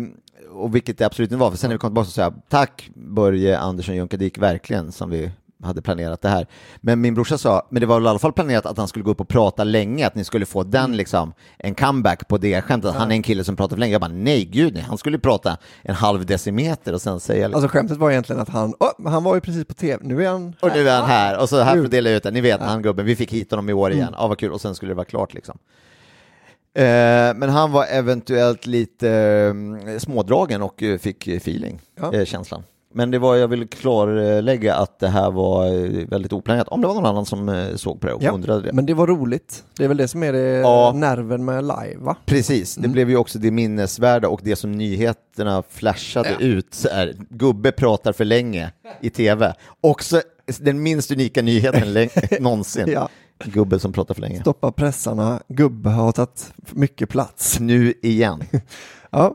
och 0.52 0.74
vilket 0.74 0.98
det 0.98 1.04
absolut 1.04 1.30
inte 1.30 1.40
var, 1.40 1.50
för 1.50 1.58
sen 1.58 1.68
när 1.68 1.74
vi 1.74 1.78
kom 1.78 1.90
tillbaka 1.90 2.06
så 2.06 2.10
sa 2.12 2.22
jag, 2.22 2.34
tack 2.48 2.90
Börje 2.94 3.58
Andersson 3.58 3.96
Junke, 3.96 4.16
det 4.16 4.24
gick 4.24 4.38
verkligen 4.38 4.92
som 4.92 5.10
vi 5.10 5.30
hade 5.62 5.82
planerat 5.82 6.20
det 6.22 6.28
här. 6.28 6.46
Men 6.80 7.00
min 7.00 7.14
brorsa 7.14 7.38
sa, 7.38 7.66
men 7.70 7.80
det 7.80 7.86
var 7.86 7.94
väl 7.96 8.04
i 8.06 8.08
alla 8.08 8.18
fall 8.18 8.32
planerat 8.32 8.66
att 8.66 8.78
han 8.78 8.88
skulle 8.88 9.02
gå 9.04 9.10
upp 9.10 9.20
och 9.20 9.28
prata 9.28 9.64
länge, 9.64 10.06
att 10.06 10.14
ni 10.14 10.24
skulle 10.24 10.46
få 10.46 10.62
den 10.62 10.84
Mm. 10.84 10.96
liksom, 10.96 11.32
en 11.58 11.74
comeback 11.74 12.28
på 12.28 12.38
det 12.38 12.62
skämtet, 12.62 12.90
att 12.90 12.96
han 12.96 13.10
är 13.10 13.14
en 13.14 13.22
kille 13.22 13.44
som 13.44 13.56
pratar 13.56 13.76
för 13.76 13.80
länge. 13.80 13.92
Jag 13.92 14.00
bara, 14.00 14.12
nej 14.12 14.44
gud 14.44 14.74
nej, 14.74 14.82
han 14.82 14.98
skulle 14.98 15.18
prata 15.18 15.56
en 15.82 15.94
halv 15.94 16.26
decimeter 16.26 16.92
och 16.92 17.02
sen 17.02 17.20
säga 17.20 17.48
liksom, 17.48 17.62
Alltså 17.64 17.78
skämtet 17.78 17.98
var 17.98 18.10
egentligen 18.10 18.42
att 18.42 18.48
han, 18.48 18.74
oh, 18.80 19.10
han 19.10 19.24
var 19.24 19.34
ju 19.34 19.40
precis 19.40 19.64
på 19.64 19.74
tv, 19.74 19.98
nu 20.04 20.24
är 20.24 20.28
han 20.30 20.54
och 20.60 20.70
nu 20.74 20.88
är 20.88 20.96
han 21.00 21.08
här, 21.08 21.38
och 21.40 21.48
så 21.48 21.56
här 21.60 21.64
för 21.70 21.76
Kul. 21.76 21.84
att 21.84 21.90
dela 21.90 22.10
ut 22.10 22.22
den, 22.22 22.34
ni 22.34 22.40
vet 22.40 22.60
han 22.60 22.82
gubben, 22.82 23.06
vi 23.06 23.16
fick 23.16 23.32
hit 23.32 23.50
honom 23.50 23.70
i 23.70 23.72
år 23.72 23.90
igen, 23.92 24.02
Mm. 24.08 24.14
ja 24.18 24.26
vad 24.26 24.38
kul, 24.38 24.52
och 24.52 24.60
sen 24.60 24.74
skulle 24.74 24.90
det 24.90 24.96
vara 24.96 25.04
klart 25.06 25.34
liksom. 25.34 25.58
Eh, 26.76 27.34
men 27.36 27.48
han 27.48 27.72
var 27.72 27.86
eventuellt 27.90 28.66
lite 28.66 29.10
eh, 29.86 29.98
smådragen 29.98 30.62
och 30.62 30.82
eh, 30.82 30.98
fick 30.98 31.28
eh, 31.28 31.36
feeling, 31.36 31.80
Ja. 32.00 32.12
eh, 32.14 32.24
känslan. 32.24 32.62
Men 32.96 33.10
det 33.10 33.18
var, 33.18 33.36
jag 33.36 33.48
vill 33.48 33.68
klarlägga 33.68 34.74
att 34.74 34.98
det 34.98 35.08
här 35.08 35.30
var 35.30 35.66
eh, 35.66 36.06
väldigt 36.08 36.32
oplanerat, 36.32 36.68
om 36.68 36.80
det 36.80 36.86
var 36.86 36.94
någon 36.94 37.06
annan 37.06 37.26
som 37.26 37.48
eh, 37.48 37.74
såg 37.76 38.00
på 38.00 38.06
det 38.06 38.12
och 38.12 38.22
Ja, 38.22 38.30
undrade 38.30 38.62
det. 38.62 38.72
men 38.72 38.86
det 38.86 38.94
var 38.94 39.06
roligt. 39.06 39.64
Det 39.76 39.84
är 39.84 39.88
väl 39.88 39.96
det 39.96 40.08
som 40.08 40.22
är 40.22 40.32
det 40.32 40.38
Ja. 40.40 40.92
nerven 40.96 41.44
med 41.44 41.62
live 41.64 41.96
va? 41.98 42.16
Precis, 42.26 42.74
det 42.74 42.88
blev 42.88 43.10
ju 43.10 43.16
också 43.16 43.38
det 43.38 43.50
minnesvärda 43.50 44.28
och 44.28 44.40
det 44.42 44.56
som 44.56 44.72
nyheterna 44.72 45.62
flashade 45.70 46.36
ut. 46.40 46.74
Så 46.74 46.88
här, 46.88 47.14
gubbe 47.30 47.72
pratar 47.72 48.12
för 48.12 48.24
länge 48.24 48.72
i 49.00 49.10
tv. 49.10 49.54
Också 49.80 50.20
den 50.60 50.82
minst 50.82 51.10
unika 51.10 51.42
nyheten 51.42 52.08
någonsin. 52.40 52.84
Ja. 52.92 53.08
Gubbe 53.44 53.78
som 53.78 53.92
pratar 53.92 54.14
för 54.14 54.20
länge. 54.22 54.40
Stoppa 54.40 54.72
pressarna, 54.72 55.40
gubbe 55.48 55.90
har 55.90 56.12
tagit 56.12 56.52
mycket 56.72 57.08
plats. 57.08 57.60
Nu 57.60 57.94
igen. 58.02 58.42
Ja, 59.10 59.34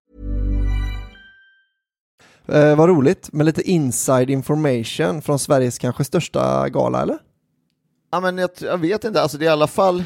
Eh, 2.51 2.75
vad 2.75 2.89
roligt 2.89 3.33
med 3.33 3.45
lite 3.45 3.61
inside 3.61 4.29
information 4.29 5.21
från 5.21 5.39
Sveriges 5.39 5.77
kanske 5.77 6.03
största 6.03 6.69
gala 6.69 7.01
eller? 7.01 7.17
Ja, 8.11 8.19
men 8.19 8.37
jag, 8.37 8.49
jag 8.61 8.77
vet 8.77 9.03
inte, 9.03 9.21
alltså 9.21 9.37
det 9.37 9.45
är 9.45 9.49
i 9.49 9.51
alla 9.51 9.67
fall 9.67 10.03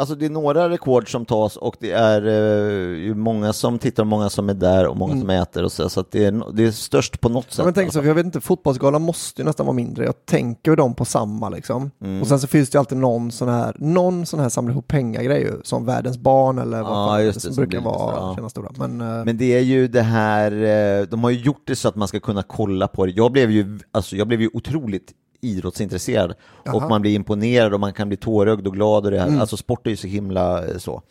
Alltså 0.00 0.14
det 0.14 0.26
är 0.26 0.30
några 0.30 0.68
rekord 0.68 1.12
som 1.12 1.24
tas 1.24 1.56
och 1.56 1.76
det 1.80 1.92
är 1.92 2.26
eh, 2.26 2.98
ju 2.98 3.14
många 3.14 3.52
som 3.52 3.78
tittar 3.78 4.04
många 4.04 4.30
som 4.30 4.48
är 4.48 4.54
där 4.54 4.86
och 4.86 4.96
många 4.96 5.20
som 5.20 5.30
äter 5.30 5.64
och 5.64 5.72
så, 5.72 5.88
så 5.88 6.00
att 6.00 6.10
det, 6.10 6.24
är, 6.24 6.52
det 6.52 6.64
är 6.64 6.70
störst 6.70 7.20
på 7.20 7.28
något 7.28 7.44
sätt. 7.44 7.58
Ja, 7.58 7.64
men 7.64 7.74
tänk 7.74 7.92
så, 7.92 8.00
för 8.00 8.08
jag 8.08 8.14
vet 8.14 8.26
inte, 8.26 8.40
fotbollsgalan 8.40 9.02
måste 9.02 9.42
ju 9.42 9.46
nästan 9.46 9.66
vara 9.66 9.74
mindre. 9.74 10.04
Jag 10.04 10.26
tänker 10.26 10.70
ju 10.70 10.76
dem 10.76 10.94
på 10.94 11.04
samma 11.04 11.48
liksom. 11.48 11.90
Mm. 12.02 12.22
Och 12.22 12.28
sen 12.28 12.40
så 12.40 12.46
finns 12.46 12.70
det 12.70 12.76
ju 12.76 12.78
alltid 12.78 12.98
någon 12.98 13.32
sån 13.32 13.48
här, 13.48 13.74
någon 13.78 14.26
sån 14.26 14.40
här 14.40 14.48
samla 14.48 14.72
ihop 14.72 14.88
pengar-grej 14.88 15.50
som 15.64 15.86
Världens 15.86 16.18
barn 16.18 16.58
eller 16.58 16.82
vad 16.82 16.92
Ja, 16.92 17.06
fan 17.08 17.24
just 17.24 17.34
det 17.34 17.40
som 17.40 17.54
som 17.54 17.64
brukar 17.64 17.80
vara, 17.80 18.36
ja. 18.38 18.48
stora. 18.48 18.70
Men, 18.78 19.00
eh, 19.00 19.24
Men 19.24 19.36
det 19.36 19.56
är 19.56 19.62
ju 19.62 19.88
det 19.88 20.02
här, 20.02 20.52
eh, 20.52 21.06
de 21.06 21.24
har 21.24 21.30
ju 21.30 21.38
gjort 21.40 21.62
det 21.64 21.76
så 21.76 21.88
att 21.88 21.96
man 21.96 22.08
ska 22.08 22.20
kunna 22.20 22.42
kolla 22.42 22.88
på 22.88 23.06
det. 23.06 23.12
Jag 23.12 23.32
blev 23.32 23.50
ju, 23.50 23.78
alltså 23.92 24.16
jag 24.16 24.28
blev 24.28 24.40
ju 24.40 24.50
otroligt 24.52 25.12
idrottsintresserad 25.40 26.34
och 26.72 26.82
man 26.82 27.00
blir 27.00 27.14
imponerad 27.14 27.74
och 27.74 27.80
man 27.80 27.92
kan 27.92 28.08
bli 28.08 28.16
tårögd 28.16 28.66
och 28.66 28.74
glad 28.74 29.04
och 29.04 29.10
det 29.10 29.18
här. 29.18 29.26
Mm. 29.28 29.40
Alltså 29.40 29.56
sport 29.56 29.86
är 29.86 29.90
ju 29.90 29.96
så 29.96 30.06
himla 30.06 30.66
eh, 30.66 30.76
så. 30.78 31.02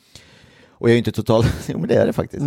Och 0.71 0.89
jag 0.89 0.91
är 0.91 0.95
ju 0.95 0.97
inte 0.97 1.11
totalt, 1.11 1.47
jo 1.67 1.77
men 1.79 1.87
det 1.87 1.95
är 1.95 2.05
det 2.05 2.13
faktiskt. 2.13 2.45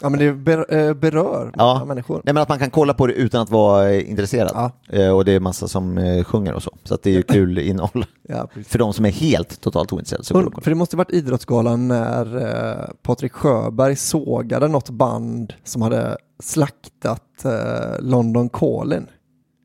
ja 0.00 0.08
men 0.08 0.18
det 0.20 0.32
ber, 0.32 0.74
eh, 0.74 0.94
berör 0.94 1.52
Ja. 1.56 1.84
människor. 1.84 2.20
Nej 2.24 2.34
men 2.34 2.42
att 2.42 2.48
man 2.48 2.58
kan 2.58 2.70
kolla 2.70 2.94
på 2.94 3.06
det 3.06 3.12
utan 3.12 3.40
att 3.42 3.50
vara 3.50 3.90
eh, 3.90 4.10
intresserad. 4.10 4.70
Ja. 4.88 5.12
Och 5.12 5.24
det 5.24 5.32
är 5.32 5.40
massa 5.40 5.68
som 5.68 6.24
sjunger 6.26 6.52
och 6.52 6.62
så. 6.62 6.70
Så 6.84 6.94
att 6.94 7.02
det 7.02 7.10
är 7.10 7.14
ju 7.14 7.22
kul 7.28 7.58
innehåll. 7.58 8.06
Ja. 8.28 8.48
För 8.66 8.78
de 8.78 8.92
som 8.92 9.04
är 9.04 9.10
helt 9.10 9.60
totalt 9.60 9.92
ointresserade. 9.92 10.50
För 10.62 10.70
det 10.70 10.74
måste 10.74 10.96
varit 10.96 11.12
Idrottsgalan 11.12 11.88
när 11.88 12.36
eh, 12.36 12.90
Patrik 13.02 13.32
Sjöberg 13.32 13.96
sågade 13.96 14.68
något 14.68 14.90
band 14.90 15.52
som 15.64 15.82
hade 15.82 16.16
slaktat 16.42 17.44
eh, 17.44 18.00
London 18.00 18.48
Calling. 18.48 19.06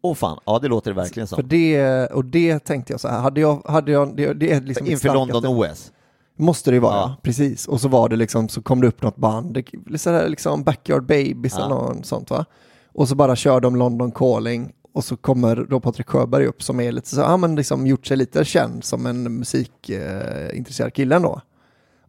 Åh 0.02 0.16
fan, 0.16 0.40
ja 0.46 0.60
det 0.60 0.68
låter 0.68 0.92
det 0.92 0.96
verkligen 0.96 1.28
För 1.28 1.36
som. 1.36 1.48
det, 1.48 2.08
och 2.08 2.26
det 2.26 2.60
tänkte 2.60 2.94
jag 2.94 3.00
så 3.00 3.08
här, 3.08 3.20
hade 3.20 3.42
jag, 3.42 3.62
hade 3.66 3.92
jag, 3.92 4.16
det, 4.18 4.34
det 4.34 4.52
är 4.52 4.62
liksom 4.62 4.88
Inför 4.88 5.14
London-OS. 5.14 5.92
Måste 6.38 6.72
det 6.72 6.76
ju 6.76 6.80
vara, 6.82 6.96
Ja. 6.96 7.16
precis. 7.24 7.68
Och 7.68 7.82
så 7.82 7.88
var 7.88 8.10
det 8.10 8.16
liksom, 8.16 8.50
så 8.50 8.62
kom 8.62 8.82
det 8.82 8.88
upp 8.88 9.02
något 9.02 9.16
band, 9.16 9.58
lite 9.86 9.98
sådär 9.98 10.30
liksom 10.30 10.64
Backyard 10.64 11.06
Babies 11.06 11.54
Ja. 11.58 11.66
eller 11.66 11.76
något 11.76 12.06
sånt 12.06 12.30
va. 12.30 12.46
Och 12.94 13.08
så 13.08 13.16
bara 13.16 13.36
körde 13.36 13.68
de 13.68 13.76
London 13.76 14.12
Calling 14.12 14.72
och 14.94 15.04
så 15.04 15.18
kommer 15.18 15.66
då 15.70 15.80
Patrik 15.80 16.08
Sjöberg 16.08 16.46
upp 16.46 16.64
som 16.64 16.80
är 16.80 16.92
lite 16.92 17.08
så, 17.10 17.22
ja 17.22 17.38
men 17.38 17.56
liksom 17.56 17.88
gjort 17.88 18.06
sig 18.08 18.18
lite 18.18 18.46
känd 18.46 18.84
som 18.84 19.06
en 19.06 19.24
musikintresserad 19.38 20.88
eh, 20.88 20.92
kille 20.92 21.16
ändå. 21.16 21.42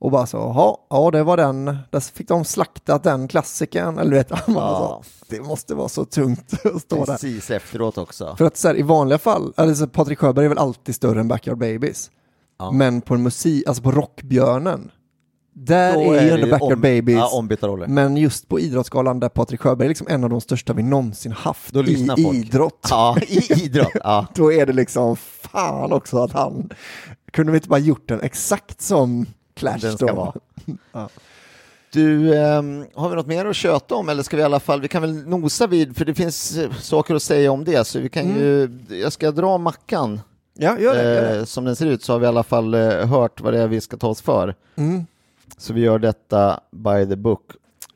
Och 0.00 0.10
bara 0.10 0.26
så, 0.26 0.36
jaha, 0.36 0.76
ja 0.90 1.10
det 1.10 1.22
var 1.22 1.36
den, 1.36 1.64
där 1.90 2.00
fick 2.14 2.28
de 2.28 2.44
slaktat 2.44 3.02
den 3.02 3.28
klassikern, 3.28 3.98
eller 3.98 4.10
du 4.10 4.16
vet, 4.16 4.30
Ja. 4.46 5.02
det 5.28 5.40
måste 5.40 5.74
vara 5.74 5.88
så 5.88 6.04
tungt 6.04 6.52
att 6.74 6.82
stå 6.82 6.96
där. 7.04 7.12
Precis 7.12 7.50
efteråt 7.50 7.98
också. 7.98 8.34
För 8.38 8.44
att 8.44 8.56
så 8.56 8.68
här, 8.68 8.74
i 8.78 8.82
vanliga 8.82 9.18
fall, 9.18 9.52
alltså 9.56 9.86
Patrik 9.86 10.18
Sjöberg 10.18 10.44
är 10.44 10.48
väl 10.48 10.58
alltid 10.58 10.94
större 10.94 11.20
än 11.20 11.28
Backyard 11.28 11.58
Babies. 11.58 12.10
Ja. 12.58 12.70
Men 12.70 13.00
på 13.00 13.14
en 13.14 13.22
musik, 13.22 13.66
alltså 13.66 13.82
på 13.82 13.90
Rockbjörnen, 13.90 14.90
där 15.54 15.92
Då 15.94 16.12
är, 16.12 16.22
ju 16.24 16.30
ändå 16.30 16.46
Backyard 16.50 16.72
om- 16.72 16.80
Babies. 16.80 17.16
Ja. 17.18 17.86
Men 17.88 18.16
just 18.16 18.48
på 18.48 18.60
Idrottsgalan 18.60 19.20
där 19.20 19.28
Patrik 19.28 19.60
Sjöberg 19.60 19.86
är 19.86 19.88
liksom 19.88 20.06
en 20.10 20.24
av 20.24 20.30
de 20.30 20.40
största 20.40 20.72
vi 20.72 20.82
någonsin 20.82 21.32
haft 21.32 21.76
i 21.76 22.26
idrott. 22.32 22.86
Ja, 22.90 23.16
i 23.28 23.52
idrott. 23.64 23.88
Ja. 23.94 24.26
Då 24.34 24.52
är 24.52 24.66
det 24.66 24.72
liksom 24.72 25.16
fan 25.16 25.92
också 25.92 26.18
att 26.18 26.32
han 26.32 26.70
kunde 27.32 27.52
vi 27.52 27.58
inte 27.58 27.68
bara 27.68 27.78
gjort 27.78 28.08
den 28.08 28.20
exakt 28.20 28.80
som 28.82 29.26
Clash 29.60 29.78
Den 29.80 29.96
ska 29.96 30.14
vara. 30.14 30.32
Du, 31.92 32.38
ehm, 32.38 32.84
har 32.94 33.08
vi 33.08 33.16
något 33.16 33.26
mer 33.26 33.46
att 33.46 33.56
köta 33.56 33.94
om 33.94 34.08
eller 34.08 34.22
ska 34.22 34.36
vi 34.36 34.42
i 34.42 34.44
alla 34.44 34.60
fall, 34.60 34.80
vi 34.80 34.88
kan 34.88 35.02
väl 35.02 35.28
nosa 35.28 35.66
vid, 35.66 35.96
för 35.96 36.04
det 36.04 36.14
finns 36.14 36.56
eh, 36.56 36.72
saker 36.72 37.14
att 37.14 37.22
säga 37.22 37.52
om 37.52 37.64
det, 37.64 37.86
så 37.86 37.98
vi 37.98 38.08
kan 38.08 38.28
ju, 38.28 38.78
jag 38.88 39.12
ska 39.12 39.30
dra 39.30 39.58
mackan 39.58 40.20
Ja, 40.54 40.78
gör 40.78 40.94
det. 40.94 41.02
Gör 41.14 41.22
det. 41.22 41.38
eh, 41.38 41.44
som 41.44 41.64
den 41.64 41.76
ser 41.76 41.86
ut, 41.86 42.02
så 42.02 42.12
har 42.12 42.18
vi 42.18 42.24
i 42.24 42.28
alla 42.28 42.42
fall 42.42 42.74
eh, 42.74 43.06
hört 43.06 43.40
vad 43.40 43.52
det 43.52 43.60
är 43.60 43.68
vi 43.68 43.80
ska 43.80 43.96
ta 43.96 44.08
oss 44.08 44.20
för. 44.22 44.54
Mm. 44.76 45.06
Så 45.56 45.72
vi 45.72 45.80
gör 45.80 45.98
detta 45.98 46.60
by 46.70 47.06
the 47.08 47.16
book. 47.16 47.42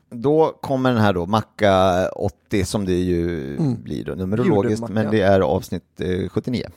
Då 0.09 0.57
kommer 0.61 0.91
den 0.91 1.01
här 1.01 1.13
då, 1.13 1.25
macka 1.25 2.07
80 2.09 2.65
som 2.65 2.85
det 2.85 2.93
ju 2.93 3.57
blir 3.83 4.05
då, 4.05 4.13
numerologiskt, 4.15 4.89
men 4.89 5.11
det 5.11 5.21
är 5.21 5.39
avsnitt 5.39 6.01
eh, 6.01 6.29
79. 6.29 6.67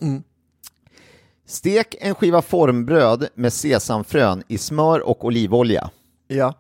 Mm. 1.48 1.52
Stek 1.52 1.94
en 2.00 2.14
skiva 2.14 2.42
formbröd 2.42 3.28
med 3.34 3.52
sesamfrön 3.52 4.42
i 4.48 4.58
smör 4.58 5.00
och 5.00 5.24
olivolja. 5.24 5.90
Ja, 6.28 6.54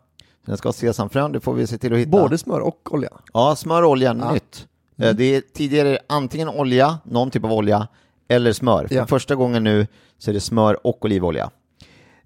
Den 0.46 0.56
ska 0.56 0.68
ha 0.68 0.72
sesamfrön, 0.72 1.32
det 1.32 1.40
får 1.40 1.54
vi 1.54 1.66
se 1.66 1.78
till 1.78 1.92
att 1.92 1.98
hitta. 1.98 2.10
både 2.10 2.38
smör 2.38 2.60
och 2.60 2.92
olja. 2.94 3.10
Ja, 3.32 3.56
smör 3.56 3.82
och 3.82 3.90
olja, 3.90 4.16
Ja. 4.20 4.32
nytt. 4.32 4.66
Eh, 4.98 5.14
Det 5.14 5.24
är 5.36 5.40
tidigare 5.54 5.98
antingen 6.06 6.48
olja, 6.48 6.98
någon 7.04 7.30
typ 7.30 7.44
av 7.44 7.52
olja, 7.52 7.88
eller 8.28 8.52
smör. 8.52 8.86
För 8.86 8.94
Ja. 8.94 9.06
första 9.06 9.34
gången 9.34 9.64
nu 9.64 9.86
så 10.18 10.30
är 10.30 10.34
det 10.34 10.40
smör 10.40 10.86
och 10.86 11.04
olivolja. 11.04 11.50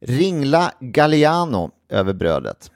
Ringla 0.00 0.72
Galliano 0.80 1.70
över 1.88 2.12
brödet. 2.12 2.70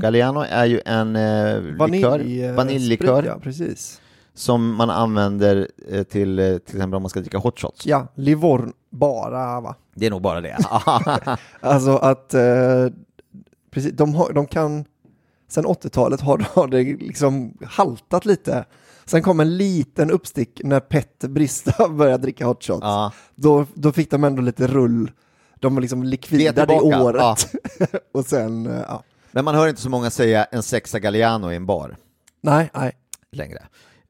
Galliano 0.00 0.40
är 0.48 0.64
ju 0.64 0.80
en 0.86 1.16
eh, 1.16 1.60
likör, 1.62 1.76
Vanilj, 1.78 2.44
eh, 2.44 2.54
vaniljlikör 2.54 3.22
Ja, 3.22 3.38
precis. 3.42 4.00
Som 4.34 4.74
man 4.74 4.90
använder 4.90 5.68
eh, 5.88 6.02
till 6.02 6.38
eh, 6.38 6.44
till 6.58 6.76
exempel 6.76 6.94
om 6.94 7.02
man 7.02 7.10
ska 7.10 7.20
dricka 7.20 7.38
hot 7.38 7.60
shots. 7.60 7.86
Ja, 7.86 8.06
Livorn 8.14 8.72
bara 8.90 9.60
va? 9.60 9.74
Det 9.94 10.06
är 10.06 10.10
nog 10.10 10.22
bara 10.22 10.40
det. 10.40 10.56
Alltså 11.60 11.96
att 11.96 12.34
eh, 12.34 12.86
precis, 13.70 13.92
de, 13.92 14.14
har, 14.14 14.32
de 14.32 14.46
kan, 14.46 14.84
sen 15.48 15.66
80-talet 15.66 16.20
har, 16.20 16.46
har 16.54 16.68
det 16.68 16.82
liksom 16.82 17.58
haltat 17.64 18.24
lite. 18.26 18.64
Sen 19.04 19.22
kom 19.22 19.40
en 19.40 19.56
liten 19.56 20.10
uppstick 20.10 20.60
när 20.64 20.80
Petter 20.80 21.28
Brista 21.28 21.88
började 21.98 22.22
dricka 22.22 22.46
hot 22.46 22.64
shots. 22.64 22.80
ja. 22.82 23.12
Då, 23.34 23.66
då 23.74 23.92
fick 23.92 24.10
de 24.10 24.24
ändå 24.24 24.42
lite 24.42 24.66
rull. 24.66 25.10
De 25.60 25.74
var 25.74 25.82
liksom 25.82 26.00
Det 26.00 26.06
är 26.06 26.10
likvida 26.10 26.66
det 26.66 26.78
tillbaka, 26.78 27.02
året. 27.02 27.52
och 28.14 28.24
sen, 28.24 28.66
eh, 28.66 28.82
ja. 28.88 29.02
Men 29.32 29.44
man 29.44 29.54
hör 29.54 29.68
inte 29.68 29.80
så 29.80 29.90
många 29.90 30.10
säga 30.10 30.44
en 30.44 30.62
sexa 30.62 30.98
Galliano 30.98 31.52
i 31.52 31.56
en 31.56 31.66
bar. 31.66 31.96
Nej, 32.40 32.70
nej. 32.74 32.92
längre. 33.32 33.62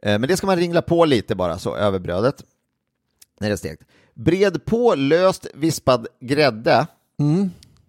Eh, 0.05 0.19
Men 0.19 0.23
det 0.23 0.37
ska 0.37 0.47
man 0.47 0.57
ringla 0.57 0.83
på 0.83 1.05
lite 1.05 1.35
bara 1.35 1.59
så 1.59 1.77
över 1.77 1.99
brödet 1.99 2.45
när 3.41 3.49
det 3.49 3.55
är 3.55 3.57
stekt. 3.57 3.83
Bred 4.15 4.65
på 4.65 4.95
löst 4.95 5.47
vispad 5.55 6.07
grädde. 6.21 6.87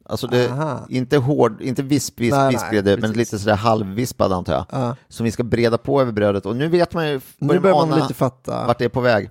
Alltså 0.06 0.28
det, 0.28 0.46
Mm. 0.48 0.78
Inte 0.90 1.18
hård, 1.18 1.62
inte 1.62 1.84
visp, 1.84 2.20
visp, 2.20 2.32
Nej, 2.36 2.44
nej, 2.44 2.52
vispgrädde, 2.52 2.92
men 2.92 3.02
precis. 3.02 3.18
lite 3.18 3.40
sådär 3.40 3.56
halvvispad 3.56 4.32
antar 4.34 4.54
jag. 4.54 4.66
Ja. 4.72 4.96
Som 5.08 5.24
vi 5.24 5.32
ska 5.32 5.44
breda 5.44 5.78
på 5.78 6.02
över 6.02 6.12
brödet 6.12 6.46
och 6.46 6.56
nu 6.56 6.68
vet 6.68 6.94
man 6.94 7.10
ju, 7.10 7.22
Nu 7.38 7.60
börjar 7.60 7.86
man 7.88 8.00
lite 8.00 8.14
fatta. 8.14 8.66
vart 8.68 8.80
det 8.80 8.86
är 8.86 8.90
på 8.90 9.02
väg. 9.02 9.30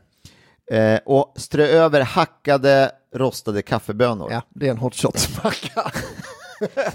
Eh, 0.73 0.99
och 1.07 1.33
strö 1.37 1.67
över 1.67 2.01
hackade 2.01 2.91
rostade 3.15 3.63
kaffebönor. 3.63 4.33
Ja, 4.33 4.43
det 4.55 4.67
är 4.67 4.71
en 4.71 4.79
hot 4.79 4.95
shot-macka. 4.95 5.93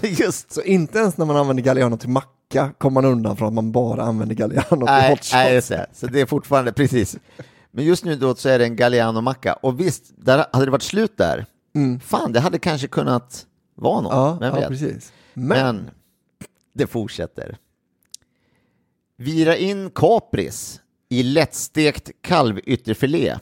Just 0.02 0.52
Så 0.52 0.62
inte 0.62 0.98
ens 0.98 1.16
när 1.16 1.26
man 1.26 1.36
använder 1.36 1.62
Galliano 1.62 1.96
till 1.96 2.08
macka 2.08 2.28
kommer 2.78 2.90
man 3.02 3.04
undan 3.04 3.36
från 3.36 3.48
att 3.48 3.54
man 3.54 3.72
bara 3.72 4.02
använder 4.02 4.34
Galliano 4.34 4.68
till 4.68 4.78
Nej, 4.84 5.10
hot 5.10 5.18
shots. 5.18 5.32
nej, 5.32 5.54
just 5.54 5.68
det. 5.68 5.86
Så 5.92 6.06
det 6.06 6.20
är 6.20 6.26
fortfarande, 6.26 6.72
precis. 6.72 7.16
Men 7.70 7.84
just 7.84 8.04
nu 8.04 8.16
då 8.16 8.34
så 8.34 8.48
är 8.48 8.58
det 8.58 8.64
en 8.64 8.76
Galliano-macka. 8.76 9.52
Och 9.52 9.80
visst, 9.80 10.12
där 10.16 10.46
hade 10.52 10.64
det 10.64 10.70
varit 10.70 10.82
slut 10.82 11.16
där. 11.16 11.46
Fan, 12.02 12.32
det 12.32 12.40
hade 12.40 12.58
kanske 12.58 12.88
kunnat 12.88 13.46
vara 13.74 14.00
något. 14.00 14.12
Mm. 14.12 14.22
Ja, 14.24 14.36
vem 14.40 14.54
ja 14.54 14.60
vet? 14.60 14.68
precis. 14.68 15.12
Men. 15.34 15.48
Men, 15.76 15.90
det 16.72 16.86
fortsätter. 16.86 17.56
Vira 19.16 19.56
in 19.56 19.90
kapris 19.90 20.80
i 21.08 21.22
lättstekt 21.22 22.10
kalvytterfilé 22.20 23.32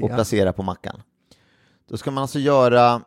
och 0.00 0.10
Ja. 0.10 0.14
placera 0.14 0.52
på 0.52 0.62
mackan. 0.62 1.02
Då 1.88 1.96
ska 1.96 2.10
man 2.10 2.22
alltså 2.22 2.38
göra 2.38 3.02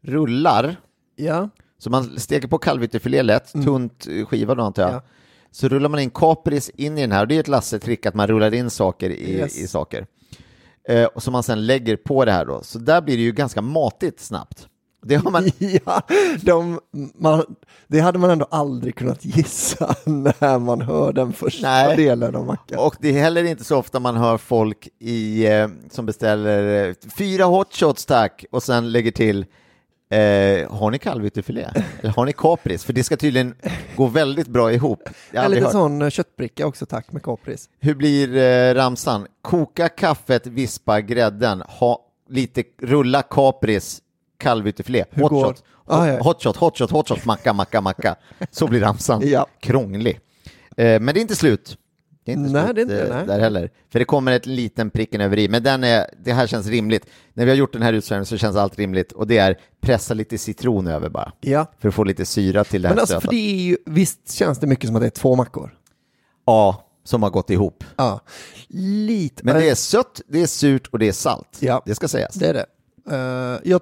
rullar 0.00 0.76
ja, 1.16 1.48
så 1.80 1.90
man 1.90 2.18
steker 2.18 2.48
på 2.48 2.58
kalvytterfilé 2.58 3.22
lätt, 3.22 3.52
tunt 3.52 4.06
eh, 4.10 4.26
skiva 4.26 4.54
då 4.54 4.62
antar 4.62 4.82
jag. 4.82 4.90
Mm. 4.90 5.02
Ja. 5.04 5.10
Så 5.52 5.68
rullar 5.68 5.88
man 5.88 6.00
in 6.00 6.10
kapris 6.10 6.70
in 6.74 6.98
i 6.98 7.00
den 7.00 7.12
här, 7.12 7.20
och 7.22 7.28
det 7.28 7.36
är 7.36 7.40
ett 7.40 7.48
Lasse-trick 7.48 8.06
att 8.06 8.14
man 8.14 8.26
rullar 8.26 8.54
in 8.54 8.70
saker 8.70 9.10
i, 9.10 9.32
Yes. 9.36 9.58
i 9.58 9.66
saker. 9.68 10.06
Eh, 10.88 11.04
och 11.04 11.22
som 11.22 11.32
man 11.32 11.42
sen 11.42 11.66
lägger 11.66 11.96
på 11.96 12.24
det 12.24 12.32
här 12.32 12.44
då. 12.44 12.62
Så 12.62 12.78
där 12.78 13.00
blir 13.00 13.16
det 13.16 13.22
ju 13.22 13.32
ganska 13.32 13.62
matigt 13.62 14.20
snabbt. 14.20 14.66
Det 15.02 15.14
har 15.14 15.30
man, 15.30 15.50
ja 15.86 16.02
de, 16.42 16.80
man, 17.14 17.44
det 17.86 18.00
hade 18.00 18.18
man 18.18 18.30
ändå 18.30 18.46
aldrig 18.50 18.94
kunnat 18.94 19.24
gissa 19.24 19.94
när 20.04 20.58
man 20.58 20.80
hör 20.80 21.12
den 21.12 21.32
första 21.32 21.68
Nej. 21.68 21.96
delen 21.96 22.36
av 22.36 22.46
mackan. 22.46 22.78
och 22.78 22.96
det 23.00 23.08
är 23.08 23.22
heller 23.22 23.44
inte 23.44 23.64
så 23.64 23.76
ofta 23.76 24.00
man 24.00 24.16
hör 24.16 24.38
folk 24.38 24.88
i, 24.98 25.46
eh, 25.46 25.68
som 25.90 26.06
beställer 26.06 26.88
eh, 26.88 26.94
fyra 27.16 27.44
hot 27.44 27.74
shots 27.74 28.06
tack 28.06 28.44
och 28.50 28.62
sen 28.62 28.92
lägger 28.92 29.10
till 29.10 29.46
eh, 30.10 30.72
har 30.72 30.90
ni 30.90 30.98
kalvytterfilé? 30.98 31.66
Eller 32.00 32.10
har 32.12 32.24
ni 32.26 32.32
kapris? 32.32 32.84
För 32.84 32.92
det 32.92 33.04
ska 33.04 33.16
tydligen 33.16 33.54
gå 33.96 34.06
väldigt 34.06 34.48
bra 34.48 34.72
ihop. 34.72 35.08
En 35.32 35.50
liten 35.50 35.70
sån 35.70 36.02
eh, 36.02 36.10
köttbricka 36.10 36.66
också 36.66 36.86
tack 36.86 37.12
med 37.12 37.22
kapris. 37.22 37.68
Hur 37.80 37.94
blir 37.94 38.36
eh, 38.36 38.74
ramsan? 38.74 39.26
Koka 39.42 39.88
kaffet, 39.88 40.46
vispa 40.46 41.00
grädden, 41.00 41.62
ha 41.66 42.06
lite 42.28 42.62
rulla 42.82 43.22
kapris, 43.22 44.00
kalvytterfilé, 44.38 45.04
hot 45.14 45.30
går- 45.30 45.44
shot, 45.44 45.64
Ah, 45.86 46.06
ja. 46.06 46.18
hot 46.22 46.42
shot, 46.42 46.56
hot 46.56 46.78
shot, 46.78 46.90
hot 46.90 47.08
shot, 47.08 47.24
macka, 47.24 47.52
macka, 47.52 47.80
macka. 47.80 48.16
Så 48.50 48.66
blir 48.66 48.80
ramsan. 48.80 49.22
Ja. 49.28 49.46
Krånglig. 49.60 50.20
Eh, 50.76 51.00
men 51.00 51.06
det 51.06 51.18
är 51.18 51.22
inte 51.22 51.36
slut. 51.36 51.76
Det 52.30 52.40
är 52.40 52.46
inte 52.46 52.52
Nej, 52.52 52.64
slut 52.64 52.74
det 52.76 52.80
är 52.80 52.82
inte 52.82 52.94
det, 52.94 53.08
eh, 53.08 53.16
nej. 53.16 53.26
där 53.26 53.40
heller. 53.40 53.70
För 53.92 53.98
det 53.98 54.04
kommer 54.04 54.32
ett 54.32 54.46
liten 54.46 54.90
pricken 54.90 55.20
över 55.20 55.38
i, 55.38 55.48
men 55.48 55.62
den 55.62 55.84
är, 55.84 56.06
det 56.24 56.32
här 56.32 56.46
känns 56.46 56.66
rimligt. 56.66 57.06
När 57.34 57.44
vi 57.44 57.50
har 57.50 57.56
gjort 57.56 57.72
den 57.72 57.82
här 57.82 57.92
utsvävningen 57.92 58.26
så 58.26 58.36
känns 58.36 58.56
allt 58.56 58.78
rimligt 58.78 59.12
och 59.12 59.26
det 59.26 59.38
är 59.38 59.58
pressa 59.80 60.14
lite 60.14 60.38
citron 60.38 60.86
över 60.86 61.08
bara. 61.08 61.32
Ja. 61.40 61.66
För 61.78 61.88
att 61.88 61.94
få 61.94 62.04
lite 62.04 62.26
syra 62.26 62.64
till 62.64 62.82
det 62.82 62.88
här 62.88 62.94
Men 62.94 63.00
alltså, 63.00 63.20
för 63.20 63.28
det 63.28 63.36
är 63.36 63.62
ju, 63.62 63.76
visst 63.86 64.32
känns 64.32 64.58
det 64.58 64.66
mycket 64.66 64.86
som 64.86 64.96
att 64.96 65.02
det 65.02 65.08
är 65.08 65.10
två 65.10 65.36
mackor? 65.36 65.74
Ja, 66.46 66.86
som 67.04 67.22
har 67.22 67.30
gått 67.30 67.50
ihop. 67.50 67.84
Ja, 67.96 68.20
lite. 68.68 69.44
Men 69.44 69.56
det 69.56 69.70
är 69.70 69.74
sött, 69.74 70.20
det 70.28 70.42
är 70.42 70.46
surt 70.46 70.86
och 70.86 70.98
det 70.98 71.08
är 71.08 71.12
salt. 71.12 71.58
Ja. 71.60 71.82
Det 71.86 71.94
ska 71.94 72.08
sägas. 72.08 72.34
Det 72.34 72.46
är 72.46 72.54
det. 72.54 72.66
Eh, 73.10 73.70
jag, 73.70 73.80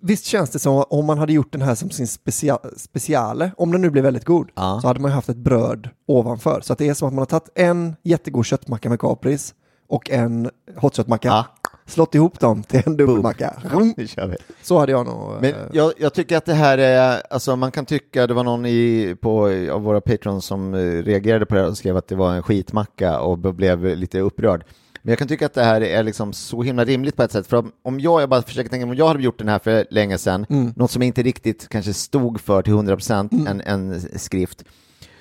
visst 0.00 0.24
känns 0.24 0.50
det 0.50 0.58
som 0.58 0.84
om 0.90 1.06
man 1.06 1.18
hade 1.18 1.32
gjort 1.32 1.52
den 1.52 1.62
här 1.62 1.74
som 1.74 1.90
sin 1.90 2.06
specia, 2.06 2.58
speciale, 2.76 3.50
om 3.56 3.72
den 3.72 3.80
nu 3.80 3.90
blir 3.90 4.02
väldigt 4.02 4.24
god, 4.24 4.48
Ja. 4.54 4.78
så 4.82 4.86
hade 4.88 5.00
man 5.00 5.10
ju 5.10 5.14
haft 5.14 5.28
ett 5.28 5.36
bröd 5.36 5.88
ovanför. 6.06 6.60
Så 6.60 6.72
att 6.72 6.78
det 6.78 6.88
är 6.88 6.94
som 6.94 7.08
att 7.08 7.14
man 7.14 7.18
har 7.18 7.26
tagit 7.26 7.48
en 7.54 7.96
jättegod 8.02 8.46
köttmacka 8.46 8.88
med 8.88 9.00
kapris 9.00 9.54
och 9.88 10.10
en 10.10 10.50
hotshotmacka, 10.76 11.28
Ja. 11.28 11.46
slått 11.86 12.14
ihop 12.14 12.40
dem 12.40 12.62
till 12.62 12.82
en 12.86 12.96
dubbelmacka. 12.96 13.54
Så 14.62 14.78
hade 14.78 14.92
jag 14.92 15.06
nog... 15.06 15.32
Men 15.40 15.50
eh, 15.50 15.56
jag, 15.72 15.92
jag 15.98 16.14
tycker 16.14 16.36
att 16.36 16.44
det 16.46 16.54
här 16.54 16.78
är, 16.78 17.22
alltså 17.30 17.56
man 17.56 17.70
kan 17.70 17.86
tycka, 17.86 18.26
det 18.26 18.34
var 18.34 18.44
någon 18.44 18.66
i, 18.66 19.16
på, 19.20 19.44
av 19.72 19.82
våra 19.82 20.00
patrons 20.00 20.44
som 20.46 20.74
eh, 20.74 20.78
reagerade 21.02 21.46
på 21.46 21.54
det 21.54 21.60
här 21.60 21.68
och 21.68 21.76
skrev 21.78 21.96
att 21.96 22.08
det 22.08 22.14
var 22.14 22.34
en 22.34 22.42
skitmacka 22.42 23.20
och 23.20 23.38
blev 23.38 23.84
lite 23.96 24.20
upprörd. 24.20 24.64
Men 25.06 25.10
jag 25.10 25.18
kan 25.18 25.28
tycka 25.28 25.46
att 25.46 25.54
det 25.54 25.64
här 25.64 25.80
är 25.80 26.02
liksom 26.02 26.32
så 26.32 26.62
himla 26.62 26.84
rimligt 26.84 27.16
på 27.16 27.22
ett 27.22 27.32
sätt, 27.32 27.46
för 27.46 27.56
om- 27.56 27.72
om 27.82 28.00
jag, 28.00 28.22
jag 28.22 28.28
bara 28.28 28.42
försöker 28.42 28.70
tänka, 28.70 28.86
om 28.86 28.94
jag 28.94 29.08
hade 29.08 29.22
gjort 29.22 29.38
den 29.38 29.48
här 29.48 29.58
för 29.58 29.86
länge 29.90 30.18
sedan, 30.18 30.46
Mm. 30.50 30.72
något 30.76 30.90
som 30.90 31.02
inte 31.02 31.22
riktigt 31.22 31.68
kanske 31.68 31.92
stod 31.94 32.40
för 32.40 32.62
till 32.62 32.72
100% 32.72 33.48
en, 33.48 33.60
en 33.60 34.00
skrift, 34.18 34.64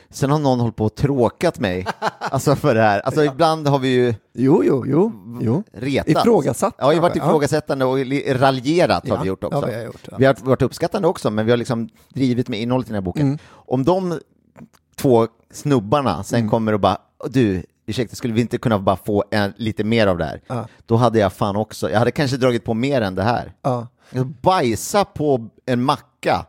sen 0.09 0.31
har 0.31 0.39
någon 0.39 0.59
hållit 0.59 0.75
på 0.75 0.85
och 0.85 0.95
tråkat 0.95 1.59
mig, 1.59 1.85
alltså 2.19 2.55
för 2.55 2.75
det 2.75 2.81
här. 2.81 2.99
Alltså 2.99 3.23
ibland 3.23 3.67
har 3.67 3.79
vi 3.79 3.87
ju 3.93 4.13
Jo, 4.33 4.63
jo, 4.65 4.83
jo. 4.87 5.11
jo. 5.41 5.63
retat. 5.73 6.07
Ifrågasatt 6.09 6.75
Ja, 6.77 6.89
vi 6.89 6.95
har 6.95 7.01
varit 7.01 7.15
ja. 7.15 7.25
ifrågasättande 7.27 7.85
och 7.85 7.97
raljerat 8.39 9.09
har 9.09 9.15
Ja, 9.15 9.21
vi 9.21 9.27
gjort 9.27 9.43
också. 9.43 9.59
ja, 9.61 9.65
vi 9.67 9.73
har 9.75 9.83
gjort, 9.83 10.07
ja. 10.11 10.17
Vi 10.19 10.25
har 10.25 10.35
varit 10.43 10.61
uppskattande 10.61 11.07
också, 11.07 11.29
men 11.29 11.45
vi 11.45 11.51
har 11.51 11.57
liksom 11.57 11.89
drivit 12.09 12.47
med 12.49 12.59
innehållet 12.61 12.87
i 12.87 12.89
den 12.91 12.95
här 12.95 13.01
boken. 13.01 13.25
Mm. 13.27 13.37
Om 13.51 13.83
de 13.83 14.19
två 14.95 15.27
snubbarna 15.51 16.23
sen 16.23 16.39
Mm. 16.39 16.49
kommer 16.49 16.73
och 16.73 16.79
bara, 16.79 16.97
du, 17.29 17.63
ursäkta, 17.85 18.15
skulle 18.15 18.33
vi 18.33 18.41
inte 18.41 18.57
kunna 18.57 18.79
bara 18.79 18.95
få 18.95 19.23
en, 19.31 19.53
lite 19.57 19.83
mer 19.83 20.07
av 20.07 20.17
det 20.17 20.25
här? 20.25 20.41
Ja. 20.47 20.67
Då 20.85 20.95
hade 20.95 21.19
jag 21.19 21.33
fan 21.33 21.55
också, 21.55 21.89
jag 21.91 21.99
hade 21.99 22.11
kanske 22.11 22.37
dragit 22.37 22.63
på 22.65 22.73
mer 22.73 23.01
än 23.01 23.15
det 23.15 23.23
här. 23.23 23.53
Ja. 23.61 23.87
Bajsa 24.41 25.05
på 25.05 25.47
en 25.65 25.83
macka 25.83 26.45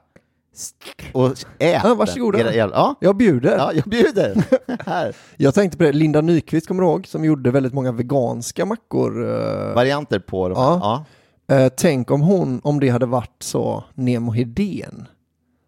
och 1.12 1.30
ät 1.59 1.80
Ja, 1.85 1.95
varsågoda. 1.95 2.39
den. 2.39 2.55
Ja, 2.55 2.95
Jag 3.01 3.16
bjuder. 3.16 3.57
ja, 3.59 3.72
jag 3.72 3.85
bjuder. 3.85 4.45
här. 4.87 5.16
Jag 5.37 5.55
tänkte 5.55 5.78
på 5.78 5.85
det, 5.85 5.93
Linda 5.93 6.20
Nyqvist 6.20 6.66
kommer 6.68 6.82
du 6.82 6.89
ihåg, 6.89 7.07
som 7.07 7.24
gjorde 7.24 7.51
väldigt 7.51 7.74
många 7.74 7.93
veganska 7.93 8.64
mackor. 8.64 9.24
eh, 9.30 9.74
Varianter 9.74 10.18
på 10.18 10.49
dem. 10.49 10.59
Ja. 10.59 11.05
Ja. 11.47 11.57
Eh, 11.57 11.72
tänk 11.76 12.11
om 12.11 12.20
hon, 12.20 12.61
om 12.64 12.80
det 12.80 12.89
hade 12.89 13.07
varit 13.07 13.43
så 13.43 13.85
Nemo 13.95 14.32
Hedén 14.32 15.07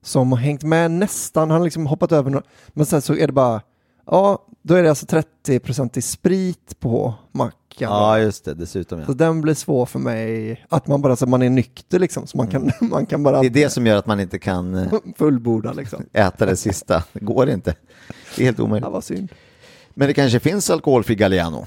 som 0.02 0.32
har 0.32 0.38
hängt 0.38 0.62
med 0.62 0.90
nästan, 0.90 1.50
han 1.50 1.58
har 1.60 1.64
liksom 1.64 1.86
hoppat 1.86 2.12
över 2.12 2.30
några, 2.30 2.44
men 2.68 2.86
sen 2.86 3.02
så 3.02 3.14
är 3.16 3.26
det 3.26 3.32
bara, 3.32 3.60
ja, 4.06 4.46
då 4.62 4.74
är 4.74 4.82
det 4.82 4.88
alltså 4.88 5.06
30% 5.46 5.98
i 5.98 6.02
sprit 6.02 6.80
på 6.80 7.14
mackan. 7.32 7.56
ja, 7.92 8.18
just 8.18 8.44
det, 8.44 8.54
dessutom. 8.54 9.00
Ja. 9.00 9.06
Så 9.06 9.12
den 9.12 9.40
blir 9.40 9.54
svår 9.54 9.86
för 9.86 9.98
mig, 9.98 10.64
att 10.68 10.86
man 10.86 11.02
bara, 11.02 11.16
så 11.16 11.26
man 11.26 11.42
är 11.42 11.50
nykter 11.50 11.98
liksom, 11.98 12.26
så 12.26 12.36
man 12.36 12.46
kan, 12.48 12.70
man 12.80 13.06
kan 13.06 13.22
bara 13.22 13.40
Det 13.40 13.46
är 13.46 13.50
det 13.50 13.70
som 13.70 13.86
gör 13.86 13.96
att 13.96 14.06
man 14.06 14.20
inte 14.20 14.38
kan 14.38 14.74
eh, 14.74 14.92
fullborda 15.16 15.72
liksom. 15.72 16.04
äta 16.12 16.46
det 16.46 16.56
sista. 16.56 17.04
Det 17.12 17.20
går 17.24 17.48
inte. 17.50 17.74
Det 18.36 18.42
är 18.42 18.44
helt 18.44 18.58
Ja, 18.58 18.64
omöjligt. 18.64 18.88
vad 18.90 19.04
synd. 19.04 19.28
Men 19.94 20.08
det 20.08 20.14
kanske 20.14 20.40
finns 20.40 20.70
alkoholfri 20.70 21.14
Galliano. 21.14 21.66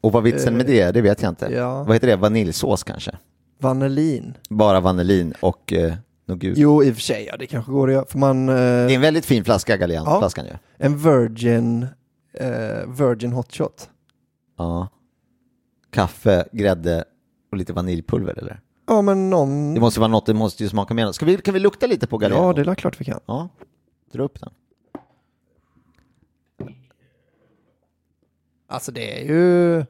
Och 0.00 0.12
vad 0.12 0.22
vitsen 0.22 0.56
med 0.56 0.66
det, 0.66 0.90
det 0.90 1.00
vet 1.00 1.22
jag 1.22 1.28
inte. 1.30 1.46
ja. 1.46 1.82
Vad 1.84 1.96
heter 1.96 2.06
det? 2.06 2.16
Vaniljsås 2.16 2.82
kanske? 2.84 3.10
Vanillin. 3.58 4.34
Bara 4.48 4.80
vanillin 4.80 5.34
och 5.40 5.72
eh, 5.72 5.94
något 6.30 6.38
gult. 6.38 6.58
Jo, 6.58 6.82
i 6.84 6.90
och 6.90 6.94
för 6.94 7.02
sig, 7.02 7.24
ja, 7.26 7.36
det 7.36 7.46
kanske 7.46 7.72
går 7.72 7.88
att 7.88 7.94
göra. 7.94 8.06
För 8.06 8.18
man... 8.18 8.48
Eh, 8.48 8.54
Det 8.54 8.60
är 8.60 8.90
en 8.90 9.00
väldigt 9.00 9.26
fin 9.26 9.44
flaska, 9.44 9.76
Gallian. 9.76 10.04
Ja. 10.04 10.18
Flaskan 10.18 10.44
ju. 10.44 10.52
en 10.76 10.98
Virgin, 10.98 11.82
eh, 12.32 12.48
Virgin 12.86 13.32
Hot 13.32 13.52
Shot. 13.54 13.90
Ja. 14.58 14.88
Kaffe, 15.90 16.48
grädde 16.52 17.04
och 17.52 17.58
lite 17.58 17.72
vaniljpulver 17.72 18.38
eller? 18.38 18.60
Ja, 18.86 19.02
men 19.02 19.30
någon... 19.30 19.74
Det 19.74 19.80
måste 19.80 20.00
vara 20.00 20.08
något, 20.08 20.26
det 20.26 20.34
måste 20.34 20.62
ju 20.62 20.68
smaka 20.68 20.94
med. 20.94 21.14
Ska 21.14 21.26
vi, 21.26 21.36
kan 21.36 21.54
vi 21.54 21.60
lukta 21.60 21.86
lite 21.86 22.06
på 22.06 22.18
Galliano? 22.18 22.46
Ja, 22.46 22.52
det 22.52 22.70
är 22.70 22.74
klart 22.74 23.00
vi 23.00 23.04
kan. 23.04 23.20
Ja, 23.26 23.48
dra 24.12 24.22
upp 24.22 24.40
den. 24.40 24.50
Alltså 28.68 28.92
det 28.92 29.20
är 29.20 29.24
ju... 29.24 29.84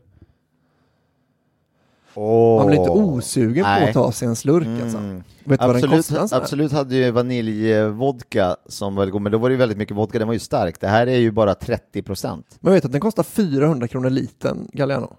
Oh. 2.21 2.57
Man 2.59 2.67
blir 2.67 2.79
lite 2.79 2.91
osugen 2.91 3.65
på 3.65 3.71
Nej. 3.71 3.89
att 3.89 3.95
ta 3.95 4.13
sig 4.13 4.29
en 4.29 4.37
slurk 4.37 4.83
alltså. 4.83 4.99
Mm. 4.99 5.23
Vet 5.45 5.61
du 5.61 5.67
vad 5.67 5.77
den 5.77 5.85
Absolut, 5.85 6.21
kostar? 6.21 6.39
absolut 6.39 6.73
hade 6.73 6.97
ju 6.97 7.11
vaniljvodka 7.11 8.57
som 8.67 8.95
var 8.95 9.07
god, 9.07 9.23
men 9.23 9.33
då 9.33 9.39
var 9.39 9.49
det 9.49 9.53
ju 9.53 9.59
väldigt 9.59 9.79
mycket 9.79 9.97
vodka, 9.97 10.19
den 10.19 10.29
var 10.29 10.33
ju 10.35 10.39
stark. 10.41 10.81
Det 10.81 10.87
här 10.89 11.07
är 11.07 11.17
ju 11.19 11.31
bara 11.31 11.55
30 11.55 12.03
procent. 12.03 12.59
Men 12.61 12.73
vet 12.73 12.83
du 12.83 12.87
att 12.87 12.93
den 12.93 13.01
kostar 13.01 13.23
400 13.23 13.89
kronor 13.89 14.11
litern 14.11 14.69
Galliano? 14.73 15.17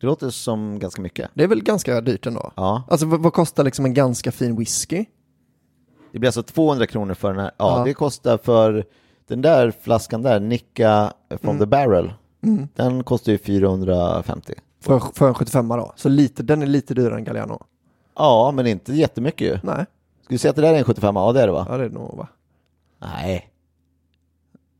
Det 0.00 0.06
låter 0.06 0.30
som 0.30 0.78
ganska 0.78 1.02
mycket. 1.02 1.30
Det 1.34 1.44
är 1.44 1.48
väl 1.48 1.62
ganska 1.62 2.00
dyrt 2.00 2.26
ändå? 2.26 2.52
Ja, 2.56 2.82
Alltså 2.88 3.06
vad, 3.06 3.20
vad 3.20 3.32
kostar 3.32 3.64
liksom 3.64 3.84
en 3.84 3.94
ganska 3.94 4.32
fin 4.32 4.56
whisky? 4.56 5.04
det 6.12 6.18
blir 6.18 6.28
alltså 6.28 6.42
200 6.42 6.86
kronor 6.86 7.14
för 7.14 7.28
den 7.32 7.40
här. 7.40 7.50
Ja, 7.56 7.78
Ja. 7.78 7.84
det 7.84 7.94
kostar 7.94 8.38
för 8.38 8.84
den 9.28 9.42
där 9.42 9.72
flaskan 9.82 10.22
där, 10.22 10.40
Nicka 10.40 11.12
from 11.42 11.58
the 11.58 11.66
barrel, 11.66 12.12
Mm. 12.42 12.68
den 12.74 13.04
kostar 13.04 13.32
ju 13.32 13.38
450. 13.38 14.54
För, 14.84 14.98
för 15.14 15.28
en 15.28 15.34
75 15.34 15.68
då? 15.68 15.92
Så 15.96 16.08
lite, 16.08 16.42
den 16.42 16.62
är 16.62 16.66
lite 16.66 16.94
dyrare 16.94 17.16
än 17.18 17.24
Galliano? 17.24 17.64
Ja, 18.16 18.52
men 18.54 18.66
inte 18.66 18.92
jättemycket 18.94 19.46
ju. 19.48 19.58
Nej, 19.62 19.86
Ska 20.22 20.34
vi 20.34 20.38
säga 20.38 20.50
att 20.50 20.56
det 20.56 20.62
där 20.62 20.74
är 20.74 20.78
en 20.78 20.84
75? 20.84 21.16
Ja, 21.16 21.32
det 21.32 21.40
är 21.42 21.46
det 21.46 21.52
va? 21.52 21.66
ja 21.68 21.76
det 21.76 21.84
är 21.84 21.88
det 21.88 21.94
nog 21.94 22.16
va? 22.16 22.28
Nej, 22.98 23.50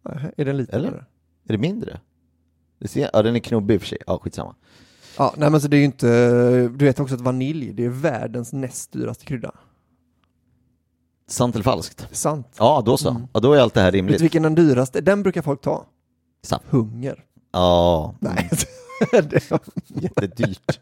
Nej, 0.02 0.32
Är 0.36 0.44
den 0.44 0.56
lite 0.56 0.76
Eller? 0.76 0.88
dyrare? 0.90 1.04
är 1.48 1.52
det 1.52 1.58
mindre? 1.58 2.00
Det 2.78 2.88
ser, 2.88 3.10
ja, 3.12 3.22
den 3.22 3.36
är 3.36 3.40
knubbig 3.40 3.74
i 3.74 3.76
och 3.78 3.80
för 3.82 3.88
sig. 3.88 3.98
Ja, 4.06 4.18
skitsamma. 4.18 4.54
Ja, 5.18 5.34
nej 5.36 5.50
men 5.50 5.60
så 5.60 5.68
det 5.68 5.76
är 5.76 5.78
ju 5.78 5.84
inte, 5.84 6.06
du 6.68 6.84
vet 6.84 7.00
också 7.00 7.14
att 7.14 7.20
vanilj, 7.20 7.72
det 7.72 7.84
är 7.84 7.88
världens 7.88 8.52
näst 8.52 8.92
dyraste 8.92 9.24
krydda. 9.24 9.52
Sant 11.28 11.54
eller 11.54 11.62
falskt? 11.62 12.08
Sant. 12.12 12.56
Ja, 12.58 12.82
då 12.86 12.96
så. 12.96 13.10
Mm. 13.10 13.22
Ja, 13.32 13.40
då 13.40 13.52
är 13.52 13.60
allt 13.60 13.74
det 13.74 13.80
här 13.80 13.86
Vet 13.86 13.94
rimligt. 13.94 14.18
du 14.18 14.24
vilken 14.24 14.42
den 14.42 14.54
dyraste, 14.54 15.00
den 15.00 15.22
brukar 15.22 15.42
folk 15.42 15.60
ta? 15.60 15.86
Sant. 16.42 16.62
Hunger. 16.68 17.24
Ja, 17.52 18.14
Nej, 18.20 18.50
det 19.10 19.50
är, 19.50 19.60
jättedyrt. 19.86 20.80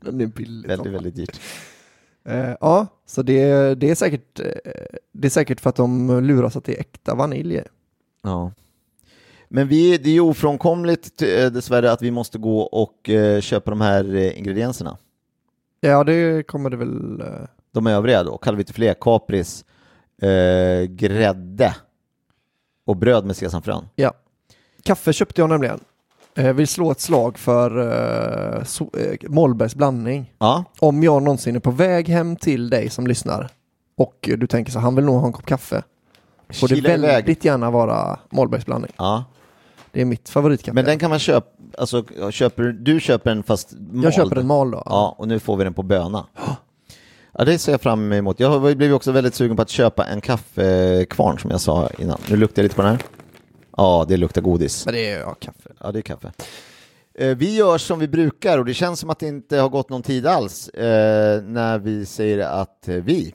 den 0.00 0.20
är 0.20 0.26
billig. 0.26 0.68
väldigt, 0.68 0.92
väldigt 0.92 1.14
dyrt. 1.14 1.40
Eh, 2.24 2.54
ja, 2.60 2.86
så 3.06 3.22
det, 3.22 3.74
det, 3.74 3.90
är 3.90 3.94
säkert, 3.94 4.40
eh, 4.40 4.46
det 5.12 5.28
är 5.28 5.30
säkert 5.30 5.60
för 5.60 5.70
att 5.70 5.76
de 5.76 6.20
luras 6.24 6.56
att 6.56 6.64
det 6.64 6.76
är 6.76 6.80
äkta 6.80 7.14
vanilj. 7.14 7.62
Ja. 8.22 8.52
Men 9.48 9.68
vi, 9.68 9.98
det 9.98 10.10
är 10.10 10.14
ju 10.14 10.20
ofrånkomligt 10.20 11.22
eh, 11.22 11.46
dessvärre 11.50 11.92
att 11.92 12.02
vi 12.02 12.10
måste 12.10 12.38
gå 12.38 12.60
och 12.60 13.10
köpa 13.40 13.70
de 13.70 13.80
här 13.80 14.16
ingredienserna. 14.32 14.98
Ja, 15.80 16.04
det 16.04 16.46
kommer 16.46 16.70
det 16.70 16.76
väl. 16.76 17.22
De 17.72 17.86
övriga 17.86 18.24
då, 18.24 18.38
kalvitefilé, 18.38 18.94
kapris, 19.00 19.64
eh, 20.22 20.84
grädde 20.84 21.76
och 22.84 22.96
bröd 22.96 23.24
med 23.24 23.36
sesamfrön. 23.36 23.88
Ja. 23.94 24.12
Kaffe 24.82 25.12
köpte 25.12 25.40
jag 25.40 25.50
nämligen. 25.50 25.80
Jag 26.34 26.54
vill 26.54 26.68
slå 26.68 26.90
ett 26.90 27.00
slag 27.00 27.38
för 27.38 27.78
uh, 27.78 28.64
so, 28.64 28.90
eh, 28.98 29.30
Mollbergs 29.30 29.74
blandning. 29.74 30.34
Ja, 30.38 30.64
Om 30.78 31.02
jag 31.02 31.22
någonsin 31.22 31.56
är 31.56 31.60
på 31.60 31.70
väg 31.70 32.08
hem 32.08 32.36
till 32.36 32.70
dig 32.70 32.90
som 32.90 33.06
lyssnar 33.06 33.48
och 33.96 34.28
du 34.38 34.46
tänker 34.46 34.72
så 34.72 34.78
han 34.78 34.94
vill 34.96 35.04
nog 35.04 35.20
ha 35.20 35.26
en 35.26 35.32
kopp 35.32 35.46
kaffe. 35.46 35.82
Får 36.52 36.68
det 36.68 36.74
Kila 36.74 36.88
iväg. 36.88 37.00
väldigt 37.00 37.44
gärna 37.44 37.70
vara 37.70 38.18
Mollbergs 38.30 38.66
blandning. 38.66 38.92
Ja, 38.96 39.24
Det 39.92 40.00
är 40.00 40.04
mitt 40.04 40.28
favoritkaffe. 40.28 40.74
men 40.74 40.84
den 40.84 40.98
kan 40.98 41.10
man 41.10 41.18
köpa, 41.18 41.46
alltså 41.78 42.04
köper, 42.30 42.62
du 42.62 43.00
köper 43.00 43.30
den 43.30 43.42
fast 43.42 43.72
mald. 43.72 44.04
jag 44.04 44.14
köper 44.14 44.36
en 44.36 44.46
mal 44.46 44.70
då. 44.70 44.82
Ja, 44.86 45.14
och 45.18 45.28
nu 45.28 45.38
får 45.40 45.56
vi 45.56 45.64
den 45.64 45.74
på 45.74 45.82
böna. 45.82 46.26
Ja, 47.38 47.44
det 47.44 47.58
ser 47.58 47.72
jag 47.72 47.80
fram 47.80 48.12
emot. 48.12 48.40
Jag 48.40 48.62
blivit 48.76 48.94
också 48.94 49.12
väldigt 49.12 49.34
sugen 49.34 49.56
på 49.56 49.62
att 49.62 49.68
köpa 49.68 50.04
en 50.06 50.20
kaffekvarn 50.20 51.38
som 51.38 51.50
jag 51.50 51.60
sa 51.60 51.88
innan. 51.98 52.18
Nu 52.30 52.36
luktar 52.36 52.62
jag 52.62 52.64
lite 52.64 52.74
på 52.76 52.82
den 52.82 52.90
här. 52.90 53.02
Ja, 53.76 54.04
det 54.08 54.16
luktar 54.16 54.42
godis. 54.42 54.84
Men 54.86 54.94
det 54.94 55.10
är 55.10 55.20
ja, 55.20 55.34
kaffe. 55.34 55.70
Ja, 55.80 55.92
det 55.92 55.98
är 55.98 56.02
kaffe. 56.02 56.32
Eh, 57.14 57.36
Vi 57.36 57.56
gör 57.56 57.78
som 57.78 57.98
vi 57.98 58.08
brukar 58.08 58.58
och 58.58 58.64
det 58.64 58.74
känns 58.74 59.00
som 59.00 59.10
att 59.10 59.18
det 59.18 59.26
inte 59.28 59.56
har 59.58 59.68
gått 59.68 59.88
någon 59.90 60.02
tid 60.02 60.26
alls 60.26 60.68
eh, 60.68 61.42
när 61.42 61.78
vi 61.78 62.06
säger 62.06 62.38
att 62.38 62.88
eh, 62.88 62.94
vi. 62.94 63.34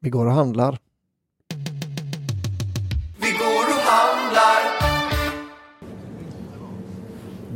Vi 0.00 0.10
går 0.10 0.26
och 0.26 0.32
handlar. 0.32 0.78
Vi 3.20 3.30
går 3.30 3.64
och 3.76 3.82
handlar. 3.82 4.78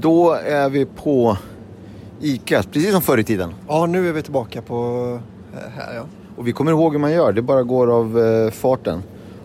Då 0.00 0.32
är 0.32 0.68
vi 0.70 0.84
på 0.86 1.36
Ica, 2.20 2.62
precis 2.62 2.92
som 2.92 3.02
förr 3.02 3.18
i 3.18 3.24
tiden. 3.24 3.54
Ja, 3.68 3.86
nu 3.86 4.08
är 4.08 4.12
vi 4.12 4.22
tillbaka 4.22 4.62
på 4.62 5.20
här 5.76 5.94
ja. 5.94 6.04
Och 6.36 6.46
vi 6.48 6.52
kommer 6.52 6.70
ihåg 6.72 6.92
hur 6.92 6.98
man 7.00 7.12
gör, 7.12 7.32
det 7.32 7.42
bara 7.42 7.62
går 7.62 7.90
av 7.90 8.50
farten. 8.50 9.02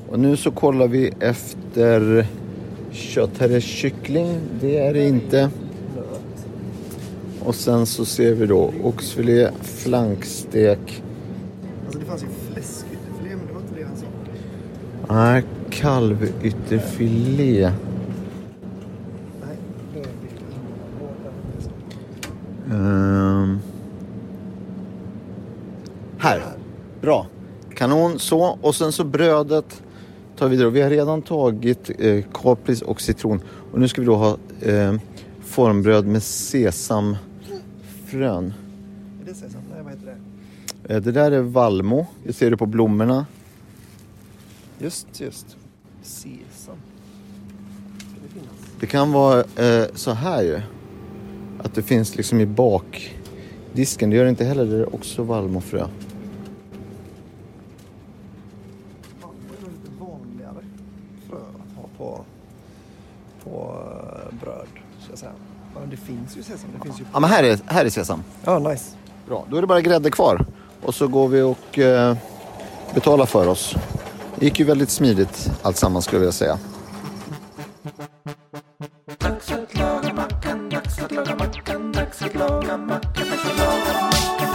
Och 0.10 0.20
nu 0.20 0.38
så 0.38 0.52
kollar 0.52 0.88
vi 0.88 1.14
efter 1.20 2.26
kött. 2.98 3.38
Här 3.40 3.50
är 3.50 3.60
kyckling, 3.60 4.40
det 4.62 4.78
är 4.78 4.94
det 4.94 5.08
inte. 5.08 5.50
Och 7.40 7.56
sen 7.56 7.86
så 7.86 8.06
ser 8.06 8.34
vi 8.34 8.46
då 8.46 8.74
oxfilé, 8.84 9.52
flankstek, 9.62 11.04
Alltså 11.86 12.00
det 12.00 12.06
fanns 12.06 12.24
ju 12.24 12.28
fläskytterfilé 12.28 13.36
men 13.36 13.48
det 13.48 13.54
var 13.54 13.62
inte 13.62 13.76
det 13.76 13.84
han 13.84 13.98
sa. 13.98 14.06
Nej, 15.14 15.44
kalvytterfilé. 15.70 17.72
Ehm. 22.72 23.60
här. 26.18 26.42
Bra. 27.02 27.28
Kanon 27.76 28.20
så. 28.20 28.58
Och 28.62 28.76
sen 28.76 28.92
så 28.92 29.04
brödet 29.04 29.84
tar 30.38 30.48
vi 30.48 30.56
vidare. 30.56 30.70
Vi 30.70 30.82
har 30.82 30.90
redan 30.90 31.22
tagit 31.22 31.92
eh, 32.00 32.24
kapris 32.34 32.82
och 32.82 33.02
citron. 33.02 33.42
Och 33.72 33.80
nu 33.80 33.88
ska 33.88 34.02
vi 34.02 34.08
då 34.08 34.16
ha 34.16 34.38
eh, 34.62 34.96
formbröd 35.42 36.08
med 36.08 36.24
sesamfrön. 36.24 37.20
Är 39.22 39.26
det 39.26 39.34
sesam? 39.34 39.62
Nej, 39.74 39.84
vad 39.84 39.92
heter 39.94 40.06
det? 40.06 40.18
Eh, 40.94 41.02
det 41.02 41.12
där 41.12 41.32
är 41.32 41.42
vallmo. 41.42 42.08
Det 42.24 42.34
ser 42.34 42.52
du 42.52 42.58
på 42.58 42.66
blommorna. 42.66 43.26
Just, 44.80 45.20
just. 45.20 45.58
Sesam. 46.02 46.76
Det 48.24 48.30
finnas? 48.34 48.48
Det 48.80 48.86
kan 48.86 49.12
vara 49.12 49.40
eh, 49.56 49.86
så 49.94 50.12
här 50.12 50.44
ju. 50.44 50.62
Att 51.60 51.74
det 51.74 51.84
finns 51.84 52.16
liksom 52.16 52.42
i 52.42 52.46
bakdisken. 52.46 54.10
Det 54.10 54.16
gör 54.16 54.24
det 54.24 54.30
inte 54.30 54.46
heller. 54.46 54.66
Det 54.66 54.78
är 54.78 54.96
också 54.96 55.24
vallmofrö. 55.24 55.80
Ja, 55.80 55.88
det 59.22 59.58
är 59.58 59.62
nog 59.62 59.72
lite 59.72 59.90
vanligare 60.00 60.64
frö 61.30 61.38
att 61.38 61.76
ha 61.76 61.84
på, 61.98 62.26
på 63.44 63.84
eh, 64.12 64.40
bröd, 64.40 64.68
ska 65.00 65.12
jag 65.12 65.20
säga. 65.20 65.32
Ja, 65.76 65.77
Men 65.88 65.96
det 65.96 66.06
finns 66.06 66.38
ju 66.38 66.44
sesam. 66.44 66.70
Det 66.78 66.84
finns 66.84 67.00
ju... 67.00 67.04
Ja, 67.14 67.20
men 67.20 67.30
här 67.30 67.44
är, 67.44 67.60
här 67.66 67.86
är 67.86 67.90
sesam. 67.90 68.24
Ja, 68.44 68.60
nice. 68.60 68.96
Bra, 69.28 69.46
då 69.50 69.58
är 69.58 69.62
det 69.62 69.68
bara 69.68 69.82
grädde 69.82 70.12
kvar. 70.12 70.46
Och 70.82 70.96
så 70.96 71.08
går 71.08 71.28
vi 71.28 71.42
och 71.42 71.80
eh, 71.80 72.18
betalar 72.94 73.26
för 73.26 73.48
oss. 73.48 73.76
Det 74.36 74.46
gick 74.46 74.60
ju 74.60 74.66
väldigt 74.66 74.90
smidigt 74.90 75.52
allt 75.62 75.78
samman 75.78 76.02
skulle 76.02 76.26
jag 76.26 76.34
säga. 76.34 76.58
Dags 79.18 79.52
att 79.52 79.76
laga 79.80 80.14
mackan, 80.14 80.70
dags 80.70 81.00
att 81.00 81.12
laga 81.12 81.36
mackan, 81.36 81.92
dags 81.92 82.22
att 82.22 82.36
laga 82.36 82.78
mackan, 82.78 83.28
dags 83.30 83.46
att 83.46 83.58
laga 83.58 84.04
mackan, 84.04 84.48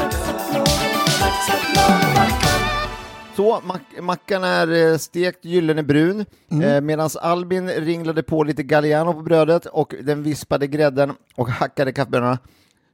Så, 3.37 3.61
mack, 3.64 3.83
mackan 4.01 4.45
är 4.45 4.93
eh, 4.93 4.99
stekt 4.99 5.45
gyllene 5.45 5.83
brun 5.83 6.24
eh, 6.62 6.80
medan 6.80 7.11
Albin 7.20 7.68
ringlade 7.68 8.22
på 8.22 8.43
lite 8.45 8.62
Galliano 8.62 9.12
på 9.12 9.22
brödet 9.22 9.66
och 9.66 9.95
den 10.03 10.22
vispade 10.22 10.66
grädden 10.66 11.12
och 11.35 11.49
hackade 11.49 11.93
kaffebönorna. 11.93 12.39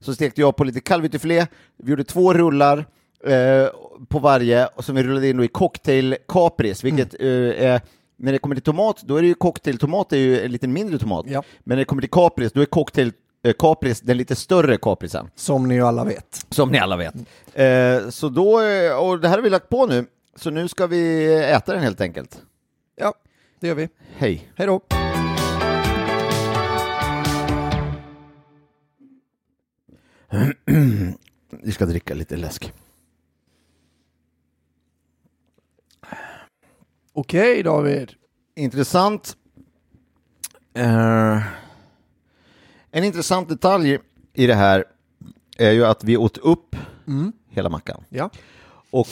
Så 0.00 0.14
stekte 0.14 0.40
jag 0.40 0.56
på 0.56 0.64
lite 0.64 0.80
kalvytterfilé. 0.80 1.46
Vi 1.76 1.90
gjorde 1.90 2.04
två 2.04 2.34
rullar 2.34 2.78
eh, 3.24 3.66
på 4.08 4.18
varje 4.18 4.66
och 4.66 4.84
som 4.84 4.94
vi 4.94 5.02
rullade 5.02 5.28
in 5.28 5.42
i 5.42 5.48
cocktail 5.48 6.16
kapris, 6.28 6.84
vilket 6.84 7.14
eh, 7.20 7.28
är 7.64 7.80
när 8.16 8.32
det 8.32 8.38
kommer 8.38 8.54
till 8.54 8.64
tomat, 8.64 9.02
då 9.02 9.16
är 9.16 9.22
det 9.22 9.28
ju 9.28 9.34
cocktailtomat 9.34 10.12
är 10.12 10.16
ju 10.16 10.40
en 10.40 10.52
lite 10.52 10.68
mindre 10.68 10.98
tomat. 10.98 11.26
Ja. 11.28 11.42
Men 11.58 11.76
när 11.76 11.76
det 11.76 11.84
kommer 11.84 12.02
till 12.02 12.10
kapris, 12.10 12.52
då 12.52 12.60
är 12.60 12.64
cocktail 12.64 13.12
eh, 13.44 13.52
kapris 13.58 14.00
den 14.00 14.16
lite 14.16 14.36
större 14.36 14.76
kaprisen. 14.76 15.30
Som 15.34 15.68
ni 15.68 15.74
ju 15.74 15.82
alla 15.82 16.04
vet. 16.04 16.46
Som 16.50 16.70
ni 16.70 16.78
alla 16.78 16.96
vet. 16.96 17.14
Eh, 17.54 18.10
så 18.10 18.28
då, 18.28 18.62
eh, 18.62 18.92
och 18.92 19.20
det 19.20 19.28
här 19.28 19.36
har 19.36 19.42
vi 19.42 19.50
lagt 19.50 19.68
på 19.68 19.86
nu, 19.86 20.06
så 20.38 20.50
nu 20.50 20.68
ska 20.68 20.86
vi 20.86 21.34
äta 21.34 21.72
den 21.72 21.82
helt 21.82 22.00
enkelt. 22.00 22.42
Ja, 22.96 23.14
det 23.60 23.68
gör 23.68 23.74
vi. 23.74 23.88
Hej! 24.16 24.50
Hej 24.56 24.66
då. 24.66 24.80
Vi 31.50 31.72
ska 31.72 31.86
dricka 31.86 32.14
lite 32.14 32.36
läsk. 32.36 32.72
Okej 37.12 37.62
David. 37.62 38.12
Intressant. 38.54 39.36
Eh, 40.74 41.42
en 42.90 43.04
intressant 43.04 43.48
detalj 43.48 43.98
i 44.32 44.46
det 44.46 44.54
här 44.54 44.84
är 45.56 45.70
ju 45.70 45.84
att 45.84 46.04
vi 46.04 46.16
åt 46.16 46.38
upp 46.38 46.76
hela 47.48 47.68
mackan. 47.68 48.04
Ja. 48.08 48.30
Och 48.90 49.08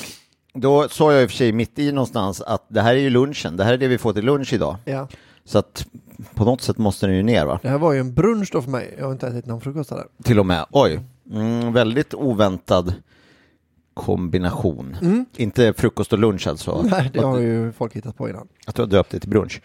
då 0.57 0.89
sa 0.89 1.13
jag 1.13 1.23
i 1.23 1.27
och 1.27 1.31
för 1.31 1.37
sig 1.37 1.53
mitt 1.53 1.79
i 1.79 1.93
någonstans 1.93 2.41
att 2.41 2.65
det 2.69 2.81
här 2.83 2.95
är 2.95 2.99
ju 2.99 3.11
lunchen, 3.11 3.57
det 3.57 3.65
här 3.65 3.73
är 3.73 3.79
det 3.79 3.89
vi 3.89 3.99
får 3.99 4.13
till 4.13 4.25
lunch 4.25 4.53
idag. 4.53 4.77
ja. 4.85 5.09
Så 5.45 5.59
att 5.59 5.87
på 6.35 6.45
något 6.45 6.61
sätt 6.61 6.79
måste 6.79 7.07
den 7.07 7.17
ju 7.17 7.23
ner 7.23 7.47
va? 7.47 7.59
Det 7.63 7.69
här 7.69 7.79
var 7.79 7.93
ju 7.93 8.01
en 8.01 8.15
brunch 8.15 8.49
då 8.53 8.63
för 8.63 8.71
mig. 8.71 8.95
Jag 8.99 9.05
har 9.05 9.13
inte 9.13 9.27
ätit 9.29 9.47
någon 9.47 9.61
frukost 9.61 9.91
där. 9.91 10.07
Till 10.23 10.39
och 10.39 10.47
med, 10.47 10.67
oj, 10.71 11.01
mm, 11.33 11.73
väldigt 11.73 12.15
oväntad 12.15 12.95
kombination. 13.95 14.97
Inte 15.37 15.73
frukost 15.73 16.13
och 16.13 16.19
lunch 16.19 16.47
alltså. 16.47 16.75
Mm. 16.75 16.87
Nej, 16.91 17.11
det 17.13 17.21
har 17.21 17.39
ju 17.39 17.73
folk 17.73 17.97
hittat 17.97 18.17
på 18.17 18.29
innan. 18.29 18.49
Att 18.67 18.75
du 18.75 18.83
har 18.83 18.87
döpt 18.87 19.11
det 19.11 19.21
till 19.21 19.31
brunch. 19.31 19.61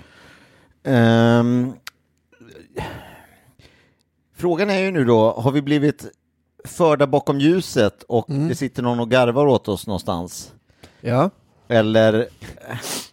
Ehm, 0.83 1.73
frågan 4.35 4.69
är 4.69 4.79
ju 4.79 4.91
nu 4.91 5.05
då, 5.05 5.31
har 5.31 5.51
vi 5.51 5.61
blivit 5.61 6.05
förda 6.65 7.07
bakom 7.07 7.39
ljuset 7.39 8.03
och 8.03 8.25
det 8.27 8.55
sitter 8.55 8.83
någon 8.83 8.99
och 8.99 9.11
garvar 9.11 9.45
åt 9.45 9.67
oss 9.67 9.87
någonstans? 9.87 10.53
Ja. 11.02 11.30
Eller, 11.68 12.28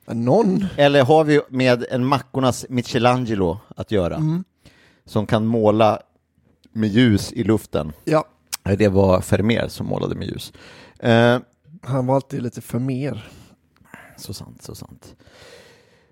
Någon. 0.06 0.66
eller 0.76 1.04
har 1.04 1.24
vi 1.24 1.40
med 1.48 1.84
en 1.90 2.04
mackornas 2.06 2.66
Michelangelo 2.68 3.58
att 3.76 3.90
göra? 3.92 4.22
Som 5.04 5.26
kan 5.26 5.46
måla 5.46 6.00
med 6.72 6.88
ljus 6.90 7.32
i 7.32 7.44
luften. 7.44 7.92
Ja. 8.04 8.24
Nej, 8.64 8.76
Det 8.76 8.88
var 8.88 9.24
Vermeer 9.30 9.68
som 9.68 9.86
målade 9.86 10.14
med 10.14 10.28
ljus. 10.28 10.52
Eh, 10.98 11.38
Han 11.82 12.06
var 12.06 12.14
alltid 12.14 12.42
lite 12.42 12.60
för 12.60 12.78
mer. 12.78 13.28
Så 14.16 14.34
sant, 14.34 14.62
så 14.62 14.74
sant. 14.74 15.14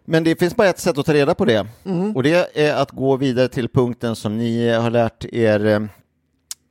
Men 0.05 0.25
det 0.25 0.39
finns 0.39 0.57
bara 0.57 0.69
ett 0.69 0.79
sätt 0.79 0.99
att 0.99 1.07
ta 1.07 1.15
reda 1.15 1.35
på 1.35 1.45
det. 1.45 1.67
Och 2.15 2.23
det 2.23 2.59
är 2.61 2.75
att 2.75 2.91
gå 2.91 3.17
vidare 3.17 3.49
till 3.49 3.69
punkten 3.69 4.17
som 4.17 4.37
ni 4.39 4.69
har 4.69 4.91
lärt 4.91 5.25
er, 5.25 5.67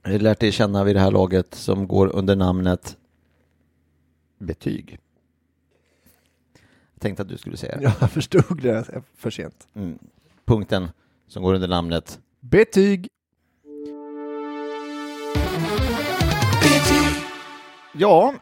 eh, 0.06 0.22
lärt 0.22 0.44
er 0.44 0.52
känna 0.52 0.84
vid 0.84 0.96
det 0.96 1.00
här 1.00 1.12
laget 1.12 1.56
som 1.56 1.88
går 1.88 2.16
under 2.16 2.36
namnet 2.36 2.98
betyg. 4.38 5.00
Jag 6.94 7.02
tänkte 7.02 7.22
att 7.24 7.30
du 7.30 7.38
skulle 7.38 7.58
säga 7.58 7.78
det. 7.78 7.94
Jag 8.00 8.12
förstod 8.12 8.62
det 8.62 8.86
för 9.18 9.30
sent. 9.30 9.68
Mm. 9.74 10.00
Punkten 10.46 10.88
som 11.28 11.44
går 11.44 11.54
under 11.54 11.68
namnet 11.68 12.20
Betyg. 12.40 13.08
Ja, 17.98 18.34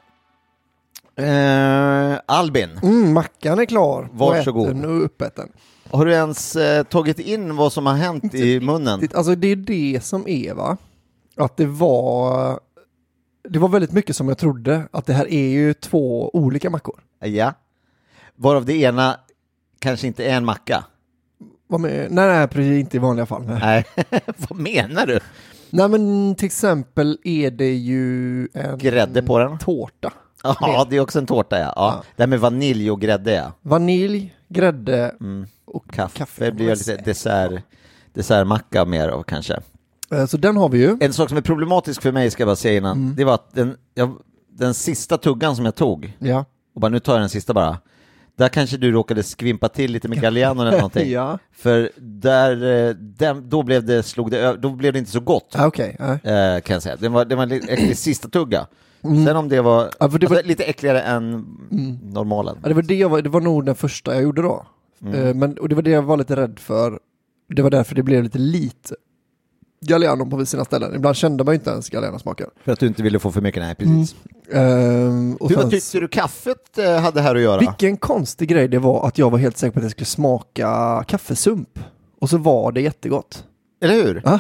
eh, 1.15 2.19
Albin, 2.25 2.79
Mm, 2.83 3.13
mackan 3.13 3.59
är 3.59 3.65
klar. 3.65 4.09
Varsågod. 4.11 4.85
Och 4.85 4.91
och 4.91 5.03
uppäten. 5.05 5.51
har 5.91 6.05
du 6.05 6.11
ens 6.13 6.55
eh, 6.55 6.83
tagit 6.83 7.19
in 7.19 7.55
vad 7.55 7.73
som 7.73 7.85
har 7.85 7.93
hänt 7.93 8.33
i 8.33 8.59
munnen? 8.59 8.99
Det, 8.99 9.13
alltså 9.15 9.35
det 9.35 9.47
är 9.47 9.55
det 9.55 10.03
som 10.03 10.27
är 10.27 10.53
va. 10.53 10.77
Att 11.35 11.57
det 11.57 11.65
var, 11.65 12.59
det 13.49 13.59
var 13.59 13.69
väldigt 13.69 13.91
mycket 13.91 14.15
som 14.15 14.27
jag 14.27 14.37
trodde. 14.37 14.87
Att 14.91 15.05
det 15.05 15.13
här 15.13 15.27
är 15.33 15.47
ju 15.49 15.73
två 15.73 16.29
olika 16.35 16.69
mackor. 16.69 16.99
Ja. 17.19 17.53
Varav 18.35 18.65
det 18.65 18.73
ena 18.73 19.19
kanske 19.79 20.07
inte 20.07 20.25
är 20.25 20.33
en 20.35 20.45
macka. 20.45 20.83
Vad 21.67 21.79
med, 21.81 22.07
nej, 22.11 22.27
nej, 22.27 22.47
precis 22.47 22.79
inte 22.79 22.97
i 22.97 22.99
vanliga 22.99 23.25
fall. 23.25 23.45
Nej. 23.45 23.85
Nej, 24.11 24.21
vad 24.49 24.59
menar 24.59 25.05
du? 25.05 25.19
nej, 25.69 25.87
men 25.89 26.35
till 26.35 26.45
exempel 26.45 27.17
är 27.23 27.51
det 27.51 27.73
ju 27.73 28.47
en 28.53 28.77
Grädde 28.77 29.21
på 29.21 29.39
den? 29.39 29.57
tårta. 29.57 30.13
Ja, 30.43 30.87
det 30.89 30.95
är 30.95 30.99
också 30.99 31.19
en 31.19 31.25
tårta 31.25 31.59
ja. 31.59 31.73
ja. 31.75 32.03
Det 32.15 32.23
här 32.23 32.27
med 32.27 32.39
vanilj 32.39 32.91
och 32.91 33.01
grädde 33.01 33.31
ja. 33.33 33.51
Vanilj, 33.61 34.35
grädde 34.47 35.15
och 35.65 35.91
Kaffe, 35.91 36.17
kaffe. 36.17 36.51
blir 36.51 36.67
jag 36.69 36.77
lite 36.77 36.95
dessert, 36.97 37.63
dessertmacka 38.13 38.85
mer 38.85 39.07
av 39.09 39.23
kanske. 39.23 39.59
Eh, 40.14 40.26
Så 40.26 40.38
den 40.38 40.57
har 40.57 40.70
vi 40.70 40.78
ju. 40.80 40.97
En 40.99 41.14
sak 41.14 41.30
som 41.30 41.38
är 41.38 41.41
problematisk 41.41 42.01
för 42.01 42.11
mig 42.11 42.32
ska 42.32 42.41
jag 42.43 42.47
bara 42.47 42.55
säga 42.55 42.78
innan, 42.78 42.97
Mm. 42.97 43.16
det 43.16 43.24
var 43.24 43.34
att 43.34 43.53
den, 43.55 43.76
jag, 43.93 44.11
den 44.51 44.74
sista 44.74 45.18
tuggan 45.18 45.55
som 45.55 45.66
jag 45.66 45.76
tog, 45.76 46.18
Ja. 46.20 46.45
och 46.76 46.82
bara 46.82 46.89
nu 46.89 46.99
tar 46.99 47.14
jag 47.14 47.22
den 47.22 47.30
sista 47.30 47.53
bara, 47.53 47.78
där 48.38 48.49
kanske 48.49 48.78
du 48.78 48.91
råkade 48.91 49.24
skvimpa 49.24 49.70
till 49.70 49.91
lite 49.91 50.07
med 50.07 50.22
Galliano 50.22 50.61
eller 50.61 50.72
någonting. 50.72 51.11
Ja. 51.11 51.39
För 51.51 51.89
där, 51.97 52.88
eh, 52.88 52.95
den, 52.95 53.49
då, 53.49 53.64
blev 53.64 53.86
det, 53.86 54.03
slog 54.03 54.32
det, 54.32 54.57
då 54.57 54.70
blev 54.70 54.93
det 54.93 54.99
inte 54.99 55.11
så 55.11 55.20
gott. 55.20 55.55
Ah, 55.55 55.66
Okej. 55.68 55.95
ja. 55.99 56.14
eh, 56.14 56.61
kan 56.61 56.74
jag 56.74 56.84
säga. 56.84 56.95
Den 56.95 57.14
var, 57.14 57.26
den 57.26 57.38
var 57.38 57.45
lite 57.45 57.72
äcklig 57.74 57.97
sista 57.97 58.30
tugga. 58.30 58.68
Sen 59.01 59.36
om 59.36 59.49
det 59.49 59.61
var, 59.61 59.82
Mm. 59.82 59.91
Ja, 59.99 60.07
det 60.07 60.14
alltså, 60.14 60.28
var- 60.30 60.36
Mm. 60.36 60.47
lite 60.47 60.64
äckligare 60.64 61.01
än 61.01 61.45
normalen. 62.03 62.57
Ja, 62.64 62.68
det, 62.70 62.74
var 62.76 62.82
det, 62.82 62.95
jag 62.95 63.09
var, 63.09 63.22
det 63.22 63.30
var 63.30 63.41
nog 63.41 63.66
den 63.66 63.76
första 63.76 64.14
jag 64.14 64.24
gjorde 64.24 64.41
då. 64.41 64.66
Mm. 65.05 65.39
Men, 65.39 65.57
och 65.57 65.70
det 65.70 65.76
var 65.76 65.82
det 65.82 65.89
jag 65.91 66.01
var 66.01 66.18
lite 66.18 66.36
rädd 66.36 66.59
för. 66.59 66.99
Det 67.55 67.61
var 67.61 67.70
därför 67.70 67.95
det 67.95 68.03
blev 68.03 68.24
lite 68.24 68.38
lite 68.39 68.95
Galliano 69.88 70.25
på 70.29 70.45
sina 70.45 70.65
ställen. 70.65 70.95
Ibland 70.95 71.15
kände 71.15 71.43
man 71.43 71.53
ju 71.53 71.57
inte 71.59 71.69
ens 71.69 71.89
Galliano-smaken. 71.89 72.49
För 72.65 72.71
att 72.71 72.79
du 72.79 72.88
inte 72.88 73.03
ville 73.03 73.19
få 73.19 73.31
för 73.31 73.41
mycket, 73.41 73.63
nej 73.63 73.75
precis. 73.75 74.15
Ehm, 74.51 75.36
och 75.36 75.49
Hur 75.49 75.55
sen, 75.57 75.69
tyckte 75.69 75.99
du 75.99 76.07
kaffet 76.07 76.77
eh, 76.77 76.99
hade 76.99 77.21
här 77.21 77.36
att 77.36 77.41
göra? 77.41 77.59
vilken 77.59 77.97
konstig 77.97 78.49
grej 78.49 78.67
det 78.67 78.79
var 78.79 79.07
att 79.07 79.17
jag 79.17 79.29
var 79.29 79.38
helt 79.38 79.57
säker 79.57 79.71
på 79.73 79.79
att 79.79 79.84
det 79.86 79.89
skulle 79.89 80.05
smaka 80.05 81.03
kaffesump. 81.07 81.79
Och 82.21 82.29
så 82.29 82.38
var 82.38 82.71
det 82.71 82.81
jättegott. 82.81 83.43
Eller 83.81 83.93
hur? 83.93 84.21
Ja, 84.25 84.39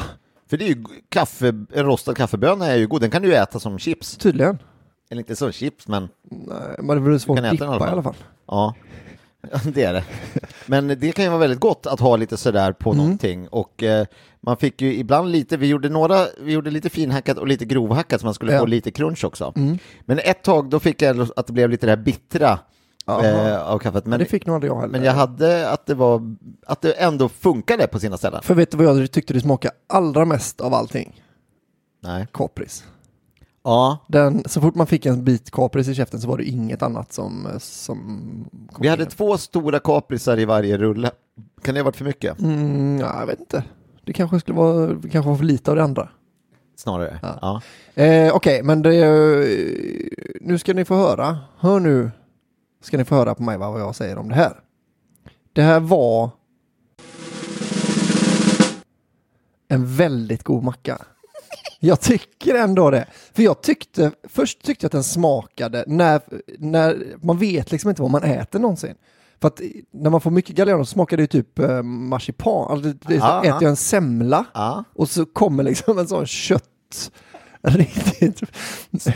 För 0.49 0.57
det 0.57 0.65
är 0.65 0.67
ju 0.69 0.83
kaffe, 1.09 1.47
en 1.73 1.85
rostad 1.85 2.13
kaffeböna 2.15 2.65
är 2.67 2.75
ju 2.75 2.87
god, 2.87 3.01
den 3.01 3.11
kan 3.11 3.21
du 3.21 3.27
ju 3.27 3.33
äta 3.33 3.59
som 3.59 3.79
chips. 3.79 4.17
tydligen. 4.17 4.57
Eller 5.09 5.19
inte 5.21 5.35
som 5.35 5.51
chips, 5.51 5.87
men 5.87 6.09
Nej, 6.31 6.57
men 6.81 7.03
det 7.03 7.09
var 7.11 7.17
svårt 7.17 7.39
att 7.39 7.51
dippa 7.51 7.65
alla 7.67 7.87
i 7.87 7.91
alla 7.91 8.03
fall. 8.03 8.13
fall. 8.13 8.23
ja. 8.47 8.75
Det 9.73 9.83
är 9.83 9.93
det. 9.93 10.03
Men 10.65 10.87
det 10.87 11.11
kan 11.11 11.25
ju 11.25 11.29
vara 11.29 11.39
väldigt 11.39 11.59
gott 11.59 11.85
att 11.87 11.99
ha 11.99 12.15
lite 12.15 12.37
sådär 12.37 12.71
på 12.73 12.89
Mm. 12.91 13.03
någonting. 13.03 13.47
Och 13.47 13.83
eh, 13.83 14.05
man 14.41 14.57
fick 14.57 14.81
ju 14.81 14.95
ibland 14.95 15.29
lite, 15.31 15.57
vi 15.57 15.67
gjorde 15.67 15.89
några, 15.89 16.25
vi 16.41 16.51
gjorde 16.53 16.71
lite 16.71 16.89
finhackat 16.89 17.37
och 17.37 17.47
lite 17.47 17.65
grovhackat 17.65 18.21
så 18.21 18.27
man 18.27 18.33
skulle 18.33 18.53
Ja. 18.53 18.59
få 18.59 18.65
lite 18.65 18.91
crunch 18.91 19.23
också. 19.23 19.53
Mm. 19.55 19.77
Men 20.05 20.19
ett 20.19 20.43
tag 20.43 20.69
då 20.69 20.79
fick 20.79 21.01
jag 21.01 21.27
att 21.35 21.47
det 21.47 21.53
blev 21.53 21.69
lite 21.69 21.85
det 21.85 21.91
här 21.91 21.97
bittra 22.03 22.59
eh, 23.07 23.61
av 23.69 23.79
kaffet. 23.79 24.05
Men 24.05 24.19
det 24.19 24.25
fick 24.25 24.45
nog 24.45 24.53
aldrig 24.55 24.71
jag 24.71 24.75
heller. 24.75 24.91
men 24.91 25.03
jag 25.03 25.13
hade 25.13 25.69
att 25.69 25.85
det 25.85 25.93
var, 25.95 26.35
att 26.67 26.81
det 26.81 26.91
ändå 26.93 27.29
funkade 27.29 27.87
på 27.87 27.99
sina 27.99 28.17
ställen. 28.17 28.41
För 28.43 28.53
vet 28.53 28.71
du 28.71 28.77
vad 28.77 28.85
jag 29.01 29.11
tyckte 29.11 29.33
det 29.33 29.41
smakade 29.41 29.73
allra 29.89 30.25
mest 30.25 30.61
av 30.61 30.73
allting? 30.73 31.21
Nej. 32.03 32.27
Kapris. 32.33 32.83
Ja, 33.63 33.97
Den, 34.07 34.43
så 34.45 34.61
fort 34.61 34.75
man 34.75 34.87
fick 34.87 35.05
en 35.05 35.23
bit 35.23 35.51
kapris 35.51 35.87
i 35.87 35.95
käften 35.95 36.21
så 36.21 36.27
var 36.27 36.37
det 36.37 36.43
inget 36.43 36.81
annat 36.81 37.13
som... 37.13 37.47
som 37.59 37.99
vi 38.79 38.87
hade 38.87 39.03
in. 39.03 39.09
två 39.09 39.37
stora 39.37 39.79
kaprisar 39.79 40.39
i 40.39 40.45
varje 40.45 40.77
rulle. 40.77 41.11
Kan 41.61 41.73
det 41.73 41.79
ha 41.81 41.85
varit 41.85 41.95
för 41.95 42.05
mycket? 42.05 42.39
Mm, 42.39 42.99
ja, 42.99 43.19
jag 43.19 43.27
vet 43.27 43.39
inte. 43.39 43.63
Det 44.03 44.13
kanske 44.13 44.39
skulle 44.39 44.57
vara, 44.57 44.87
kanske 45.11 45.29
var 45.29 45.35
för 45.37 45.43
lite 45.45 45.71
av 45.71 45.77
det 45.77 45.83
andra. 45.83 46.09
Snarare. 46.75 47.19
Ja. 47.21 47.61
Ja. 47.95 48.03
Eh, 48.03 48.35
Okej, 48.35 48.63
men 48.63 48.81
det, 48.81 49.05
nu 50.41 50.57
ska 50.57 50.73
ni 50.73 50.85
få 50.85 50.95
höra. 50.95 51.37
Hör 51.57 51.79
nu. 51.79 52.11
Ska 52.81 52.97
ni 52.97 53.05
få 53.05 53.15
höra 53.15 53.35
på 53.35 53.43
mig 53.43 53.57
vad 53.57 53.81
jag 53.81 53.95
säger 53.95 54.17
om 54.17 54.29
det 54.29 54.35
här. 54.35 54.59
Det 55.53 55.61
här 55.61 55.79
var 55.79 56.29
en 59.67 59.95
väldigt 59.95 60.43
god 60.43 60.63
macka. 60.63 61.01
Jag 61.85 61.99
tycker 62.01 62.55
ändå 62.55 62.89
det. 62.89 63.05
För 63.33 63.43
jag 63.43 63.61
tyckte, 63.61 64.11
först 64.29 64.63
tyckte 64.63 64.83
jag 64.83 64.87
att 64.87 64.91
den 64.91 65.03
smakade, 65.03 65.83
när, 65.87 66.21
när 66.59 67.03
man 67.21 67.37
vet 67.37 67.71
liksom 67.71 67.89
inte 67.89 68.01
vad 68.01 68.11
man 68.11 68.23
äter 68.23 68.59
någonsin. 68.59 68.95
För 69.41 69.47
att 69.47 69.61
när 69.93 70.09
man 70.09 70.21
får 70.21 70.31
mycket 70.31 70.55
Galliano 70.55 70.85
så 70.85 70.89
smakar 70.91 71.17
det 71.17 71.23
ju 71.23 71.27
typ 71.27 71.59
eh, 71.59 71.81
marsipan. 71.83 72.71
Alltså, 72.71 72.89
det, 72.89 72.97
det, 73.07 73.15
Ja, 73.15 73.39
äter 73.39 73.49
ja. 73.49 73.57
jag 73.61 73.69
en 73.69 73.75
semla 73.75 74.45
Ja. 74.53 74.83
och 74.95 75.09
så 75.09 75.25
kommer 75.25 75.63
liksom 75.63 75.97
en 75.99 76.07
sån 76.07 76.25
kött. 76.25 77.11
Riktigt. 77.67 78.41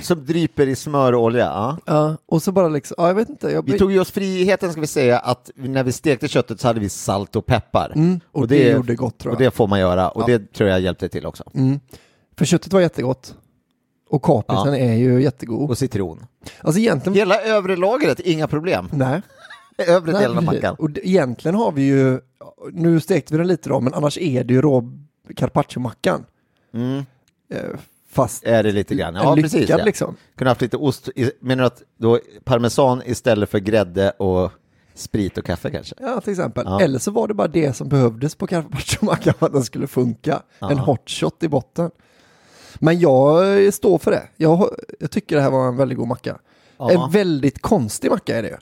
Som 0.02 0.26
dryper 0.26 0.68
i 0.68 0.76
smör 0.76 1.14
och 1.14 1.24
olja. 1.24 1.46
Ja. 1.46 1.78
Ja, 1.86 2.18
och 2.26 2.44
så 2.44 2.52
bara 2.52 2.68
liksom, 2.68 2.96
ja 2.98 3.08
jag 3.08 3.16
vet 3.16 3.30
inte. 3.30 3.50
Jag, 3.52 3.66
Vi 3.66 3.78
tog 3.80 3.92
ju 3.92 4.00
oss 4.00 4.12
friheten 4.12 4.72
ska 4.72 4.82
vi 4.82 4.88
säga 4.88 5.20
att 5.20 5.52
när 5.56 5.84
vi 5.84 5.92
stekte 5.92 6.28
köttet 6.28 6.60
så 6.60 6.68
hade 6.68 6.80
vi 6.80 6.90
salt 6.90 7.36
och 7.36 7.46
peppar. 7.46 7.92
Mm, 7.96 8.20
och 8.32 8.48
det 8.48 8.70
gjorde 8.70 8.96
gott, 8.96 9.18
tror 9.18 9.32
jag. 9.32 9.36
Och 9.38 9.44
det 9.44 9.52
får 9.52 9.68
man 9.68 9.80
göra 9.80 10.10
och 10.10 10.22
Ja. 10.22 10.26
det 10.38 10.54
tror 10.54 10.70
jag 10.70 10.80
hjälpte 10.80 11.10
till 11.10 11.26
också. 11.26 11.44
Mm. 11.54 11.80
För 12.38 12.46
köttet 12.46 12.74
var 12.74 12.82
jättegott. 12.82 13.36
Och 14.10 14.24
kaprisen 14.24 14.74
är 14.74 14.94
ju 14.94 15.22
jättegod. 15.24 15.70
Och 15.70 15.78
citron. 15.78 16.26
Alltså 16.62 16.80
egentligen... 16.80 17.16
Hela 17.18 17.42
övre 17.42 17.76
lagret, 17.76 18.20
inga 18.20 18.48
problem. 18.48 18.90
Nej. 18.94 19.22
Övre 19.88 20.12
Nej, 20.12 20.22
delen 20.22 20.38
av 20.38 20.42
precis. 20.42 20.56
mackan. 20.62 20.76
Och 20.80 20.90
egentligen 21.04 21.56
har 21.56 21.72
vi 21.72 21.82
ju, 21.82 22.20
nu 22.72 23.00
stekte 23.00 23.34
vi 23.34 23.38
den 23.38 23.48
lite 23.48 23.70
då, 23.70 23.80
men 23.80 23.94
annars 23.94 24.18
är 24.18 24.44
det 24.44 24.54
ju 24.54 24.62
rå 24.62 24.92
carpaccio-mackan. 25.36 26.26
Mm. 26.74 27.06
Eh, 27.54 27.62
Fast 28.10 28.44
Är 28.44 28.64
det 28.64 28.72
lite 28.72 28.96
grann? 28.96 29.16
Ja, 29.16 29.36
lyckad 29.36 29.52
precis. 29.52 29.70
Ja. 29.70 29.78
liksom. 29.78 30.16
Kunde 30.36 30.52
haft 30.52 30.62
lite 30.62 30.78
ost. 30.78 31.10
i- 31.16 31.32
Menar 31.40 31.64
du 31.64 31.68
att 31.68 31.84
då 31.98 32.20
parmesan 32.44 33.02
istället 33.06 33.50
för 33.50 33.60
grädde 33.60 34.12
och 34.12 34.52
sprit 34.94 35.38
och 35.38 35.46
kaffe 35.46 35.72
kanske? 35.72 35.96
Ja, 36.00 36.22
till 36.22 36.32
exempel. 36.32 36.64
Ja. 36.68 36.82
Eller 36.82 37.00
så 37.00 37.12
var 37.12 37.28
det 37.28 37.34
bara 37.34 37.48
det 37.48 37.74
som 37.76 37.90
behövdes 37.90 38.36
på 38.36 38.48
carpaccio-mackan 38.48 39.34
för 39.40 39.46
att 39.46 39.54
den 39.54 39.64
skulle 39.64 39.88
funka. 39.88 40.42
En 40.60 40.78
hot 40.80 41.10
shot 41.10 41.44
i 41.44 41.48
botten. 41.48 41.92
Men 42.80 43.00
jag 43.00 43.66
eh, 43.66 43.72
står 43.72 43.98
för 43.98 44.12
det. 44.12 44.24
Jag, 44.38 44.70
jag 45.00 45.12
tycker 45.12 45.36
det 45.36 45.42
här 45.42 45.52
var 45.52 45.68
en 45.68 45.78
väldigt 45.78 45.98
god 45.98 46.08
macka. 46.08 46.38
Ja. 46.78 46.92
En 46.92 47.12
väldigt 47.12 47.62
konstig 47.62 48.12
macka 48.12 48.38
är 48.38 48.42
det 48.44 48.50
ju. 48.50 48.56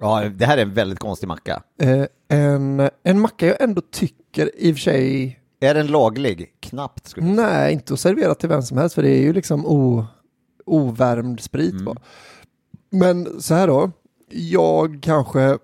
Ja, 0.00 0.24
det 0.34 0.44
här 0.46 0.58
är 0.58 0.62
en 0.62 0.74
väldigt 0.74 0.98
konstig 0.98 1.26
macka. 1.28 1.62
Eh, 1.80 2.04
en, 2.28 2.90
en 3.02 3.20
macka 3.20 3.46
jag 3.46 3.60
ändå 3.60 3.80
tycker 3.90 4.50
i 4.56 4.72
och 4.72 4.76
för 4.76 4.80
sig, 4.80 5.38
Är 5.60 5.74
den 5.74 5.86
laglig? 5.86 6.48
Knappt 6.60 7.06
skulle 7.06 7.26
jag 7.26 7.36
säga. 7.36 7.48
nej 7.48 7.72
inte 7.72 7.94
att 7.94 8.00
servera 8.00 8.34
till 8.34 8.48
vem 8.48 8.62
som 8.62 8.78
helst 8.78 8.94
för 8.94 9.02
det 9.02 9.10
är 9.10 9.22
ju 9.22 9.32
liksom 9.32 9.66
o, 9.66 10.06
ovärmd 10.66 11.40
sprit 11.40 11.72
Mm. 11.72 11.84
bara. 11.84 11.96
Men 12.90 13.40
så 13.42 13.54
här 13.54 13.66
då, 13.66 13.90
jag 14.30 14.98
kanske 15.02 15.58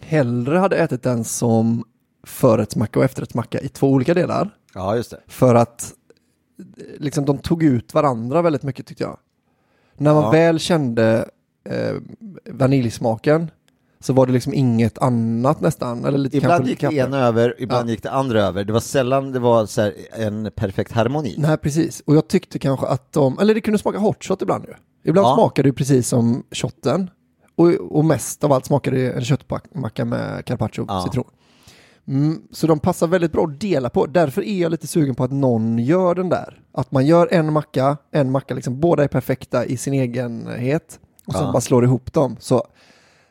hellre 0.00 0.58
hade 0.58 0.76
ätit 0.76 1.02
den 1.02 1.24
som 1.24 1.84
förrättsmacka 2.26 2.98
och 2.98 3.04
efterrättsmacka 3.04 3.60
i 3.60 3.68
två 3.68 3.88
olika 3.90 4.14
delar. 4.14 4.50
Ja, 4.74 4.96
just 4.96 5.10
det. 5.10 5.20
För 5.26 5.54
att 5.54 5.92
liksom, 6.98 7.24
de 7.24 7.38
tog 7.38 7.62
ut 7.62 7.94
varandra 7.94 8.42
väldigt 8.42 8.62
mycket 8.62 8.86
tyckte 8.86 9.04
jag. 9.04 9.18
När 9.96 10.14
man 10.14 10.22
Ja. 10.22 10.30
väl 10.30 10.58
kände 10.58 11.28
eh, 11.64 11.94
vaniljsmaken 12.52 13.50
så 14.00 14.12
var 14.12 14.26
det 14.26 14.32
liksom 14.32 14.54
inget 14.54 14.98
annat 14.98 15.60
nästan. 15.60 16.04
Eller 16.04 16.18
lite 16.18 16.36
Ibland 16.36 16.52
kanske 16.52 16.70
gick 16.70 16.80
det 16.80 16.94
ena 17.06 17.18
över, 17.18 17.54
ibland 17.58 17.88
Ja. 17.88 17.90
gick 17.92 18.02
det 18.02 18.10
andra 18.10 18.42
över. 18.42 18.64
Det 18.64 18.72
var 18.72 18.80
sällan 18.80 19.32
det 19.32 19.38
var 19.38 19.66
så 19.66 19.92
en 20.12 20.50
perfekt 20.56 20.92
harmoni. 20.92 21.34
Nej, 21.38 21.56
precis. 21.56 22.02
Och 22.06 22.14
jag 22.16 22.28
tyckte 22.28 22.58
kanske 22.58 22.86
att 22.86 23.12
de, 23.12 23.38
eller 23.38 23.54
det 23.54 23.60
kunde 23.60 23.78
smaka 23.78 23.98
hot 23.98 24.24
shot 24.24 24.42
ibland 24.42 24.64
ju. 24.64 24.74
Ibland 25.10 25.26
Ja. 25.26 25.34
smakade 25.34 25.68
det 25.68 25.72
precis 25.72 26.08
som 26.08 26.42
shotten. 26.52 27.10
Och, 27.56 27.66
och 27.68 28.04
mest 28.04 28.44
av 28.44 28.52
allt 28.52 28.66
smakade 28.66 28.96
det 28.96 29.12
en 29.12 29.24
köttmacka 29.24 30.04
med 30.04 30.44
carpaccio 30.44 30.82
och 30.82 30.90
Ja. 30.90 31.04
citron. 31.04 31.24
Mm, 32.08 32.42
så 32.50 32.66
de 32.66 32.78
passar 32.80 33.06
väldigt 33.06 33.32
bra 33.32 33.44
att 33.44 33.60
dela 33.60 33.90
på. 33.90 34.06
Därför 34.06 34.42
är 34.42 34.60
jag 34.62 34.70
lite 34.70 34.86
sugen 34.86 35.14
på 35.14 35.24
att 35.24 35.32
någon 35.32 35.78
gör 35.78 36.14
den 36.14 36.28
där. 36.28 36.60
Att 36.72 36.92
man 36.92 37.06
gör 37.06 37.28
en 37.32 37.52
macka, 37.52 37.96
en 38.10 38.30
macka, 38.30 38.54
liksom 38.54 38.80
båda 38.80 39.04
är 39.04 39.08
perfekta 39.08 39.64
i 39.64 39.76
sin 39.76 39.94
egenhet. 39.94 41.00
Och 41.26 41.32
sen 41.32 41.42
Ja. 41.42 41.52
bara 41.52 41.60
slår 41.60 41.84
ihop 41.84 42.12
dem. 42.12 42.36
Så, 42.40 42.66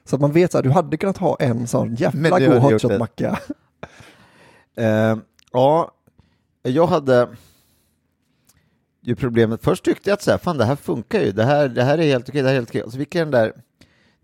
så 0.06 0.16
att 0.16 0.22
man 0.22 0.32
vet 0.32 0.56
att 0.56 0.64
du 0.64 0.70
hade 0.70 0.98
kunnat 0.98 1.18
ha 1.18 1.38
en 1.40 1.68
sån 1.68 1.96
jävla 1.96 2.30
god 2.30 2.42
hade 2.42 2.60
hot 2.60 2.72
gjort 2.72 2.82
det. 2.82 2.88
shot-macka. 2.88 3.40
Eh, 4.80 5.18
ja, 5.52 5.92
jag 6.64 6.88
hade 6.88 7.28
ju 9.02 9.16
problemet. 9.16 9.64
Först 9.64 9.86
tyckte 9.86 10.10
jag 10.10 10.14
att 10.16 10.22
så 10.22 10.32
här, 10.32 10.38
fan 10.38 10.58
det 10.58 10.66
här 10.66 10.76
funkar 10.76 11.20
ju. 11.22 11.32
Det 11.32 11.44
här, 11.44 11.68
det 11.70 11.84
här 11.84 11.98
är 11.98 12.04
helt 12.04 12.30
okej, 12.30 12.42
det 12.42 12.48
här 12.48 12.56
är 12.56 12.60
helt 12.60 12.70
okej. 12.70 12.84
Och 12.84 12.92
så 12.92 12.98
fick 12.98 13.16
jag 13.16 13.28
den 13.28 13.32
där 13.32 13.54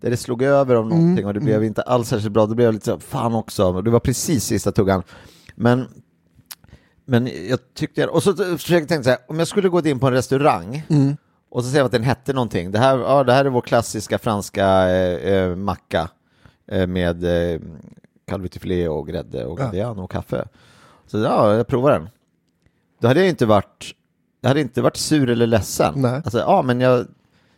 där 0.04 0.10
det 0.10 0.16
slog 0.16 0.42
över 0.42 0.74
om 0.76 0.88
någonting 0.88 1.12
Mm, 1.12 1.26
och 1.26 1.34
det 1.34 1.40
blev 1.40 1.64
inte 1.64 1.82
alls 1.82 2.08
särskilt 2.08 2.32
bra. 2.32 2.46
Då 2.46 2.54
blev 2.54 2.72
lite 2.72 2.84
så, 2.84 2.98
fan 2.98 3.34
också. 3.34 3.64
Och 3.64 3.84
Det 3.84 3.90
var 3.90 4.00
precis 4.00 4.44
sista 4.44 4.72
tuggan. 4.72 5.02
Men, 5.54 5.88
men 7.06 7.30
jag 7.48 7.58
tyckte, 7.74 8.06
och 8.06 8.22
så 8.22 8.36
försökte 8.36 8.72
jag 8.74 8.88
tänka 8.88 9.02
så 9.04 9.10
här, 9.10 9.18
om 9.28 9.38
jag 9.38 9.48
skulle 9.48 9.68
gå 9.68 9.80
in 9.86 9.98
på 10.00 10.06
en 10.06 10.12
restaurang 10.12 10.82
Mm. 10.88 11.16
och 11.50 11.62
så 11.64 11.68
säger 11.70 11.80
jag 11.80 11.86
att 11.86 11.92
den 11.92 12.02
hette 12.02 12.32
någonting. 12.32 12.70
Det 12.72 12.78
här, 12.78 12.98
ja, 12.98 13.24
det 13.24 13.32
här 13.32 13.44
är 13.44 13.48
vår 13.50 13.60
klassiska 13.60 14.18
franska 14.18 14.66
eh, 14.90 15.32
eh, 15.34 15.56
macka 15.56 16.08
eh, 16.70 16.86
med 16.86 17.24
eh, 17.54 17.60
calvetifilé 18.28 18.88
och 18.88 19.06
grädde 19.08 19.44
och 19.46 19.60
Ja. 19.60 19.64
galliano 19.64 20.02
och 20.04 20.10
kaffe. 20.10 20.44
Så 21.06 21.18
ja, 21.18 21.54
jag 21.54 21.66
provar 21.66 21.90
den. 21.92 22.08
Då 23.00 23.08
hade 23.08 23.20
jag 23.20 23.28
inte 23.28 23.46
varit, 23.46 23.94
jag 24.40 24.48
hade 24.48 24.60
inte 24.60 24.82
varit 24.82 24.96
sur 24.96 25.30
eller 25.30 25.46
ledsen. 25.46 25.92
Nej. 25.96 26.14
Alltså, 26.14 26.38
ja, 26.38 26.62
men 26.62 26.80
jag, 26.80 27.06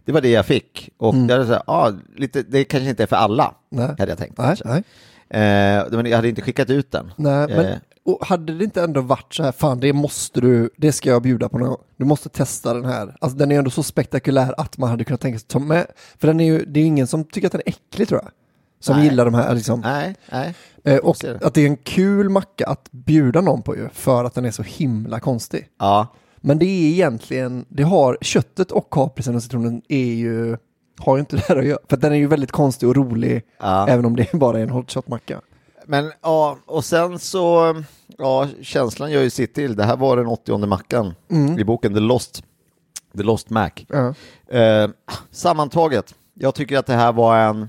det 0.06 0.12
var 0.12 0.20
det 0.20 0.30
jag 0.30 0.46
fick. 0.46 0.90
Och 0.98 1.14
Mm. 1.14 1.28
jag 1.28 1.46
så 1.46 1.62
ja, 1.66 1.92
lite, 2.16 2.42
det 2.42 2.64
kanske 2.64 2.90
inte 2.90 3.02
är 3.02 3.06
för 3.06 3.16
alla, 3.16 3.54
Nej. 3.70 3.88
hade 3.98 4.06
jag 4.12 4.18
tänkt. 4.18 4.38
Nej, 4.38 4.56
nej. 4.64 4.82
Eh, 5.30 5.84
men 5.90 6.06
jag 6.06 6.16
hade 6.16 6.28
inte 6.28 6.42
skickat 6.42 6.70
ut 6.70 6.90
den. 6.90 7.12
Nej, 7.16 7.46
men 7.48 7.66
Eh. 7.66 7.76
och 8.04 8.26
hade 8.26 8.54
det 8.58 8.64
inte 8.64 8.82
ändå 8.82 9.00
varit 9.00 9.34
så 9.34 9.42
här, 9.42 9.52
fan 9.52 9.80
det 9.80 9.92
måste 9.92 10.40
du, 10.40 10.70
det 10.76 10.92
ska 10.92 11.10
jag 11.10 11.22
bjuda 11.22 11.48
på 11.48 11.58
någon 11.58 11.68
gång. 11.68 11.78
Du 11.96 12.04
måste 12.04 12.28
testa 12.28 12.74
den 12.74 12.84
här. 12.84 13.16
Alltså 13.20 13.38
den 13.38 13.52
är 13.52 13.58
ändå 13.58 13.70
så 13.70 13.82
spektakulär 13.82 14.54
att 14.60 14.78
man 14.78 14.90
hade 14.90 15.04
kunnat 15.04 15.20
tänka 15.20 15.38
sig 15.38 15.44
att 15.44 15.48
ta 15.52 15.58
med. 15.58 15.86
För 16.18 16.26
den 16.26 16.40
är 16.40 16.44
ju, 16.44 16.64
det 16.64 16.80
är 16.80 16.82
ju 16.82 16.86
ingen 16.88 17.06
som 17.06 17.24
tycker 17.24 17.46
att 17.48 17.52
den 17.52 17.62
är 17.66 17.70
äcklig 17.70 18.08
tror 18.08 18.20
jag. 18.22 18.30
Som 18.80 18.96
Nej. 18.96 19.04
gillar 19.04 19.24
de 19.24 19.34
här 19.34 19.54
liksom. 19.54 19.80
Nej, 19.80 20.14
nej. 20.32 20.54
Eh, 20.84 20.96
och 20.98 21.16
att 21.42 21.54
det 21.54 21.60
är 21.60 21.66
en 21.66 21.76
kul 21.76 22.28
macka 22.28 22.66
att 22.66 22.88
bjuda 22.92 23.40
någon 23.40 23.62
på 23.62 23.76
ju, 23.76 23.88
för 23.92 24.24
att 24.24 24.34
den 24.34 24.44
är 24.44 24.50
så 24.50 24.62
himla 24.62 25.20
konstig. 25.20 25.68
Ja, 25.78 26.06
Men 26.46 26.58
det 26.58 26.64
är 26.66 26.90
egentligen, 26.92 27.64
det 27.68 27.82
har, 27.82 28.18
köttet 28.20 28.70
och 28.72 28.90
kaprisen 28.90 29.34
och 29.34 29.42
citronen 29.42 29.82
är 29.88 30.14
ju, 30.14 30.56
har 30.98 31.16
ju 31.16 31.20
inte 31.20 31.36
det 31.36 31.42
här 31.48 31.56
att 31.56 31.64
göra. 31.66 31.78
För 31.88 31.96
den 31.96 32.12
är 32.12 32.16
ju 32.16 32.26
väldigt 32.26 32.52
konstig 32.52 32.88
och 32.88 32.96
rolig, 32.96 33.42
Ja. 33.60 33.88
även 33.88 34.04
om 34.04 34.16
det 34.16 34.32
bara 34.32 34.58
är 34.58 34.62
en 34.62 34.70
hot 34.70 34.90
shot-macka. 34.94 35.40
men 35.86 36.12
ja, 36.22 36.58
och 36.66 36.84
sen 36.84 37.18
så, 37.18 37.74
ja, 38.18 38.48
känslan 38.62 39.10
gör 39.10 39.22
ju 39.22 39.30
sitt 39.30 39.54
till. 39.54 39.76
Det 39.76 39.84
här 39.84 39.96
var 39.96 40.16
den 40.16 40.26
80 40.26 40.66
mackan 40.66 41.14
i 41.58 41.64
boken 41.64 41.94
The 41.94 42.00
Lost, 42.00 42.42
The 43.16 43.22
Lost 43.22 43.50
Mac. 43.50 43.70
Ja. 43.88 44.14
Eh, 44.58 44.90
sammantaget, 45.30 46.14
jag 46.34 46.54
tycker 46.54 46.78
att 46.78 46.86
det 46.86 46.94
här 46.94 47.12
var 47.12 47.38
en 47.38 47.68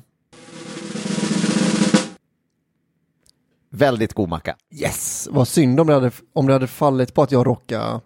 väldigt 3.70 4.14
god 4.14 4.30
macka. 4.30 4.56
Yes! 4.72 5.28
Vad 5.32 5.48
synd 5.48 5.80
om 5.80 5.88
det 5.88 5.94
hade, 5.94 6.12
om 6.34 6.48
det 6.48 6.54
hade 6.54 6.68
fallit 6.68 7.14
på 7.14 7.22
att 7.22 7.32
jag 7.32 7.48
råkade 7.48 8.00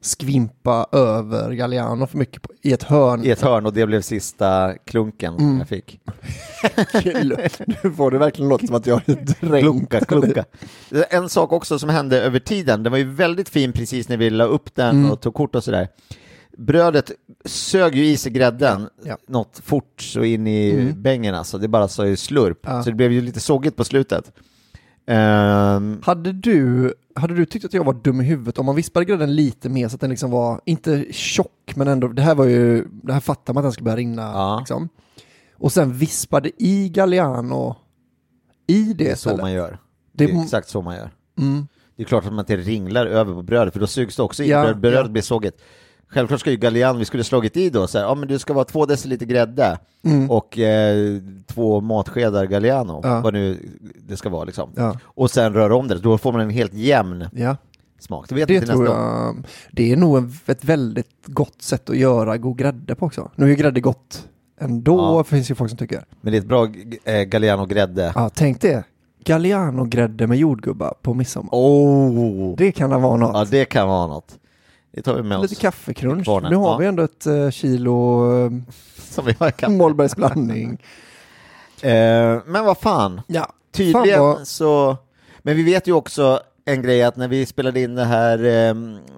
skvimpa 0.00 0.86
över 0.92 1.52
Galliano 1.52 2.06
för 2.06 2.18
mycket 2.18 2.42
på, 2.42 2.48
i 2.62 2.72
ett 2.72 2.82
hörn. 2.82 3.24
I 3.24 3.30
ett 3.30 3.40
hörn 3.42 3.66
och 3.66 3.72
det 3.72 3.86
blev 3.86 4.00
sista 4.00 4.74
klunken 4.84 5.34
Mm. 5.34 5.58
jag 5.58 5.68
fick. 5.68 6.00
nu 7.84 7.92
får 7.96 8.10
det 8.10 8.18
verkligen 8.18 8.48
låta 8.48 8.66
som 8.66 8.76
att 8.76 8.86
jag 8.86 9.02
är. 9.08 9.60
Klunka, 9.60 10.00
klunka. 10.00 10.44
En 11.10 11.28
sak 11.28 11.52
också 11.52 11.78
som 11.78 11.88
hände 11.88 12.20
över 12.22 12.38
tiden, 12.38 12.82
den 12.82 12.90
var 12.90 12.98
ju 12.98 13.04
väldigt 13.10 13.48
fin 13.48 13.72
precis 13.72 14.08
när 14.08 14.16
vi 14.16 14.30
la 14.30 14.44
upp 14.44 14.74
den 14.74 14.96
Mm. 14.98 15.10
och 15.10 15.20
tog 15.20 15.34
kort 15.34 15.54
och 15.54 15.64
sådär. 15.64 15.88
Brödet 16.58 17.10
sög 17.44 17.94
ju 17.94 18.06
i 18.06 18.16
sig 18.16 18.32
grädden 18.32 18.88
Ja. 19.04 19.16
något 19.28 19.60
fort 19.64 20.00
så 20.02 20.24
in 20.24 20.46
i 20.46 20.70
Mm. 20.70 21.02
bängen 21.02 21.34
alltså, 21.34 21.58
det 21.58 21.68
bara 21.68 21.88
sa 21.88 22.06
ju 22.06 22.16
slurp. 22.16 22.58
Ja. 22.62 22.82
Så 22.82 22.90
det 22.90 22.96
blev 22.96 23.12
ju 23.12 23.20
lite 23.20 23.40
sågigt 23.40 23.76
på 23.76 23.84
slutet. 23.84 24.32
Ehm, 25.06 26.00
Hade 26.04 26.32
du, 26.32 26.94
hade 27.14 27.34
du 27.34 27.46
tyckt 27.46 27.64
att 27.64 27.74
jag 27.74 27.84
var 27.84 27.92
dum 27.94 28.20
i 28.20 28.24
huvudet 28.24 28.58
om 28.58 28.66
man 28.66 28.76
vispade 28.76 29.04
grädden 29.06 29.34
lite 29.34 29.68
mer 29.68 29.88
så 29.88 29.94
att 29.94 30.00
den 30.00 30.10
liksom 30.10 30.30
var, 30.30 30.60
inte 30.64 31.06
tjock 31.10 31.72
men 31.76 31.88
ändå, 31.88 32.08
det 32.08 32.22
här 32.22 32.34
var 32.34 32.44
ju, 32.44 32.84
det 33.02 33.12
här 33.12 33.20
fattar 33.20 33.54
man 33.54 33.60
att 33.60 33.64
den 33.64 33.72
ska 33.72 33.84
börja 33.84 33.96
rinna 33.96 34.22
Ja. 34.22 34.56
liksom. 34.58 34.88
Och 35.54 35.72
sen 35.72 35.92
vispade 35.92 36.50
i 36.62 36.88
Galliano 36.88 37.76
i 38.66 38.82
det, 38.82 39.04
det 39.04 39.10
är 39.10 39.14
så 39.14 39.36
man 39.36 39.52
gör. 39.52 39.78
Det 40.12 40.26
Det- 40.26 40.32
är 40.32 40.42
exakt 40.42 40.68
så 40.68 40.82
man 40.82 40.96
gör. 40.96 41.10
Mm. 41.38 41.66
Det 41.96 42.02
är 42.02 42.06
klart 42.06 42.24
att 42.26 42.32
man 42.32 42.38
inte 42.42 42.56
ringlar 42.56 43.06
över 43.06 43.34
på 43.34 43.42
brödet, 43.42 43.72
för 43.72 43.80
då 43.80 43.86
sugs 43.86 44.16
det 44.16 44.22
också 44.22 44.42
i. 44.42 44.48
Ja, 44.50 44.62
bröd, 44.62 44.80
brödet 44.80 45.00
ja. 45.06 45.08
blir 45.08 45.22
sågigt. 45.22 45.60
Självklart 46.08 46.40
ska 46.40 46.50
ju 46.50 46.56
Galliano, 46.56 46.98
vi 46.98 47.04
skulle 47.04 47.24
slagit 47.24 47.56
i 47.56 47.70
då, 47.70 47.86
så 47.86 47.98
här, 47.98 48.04
ja 48.04 48.14
men 48.14 48.28
det 48.28 48.38
ska 48.38 48.52
vara 48.54 48.64
två 48.64 48.86
deciliter 48.86 49.26
grädde 49.26 49.78
Mm. 50.04 50.30
och 50.30 50.58
eh, 50.58 51.20
två 51.46 51.80
matskedar 51.80 52.44
Galliano, 52.46 53.00
Ja. 53.04 53.20
vad 53.20 53.34
nu 53.34 53.58
det 54.08 54.16
ska 54.16 54.28
vara 54.28 54.44
liksom. 54.44 54.70
Ja. 54.76 54.96
Och 55.04 55.30
sen 55.30 55.52
röra 55.54 55.76
om 55.76 55.88
det, 55.88 55.98
då 55.98 56.18
får 56.18 56.32
man 56.32 56.40
en 56.40 56.50
helt 56.50 56.74
jämn 56.74 57.24
Ja, 57.32 57.56
smak. 58.00 58.26
Det 58.28 58.34
vet 58.34 58.48
det 58.48 58.60
tror 58.60 58.76
gång. 58.76 58.86
jag. 58.86 59.36
Det 59.72 59.92
är 59.92 59.96
nog 59.96 60.32
ett 60.46 60.64
väldigt 60.64 61.10
gott 61.26 61.62
sätt 61.62 61.90
att 61.90 61.96
göra 61.96 62.36
god 62.36 62.58
grädde 62.58 62.94
på 62.94 63.06
också. 63.06 63.30
Nu 63.34 63.44
är 63.44 63.48
ju 63.50 63.56
grädde 63.56 63.80
gott 63.80 64.28
ändå, 64.60 64.96
Ja. 64.98 65.24
finns 65.24 65.50
ju 65.50 65.54
folk 65.54 65.70
som 65.70 65.78
tycker. 65.78 66.04
Men 66.20 66.32
det 66.32 66.38
är 66.38 66.40
ett 66.40 66.46
bra 66.48 66.68
eh, 67.04 67.22
Galliano-grädde. 67.22 68.12
Ja, 68.14 68.30
tänk 68.34 68.60
det. 68.60 68.84
Galliano-grädde 69.24 70.26
med 70.26 70.38
jordgubbar 70.38 70.94
på 71.02 71.14
midsommar. 71.14 71.50
Oh! 71.52 72.54
Det 72.56 72.72
kan 72.72 73.02
vara 73.02 73.16
något. 73.16 73.30
Ja, 73.34 73.44
det 73.50 73.64
kan 73.64 73.88
vara 73.88 74.06
något. 74.06 74.38
Det 74.96 75.02
tar 75.02 75.14
vi 75.14 75.22
med 75.22 75.40
Lite 75.40 75.54
oss. 75.54 75.60
kaffekrunch. 75.60 76.26
Nu 76.28 76.56
har 76.56 76.70
Ja. 76.72 76.76
vi 76.76 76.86
ändå 76.86 77.02
ett 77.02 77.26
eh, 77.26 77.50
kilo 77.50 78.20
Som 79.10 79.26
vi 79.26 79.34
har 79.38 79.48
i 79.48 79.52
kaffe. 79.52 79.72
Mollbergs 79.72 80.16
blandning. 80.16 80.82
Eh, 81.82 82.38
men 82.46 82.64
vad 82.64 82.78
fan, 82.78 83.20
Ja, 83.26 83.52
tydligen 83.72 84.02
Fan 84.18 84.18
vad- 84.18 84.46
så... 84.48 84.96
Men 85.42 85.56
vi 85.56 85.62
vet 85.62 85.88
ju 85.88 85.92
också 85.92 86.40
en 86.64 86.82
grej 86.82 87.02
att 87.02 87.16
när 87.16 87.28
vi 87.28 87.46
spelade 87.46 87.80
in 87.80 87.94
det 87.94 88.04
här, 88.04 88.38
eh, 88.38 88.74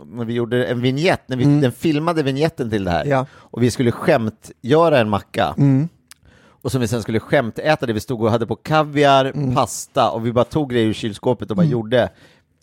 när 0.06 0.24
vi 0.24 0.32
gjorde 0.34 0.64
en 0.64 0.80
vignett, 0.80 1.20
när 1.26 1.36
vi 1.36 1.44
den 1.44 1.72
filmade 1.72 2.22
vignetten 2.22 2.70
till 2.70 2.84
det 2.84 2.90
här, 2.90 3.00
Mm. 3.04 3.10
Ja. 3.18 3.26
och 3.32 3.62
vi 3.62 3.70
skulle 3.70 3.92
skämtgöra 3.92 4.98
en 4.98 5.08
macka, 5.08 5.54
Mm. 5.58 5.88
och 6.62 6.72
som 6.72 6.80
vi 6.80 6.88
sen 6.88 7.02
skulle 7.02 7.20
skämtäta 7.20 7.86
det, 7.86 7.92
vi 7.92 8.00
stod 8.00 8.22
och 8.22 8.30
hade 8.30 8.46
på 8.46 8.56
kaviar, 8.56 9.24
Mm. 9.24 9.54
pasta, 9.54 10.10
och 10.10 10.26
vi 10.26 10.32
bara 10.32 10.44
tog 10.44 10.70
grejer 10.70 10.86
ur 10.86 10.92
kylskåpet 10.92 11.50
och 11.50 11.56
bara 11.56 11.66
gjorde 11.66 12.08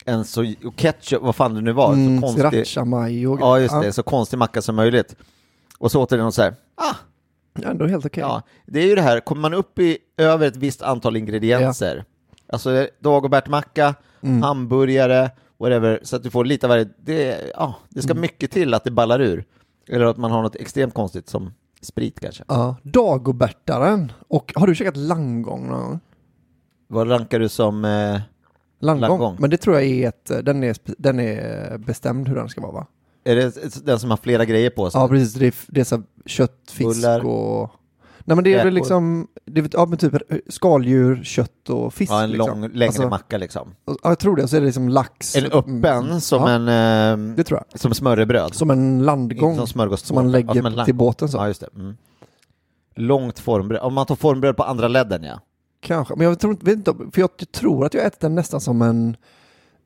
en 0.06 0.26
så, 0.26 0.54
och 0.66 0.76
ketchup, 0.76 1.22
vad 1.22 1.36
fan 1.36 1.54
det 1.54 1.62
nu 1.62 1.72
var, 1.72 1.94
Mm, 1.94 2.16
så 2.22 2.28
konstig, 2.28 2.68
Sriracha 2.68 3.10
ja 3.40 3.60
just 3.60 3.82
det, 3.82 3.94
så 3.94 4.04
konstig 4.04 4.38
macka 4.38 4.62
som 4.62 4.76
möjligt. 4.76 5.16
Och 5.78 5.92
så 5.92 6.02
åt 6.02 6.10
den 6.10 6.22
och 6.22 6.34
så 6.34 6.42
här, 6.42 6.56
ah, 6.76 6.96
Ja, 7.62 7.70
ändå 7.70 7.88
helt 7.88 8.06
okej. 8.06 8.22
Ja, 8.22 8.42
det 8.66 8.80
är 8.80 8.88
ju 8.88 8.96
det 8.96 9.02
här, 9.02 9.20
kommer 9.20 9.42
man 9.42 9.54
upp 9.54 9.80
i 9.80 9.98
över 10.18 10.48
ett 10.48 10.56
visst 10.58 10.82
antal 10.82 11.16
ingredienser, 11.18 12.04
alltså 12.48 12.88
Dagobert-macka, 13.00 13.96
Mm. 14.22 14.42
hamburgare, 14.44 15.30
whatever, 15.60 16.00
så 16.04 16.16
att 16.16 16.24
du 16.24 16.30
får 16.30 16.46
lite 16.46 16.66
av 16.66 16.70
varje, 16.70 16.88
det, 16.98 17.52
ja, 17.56 17.76
det 17.90 18.00
Mm. 18.00 18.04
ska 18.04 18.14
mycket 18.14 18.52
till 18.52 18.74
att 18.74 18.84
det 18.84 18.92
ballar 18.92 19.22
ur. 19.22 19.46
Eller 19.90 20.06
att 20.06 20.18
man 20.18 20.32
har 20.32 20.42
något 20.42 20.56
extremt 20.56 20.94
konstigt 20.94 21.30
som 21.30 21.54
sprit 21.82 22.20
kanske. 22.20 22.44
Ja. 22.48 22.76
Dagobertaren. 22.84 24.12
Och 24.28 24.54
har 24.56 24.68
du 24.68 24.76
käkat 24.76 24.98
langgång 24.98 25.68
någon 25.70 25.82
gång? 25.84 26.00
Vad 26.88 27.10
rankar 27.10 27.40
du 27.40 27.50
som, 27.50 27.86
eh, 27.86 28.20
Langgång. 28.80 29.10
Langgång. 29.10 29.36
Men 29.40 29.50
det 29.50 29.58
tror 29.58 29.76
jag 29.76 29.86
är 29.86 30.08
ett, 30.10 30.32
den 30.46 30.64
är, 30.64 30.78
den 30.98 31.20
är 31.20 31.78
bestämd 31.78 32.28
hur 32.28 32.36
den 32.36 32.50
ska 32.50 32.62
vara 32.62 32.72
va? 32.72 32.88
är 33.28 33.36
det 33.36 33.86
den 33.86 34.00
som 34.00 34.10
har 34.10 34.18
flera 34.18 34.46
grejer 34.46 34.70
på 34.70 34.90
sig? 34.90 35.02
Ja 35.02 35.08
precis, 35.08 35.34
det 35.34 35.48
är, 35.48 35.54
det 35.68 35.80
är 35.80 35.84
så 35.84 36.02
kött, 36.26 36.72
fisk 36.72 36.96
Bullar. 37.02 37.26
och... 37.26 37.72
Nej 38.28 38.36
men 38.36 38.44
det 38.44 38.54
är 38.54 38.64
väl 38.64 38.74
liksom, 38.74 39.28
det 39.46 39.62
är, 39.62 39.70
ja, 39.74 39.86
men 39.86 39.98
typ 39.98 40.14
skaldjur, 40.50 41.24
kött 41.24 41.70
och 41.70 41.94
fisk. 41.94 42.12
Ja, 42.12 42.24
en 42.24 42.32
liksom. 42.32 42.62
lång, 42.62 42.72
längre 42.72 42.88
Alltså, 42.90 43.10
macka 43.10 43.38
liksom. 43.38 43.76
Ja, 43.86 43.96
jag 44.04 44.20
tror 44.20 44.36
det. 44.36 44.44
Och 44.44 44.50
så 44.50 44.56
är 44.56 44.60
det 44.60 44.66
liksom 44.66 44.90
lax. 44.90 45.36
En 45.36 45.46
öppen 45.52 46.06
Mm. 46.06 46.22
som 46.22 46.42
Ja, 46.42 46.50
en... 46.50 47.30
Eh, 47.32 47.36
Det 47.36 47.44
tror 47.44 47.64
jag. 47.72 47.80
som 47.80 47.94
smörrebröd. 47.94 48.54
Som 48.56 48.70
en 48.72 49.04
landgång. 49.06 49.56
Som 49.58 49.68
smörgåstårta. 49.68 50.08
Som 50.08 50.16
man 50.16 50.32
lägger 50.32 50.56
Ja, 50.56 50.72
som 50.72 50.86
till 50.86 50.96
båten 50.96 51.30
så. 51.30 51.38
Ja, 51.38 51.48
just 51.48 51.62
det. 51.62 51.70
Mm. 51.76 51.98
Långt 52.96 53.40
formbröd. 53.40 53.82
Om 53.82 53.94
man 53.94 54.06
tar 54.06 54.16
formbröd 54.16 54.58
på 54.58 54.64
andra 54.64 54.88
ledden, 54.88 55.24
ja. 55.24 55.40
Kanske, 55.86 56.16
men 56.16 56.28
jag 56.28 56.40
tror 56.40 56.54
inte, 56.54 56.66
vet 56.66 56.76
inte, 56.76 56.96
för 57.14 57.22
jag 57.22 57.52
tror 57.52 57.86
att 57.86 57.94
jag 57.94 58.06
ätit 58.06 58.20
den 58.20 58.36
nästan 58.36 58.62
som 58.62 58.82
en 58.82 59.18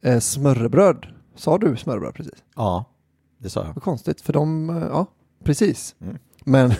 eh, 0.02 0.20
smörrebröd. 0.20 1.06
Sa 1.36 1.58
du 1.58 1.78
smörrebröd 1.78 2.14
precis? 2.14 2.44
Ja, 2.56 2.86
det 3.38 3.50
sa 3.50 3.66
jag. 3.66 3.74
Vad 3.74 3.84
konstigt, 3.84 4.22
för 4.22 4.34
de, 4.34 4.70
eh, 4.70 4.88
ja, 4.92 5.06
precis. 5.44 5.96
Mm. 6.02 6.18
Men 6.44 6.74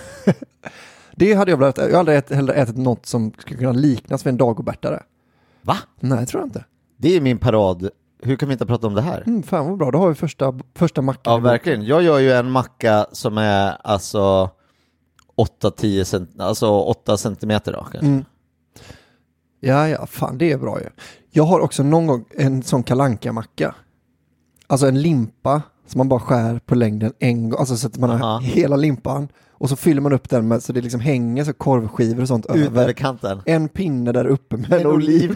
det 1.16 1.34
hade 1.34 1.52
jag 1.52 1.58
velat 1.58 1.78
äta. 1.78 1.88
Jag 1.88 1.94
har 1.94 2.00
aldrig 2.00 2.18
ätit, 2.18 2.36
heller 2.36 2.54
ätit 2.54 2.78
något 2.78 3.06
som 3.06 3.32
skulle 3.38 3.60
kunna 3.60 3.72
liknas 3.72 4.26
vid 4.26 4.32
en 4.32 4.38
dagobärtare. 4.38 5.04
Va? 5.62 5.78
Nej, 6.00 6.26
tror 6.26 6.42
jag 6.42 6.48
inte. 6.48 6.66
Det 6.98 7.16
är 7.16 7.22
min 7.22 7.38
parad. 7.38 7.90
Hur 8.22 8.36
kan 8.36 8.50
vi 8.50 8.54
inte 8.54 8.66
prata 8.66 8.88
om 8.88 8.94
det 8.94 9.02
här? 9.02 9.24
Mm, 9.28 9.44
fan 9.44 9.70
vad 9.70 9.78
bra, 9.78 9.92
då 9.92 9.98
har 9.98 10.10
vi 10.10 10.16
första, 10.16 10.60
första 10.76 11.02
mackan. 11.02 11.34
Ja, 11.34 11.38
verkligen. 11.40 11.86
Jag 11.86 12.04
gör 12.04 12.20
ju 12.20 12.32
en 12.32 12.52
macka 12.52 13.06
som 13.12 13.38
är 13.38 13.78
alltså 13.84 14.50
8-10 15.62 16.04
cent, 16.04 16.40
alltså 16.40 16.70
8 16.70 17.18
centimeter 17.18 17.74
då 17.74 17.80
kanske. 17.80 18.08
Mm. 18.08 18.26
Ja, 19.60 19.88
ja, 19.90 20.06
fan 20.06 20.38
det 20.38 20.52
är 20.52 20.58
bra 20.58 20.80
ju. 20.80 20.90
Jag 21.32 21.44
har 21.44 21.60
också 21.60 21.84
någon 21.84 22.08
gång 22.08 22.26
en 22.38 22.64
sån 22.64 22.84
kalanka 22.84 23.32
macka 23.32 23.76
Alltså 24.68 24.88
en 24.88 25.02
limpa 25.02 25.62
som 25.88 25.98
man 25.98 26.10
bara 26.10 26.20
skär 26.20 26.60
på 26.66 26.76
längden 26.76 27.14
en 27.20 27.50
gång, 27.50 27.60
alltså 27.60 27.78
så 27.78 27.88
att 27.88 27.98
man 27.98 28.10
har 28.10 28.20
Aha. 28.20 28.40
hela 28.40 28.76
limpan 28.76 29.28
och 29.52 29.70
så 29.70 29.76
fyller 29.76 30.02
man 30.02 30.14
upp 30.14 30.30
den 30.30 30.48
med 30.48 30.64
så 30.64 30.74
det 30.74 30.82
liksom 30.82 31.00
hänger 31.00 31.44
så 31.44 31.54
korvskivor 31.54 32.22
och 32.22 32.28
sånt 32.28 32.46
Ut 32.46 32.68
över 32.68 32.94
kanten. 32.94 33.42
En 33.46 33.70
pinne 33.70 34.12
där 34.12 34.28
uppe 34.28 34.58
med 34.58 34.74
en 34.74 34.80
En 34.80 34.88
oliv. 34.88 35.32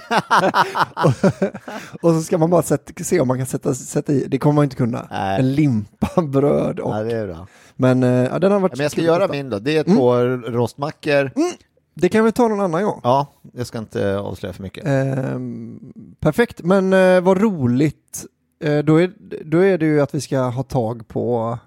och 2.01 2.11
så 2.13 2.21
ska 2.21 2.37
man 2.37 2.49
bara 2.49 2.61
sätta, 2.61 3.03
se 3.03 3.19
om 3.19 3.27
man 3.27 3.37
kan 3.37 3.45
sätta, 3.45 3.73
sätta 3.73 4.13
i, 4.13 4.25
det 4.27 4.37
kommer 4.37 4.53
man 4.53 4.63
inte 4.63 4.75
kunna. 4.75 5.07
Nej. 5.11 5.39
En 5.39 5.55
limpa, 5.55 6.21
bröd 6.27 6.79
och... 6.79 7.05
Bra. 7.05 7.47
Men 7.75 8.03
eh, 8.03 8.09
ja, 8.09 8.39
den 8.39 8.51
har 8.51 8.59
varit 8.59 8.77
Men 8.77 8.83
jag 8.83 8.91
ska 8.91 9.01
göra 9.01 9.27
min 9.27 9.49
då. 9.49 9.59
Det 9.59 9.77
är 9.77 9.83
två 9.83 10.15
rostmackor. 10.51 11.31
Det 11.93 12.09
kan 12.09 12.25
vi 12.25 12.31
ta 12.31 12.47
någon 12.47 12.61
annan 12.61 12.83
gång. 12.83 12.99
Ja, 13.03 13.27
jag 13.53 13.67
ska 13.67 13.77
inte 13.77 14.17
avslöja 14.17 14.53
för 14.53 14.63
mycket. 14.63 14.85
Ehm, 14.87 15.79
perfekt, 16.19 16.61
men 16.63 16.93
eh, 16.93 17.21
vad 17.21 17.41
roligt. 17.41 18.25
Eh, 18.63 18.77
då, 18.77 19.01
är, 19.01 19.11
då 19.45 19.57
är 19.59 19.77
det 19.77 19.85
ju 19.85 20.01
att 20.01 20.15
vi 20.15 20.21
ska 20.21 20.39
ha 20.41 20.63
tag 20.63 21.07
på... 21.07 21.57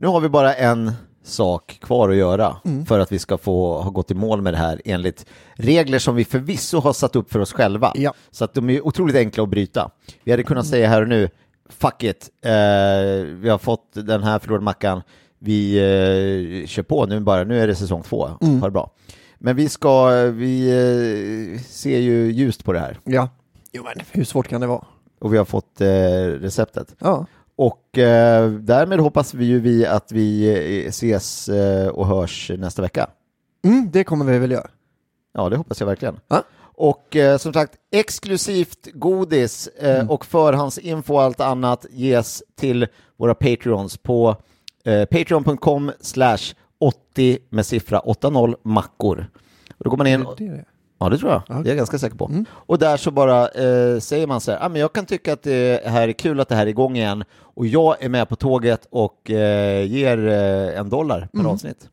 Nu 0.00 0.06
har 0.06 0.20
vi 0.20 0.28
bara 0.28 0.54
en 0.54 0.92
sak 1.24 1.78
kvar 1.82 2.08
att 2.10 2.16
göra 2.16 2.56
Mm. 2.64 2.86
för 2.86 2.98
att 2.98 3.12
vi 3.12 3.18
ska 3.18 3.38
få 3.38 3.80
ha 3.80 3.90
gått 3.90 4.10
i 4.10 4.14
mål 4.14 4.42
med 4.42 4.52
det 4.52 4.58
här 4.58 4.82
enligt 4.84 5.26
regler 5.54 5.98
som 5.98 6.14
vi 6.16 6.24
förvisso 6.24 6.78
har 6.80 6.92
satt 6.92 7.16
upp 7.16 7.32
för 7.32 7.38
oss 7.40 7.52
själva. 7.52 7.92
Ja. 7.94 8.14
Så 8.30 8.44
att 8.44 8.54
de 8.54 8.70
är 8.70 8.86
otroligt 8.86 9.16
enkla 9.16 9.42
att 9.42 9.48
bryta. 9.48 9.90
Vi 10.24 10.30
hade 10.30 10.42
kunnat 10.42 10.66
säga 10.66 10.88
här 10.88 11.02
och 11.02 11.08
nu, 11.08 11.28
fuck 11.68 12.02
it, 12.02 12.30
eh, 12.44 12.50
vi 13.40 13.48
har 13.48 13.58
fått 13.58 13.90
den 13.92 14.22
här 14.22 14.38
förlorade 14.38 14.64
mackan, 14.64 15.02
vi 15.38 15.76
eh, 16.62 16.66
kör 16.66 16.82
på 16.82 17.06
nu 17.06 17.20
bara, 17.20 17.44
nu 17.44 17.60
är 17.60 17.66
det 17.66 17.74
säsong 17.74 18.02
två, 18.02 18.28
Mm. 18.40 18.60
ha 18.60 18.66
det 18.66 18.72
bra. 18.72 18.90
Men 19.38 19.56
vi 19.56 19.68
ska, 19.68 20.10
vi 20.30 20.68
eh, 21.54 21.60
ser 21.60 21.98
ju 21.98 22.32
ljust 22.32 22.64
på 22.64 22.72
det 22.72 22.78
här 22.80 22.98
Ja. 23.04 23.28
Jo 23.72 23.82
men 23.84 24.04
hur 24.12 24.24
svårt 24.24 24.48
kan 24.48 24.60
det 24.60 24.66
vara? 24.66 24.84
och 25.20 25.32
vi 25.34 25.38
har 25.38 25.44
fått 25.44 25.80
eh, 25.80 25.86
receptet. 26.40 26.94
Ja. 26.98 27.26
Och 27.56 27.98
eh, 27.98 28.50
därmed 28.50 29.00
hoppas 29.00 29.34
vi 29.34 29.44
ju 29.44 29.60
vi 29.60 29.86
att 29.86 30.12
vi 30.12 30.86
ses 30.86 31.48
eh, 31.48 31.88
och 31.88 32.06
hörs 32.06 32.50
nästa 32.58 32.82
vecka. 32.82 33.06
Mm, 33.64 33.90
det 33.92 34.04
kommer 34.04 34.24
vi 34.24 34.38
väl 34.38 34.50
göra. 34.50 34.68
Ja, 35.34 35.48
det 35.48 35.56
hoppas 35.56 35.80
jag 35.80 35.86
verkligen. 35.86 36.20
Ja. 36.28 36.42
Och 36.60 37.16
eh, 37.16 37.36
som 37.38 37.52
sagt, 37.52 37.72
exklusivt 37.92 38.88
godis 38.92 39.66
eh, 39.66 39.94
Mm. 39.94 40.10
och 40.10 40.24
förhandsinfo 40.26 41.14
och 41.14 41.22
allt 41.22 41.40
annat 41.40 41.86
ges 41.90 42.42
till 42.56 42.86
våra 43.16 43.34
Patreons 43.34 43.96
på 43.96 44.36
patreon.com 45.10 45.92
slash 46.00 46.38
80 46.80 47.38
med 47.50 47.66
siffra 47.66 47.98
80 47.98 48.56
mackor. 48.62 49.26
Och 49.78 49.84
då 49.84 49.90
går 49.90 49.96
man 49.96 50.06
in 50.06 50.26
det. 50.38 50.64
Ja, 51.00 51.08
det 51.08 51.18
tror 51.18 51.32
jag. 51.32 51.42
Ja. 51.48 51.54
Det 51.54 51.60
är 51.60 51.68
jag 51.68 51.76
ganska 51.76 51.98
säker 51.98 52.16
på. 52.16 52.26
Mm. 52.26 52.44
Och 52.50 52.78
där 52.78 52.96
så 52.96 53.10
bara 53.10 53.48
eh, 53.48 53.98
säger 53.98 54.26
man 54.26 54.40
så 54.40 54.50
här, 54.52 54.58
ah, 54.66 54.68
men 54.68 54.80
jag 54.80 54.92
kan 54.92 55.06
tycka 55.06 55.32
att 55.32 55.42
det 55.42 55.82
här 55.86 56.08
är 56.08 56.12
kul 56.12 56.40
att 56.40 56.48
det 56.48 56.54
här 56.54 56.62
är 56.66 56.70
igång 56.70 56.96
igen 56.96 57.24
och 57.38 57.66
jag 57.66 58.02
är 58.02 58.08
med 58.08 58.28
på 58.28 58.36
tåget 58.36 58.86
och 58.90 59.30
eh, 59.30 59.86
ger 59.86 60.28
eh, 60.28 60.78
en 60.78 60.88
dollar 60.88 61.20
per 61.32 61.40
Mm. 61.40 61.52
avsnitt. 61.52 61.88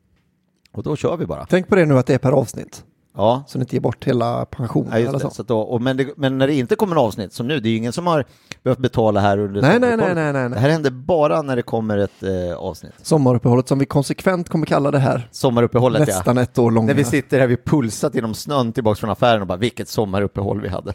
Och 0.72 0.82
då 0.82 0.96
kör 0.96 1.16
vi 1.16 1.26
bara. 1.26 1.46
Tänk 1.46 1.68
på 1.68 1.74
det 1.74 1.86
nu 1.86 1.98
att 1.98 2.06
det 2.06 2.14
är 2.14 2.18
per 2.18 2.32
avsnitt. 2.32 2.84
Ja, 3.16 3.44
Så 3.46 3.58
ni 3.58 3.62
inte 3.62 3.76
ger 3.76 3.80
bort 3.80 4.04
hela 4.04 4.44
pensionen 4.44 4.90
ja 4.92 5.08
eller 5.08 5.18
så. 5.18 5.30
Så 5.30 5.42
då, 5.42 5.60
och 5.60 5.82
men, 5.82 5.96
det, 5.96 6.08
men 6.16 6.38
när 6.38 6.46
det 6.46 6.54
inte 6.54 6.76
kommer 6.76 6.96
avsnitt 6.96 7.32
som 7.32 7.48
nu, 7.48 7.60
det 7.60 7.68
är 7.68 7.70
ju 7.70 7.76
ingen 7.76 7.92
som 7.92 8.06
har 8.06 8.24
behövt 8.62 8.78
betala 8.78 9.20
här 9.20 9.38
under 9.38 9.62
Nej, 9.62 9.80
nej, 9.80 9.96
nej, 9.96 10.14
nej, 10.14 10.32
nej, 10.32 10.48
Det 10.50 10.58
här 10.58 10.70
händer 10.70 10.90
bara 10.90 11.42
när 11.42 11.56
det 11.56 11.62
kommer 11.62 11.98
ett 11.98 12.22
eh, 12.22 12.56
avsnitt. 12.56 12.92
Sommaruppehållet 13.02 13.68
som 13.68 13.78
vi 13.78 13.86
konsekvent 13.86 14.48
kommer 14.48 14.66
kalla 14.66 14.90
det 14.90 14.98
här. 14.98 15.28
Sommaruppehållet 15.30 16.00
ja. 16.00 16.06
Nästan 16.06 16.38
ett 16.38 16.58
år 16.58 16.70
långa. 16.70 16.86
När 16.86 16.94
vi 16.94 17.04
sitter 17.04 17.40
här 17.40 17.46
vid 17.46 17.64
pulsat 17.64 18.14
genom 18.14 18.34
snön 18.34 18.72
tillbaka 18.72 18.96
från 18.96 19.10
affären 19.10 19.40
och 19.40 19.46
bara 19.46 19.58
vilket 19.58 19.88
sommaruppehåll 19.88 20.60
vi 20.60 20.68
hade. 20.68 20.94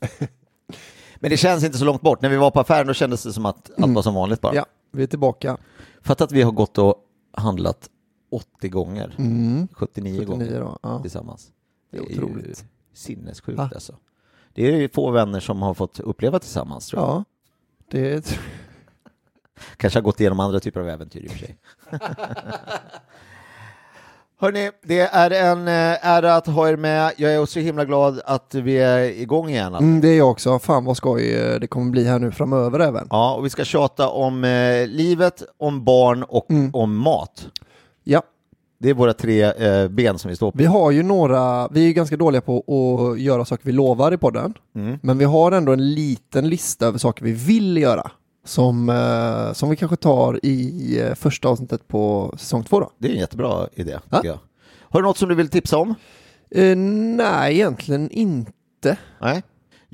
Men 1.20 1.30
det 1.30 1.36
känns 1.36 1.64
inte 1.64 1.78
så 1.78 1.84
långt 1.84 2.00
bort. 2.00 2.22
När 2.22 2.28
vi 2.28 2.36
var 2.36 2.50
på 2.50 2.60
affären 2.60 2.86
då 2.86 2.94
kändes 2.94 3.22
det 3.22 3.32
som 3.32 3.46
att 3.46 3.70
allt 3.82 3.94
var 3.94 4.02
som 4.02 4.14
vanligt 4.14 4.40
bara. 4.40 4.52
Mm. 4.52 4.64
Ja, 4.66 4.98
vi 4.98 5.02
är 5.02 5.06
tillbaka. 5.06 5.56
Fatta 6.02 6.24
att 6.24 6.32
vi 6.32 6.42
har 6.42 6.52
gått 6.52 6.78
och 6.78 6.94
handlat 7.36 7.88
80 8.34 8.68
gånger, 8.68 9.14
Mm. 9.18 9.68
79, 9.72 10.18
79 10.20 10.24
gånger 10.26 10.60
då. 10.60 10.78
Ja. 10.82 10.98
tillsammans. 11.02 11.48
Det 11.90 11.98
är 11.98 12.02
ju 12.02 12.22
otroligt. 12.24 12.64
sinnessjukt 12.92 13.58
Va? 13.58 13.70
alltså. 13.74 13.96
Det 14.54 14.66
är 14.66 14.76
ju 14.76 14.88
få 14.88 15.10
vänner 15.10 15.40
som 15.40 15.62
har 15.62 15.74
fått 15.74 16.00
uppleva 16.00 16.38
tillsammans 16.38 16.86
tror 16.86 17.02
jag. 17.02 17.10
Ja, 17.10 17.24
det 17.90 18.38
Kanske 19.76 19.98
har 19.98 20.04
gått 20.04 20.20
igenom 20.20 20.40
andra 20.40 20.60
typer 20.60 20.80
av 20.80 20.88
äventyr 20.88 21.20
i 21.24 21.26
och 21.26 21.30
för 21.30 21.38
sig. 21.38 21.56
Hörni, 24.38 24.70
det 24.82 25.00
är 25.00 25.30
en 25.30 25.68
eh, 25.68 26.06
ära 26.06 26.34
att 26.34 26.46
ha 26.46 26.68
er 26.68 26.76
med. 26.76 27.12
Jag 27.16 27.34
är 27.34 27.46
så 27.46 27.60
himla 27.60 27.84
glad 27.84 28.20
att 28.24 28.54
vi 28.54 28.78
är 28.78 28.98
igång 29.00 29.48
igen. 29.48 29.66
alltså. 29.74 29.82
Mm, 29.82 30.00
det 30.00 30.08
är 30.08 30.18
jag 30.18 30.30
också. 30.30 30.58
Fan 30.58 30.84
vad 30.84 30.96
skoj 30.96 31.34
eh, 31.34 31.60
det 31.60 31.66
kommer 31.66 31.90
bli 31.90 32.04
här 32.04 32.18
nu 32.18 32.30
framöver 32.30 32.80
även. 32.80 33.06
Ja, 33.10 33.34
och 33.34 33.44
vi 33.44 33.50
ska 33.50 33.64
tjata 33.64 34.08
om 34.08 34.44
eh, 34.44 34.86
livet, 34.86 35.42
om 35.58 35.84
barn 35.84 36.22
och 36.22 36.50
Mm. 36.50 36.70
om 36.74 36.96
mat. 36.96 37.48
Ja, 38.04 38.22
Det 38.78 38.90
är 38.90 38.94
våra 38.94 39.12
tre 39.14 39.42
eh, 39.42 39.88
ben 39.88 40.18
som 40.18 40.28
vi 40.28 40.36
står 40.36 40.50
på. 40.52 40.58
vi 40.58 40.64
har 40.64 40.90
ju 40.90 41.02
några, 41.02 41.68
vi 41.68 41.80
är 41.82 41.86
ju 41.86 41.92
ganska 41.92 42.16
dåliga 42.16 42.40
på 42.40 42.58
att 43.12 43.20
göra 43.20 43.44
saker 43.44 43.64
vi 43.66 43.72
lovar 43.72 44.12
i 44.14 44.16
podden. 44.18 44.54
Mm. 44.74 44.98
Men 45.02 45.18
vi 45.18 45.24
har 45.24 45.52
ändå 45.52 45.72
en 45.72 45.94
liten 45.94 46.48
lista 46.48 46.86
över 46.86 46.98
saker 46.98 47.24
vi 47.24 47.32
vill 47.32 47.76
göra. 47.76 48.10
Som, 48.46 48.88
eh, 48.88 49.52
som 49.52 49.70
vi 49.70 49.76
kanske 49.76 49.96
tar 49.96 50.40
i 50.46 51.00
eh, 51.00 51.14
första 51.14 51.48
avsnittet 51.48 51.88
på 51.88 52.34
säsong 52.38 52.64
två 52.64 52.80
då. 52.80 52.90
Det 52.98 53.08
är 53.08 53.12
en 53.12 53.18
jättebra 53.20 53.68
idé, 53.74 53.98
Ja. 54.10 54.20
jag. 54.24 54.38
Har 54.80 55.02
du 55.02 55.08
något 55.08 55.18
som 55.18 55.28
du 55.28 55.34
vill 55.34 55.48
tipsa 55.48 55.76
om? 55.78 55.94
Eh, 56.50 56.76
nej, 56.76 57.54
egentligen 57.54 58.10
inte. 58.10 58.96
Nej. 59.20 59.42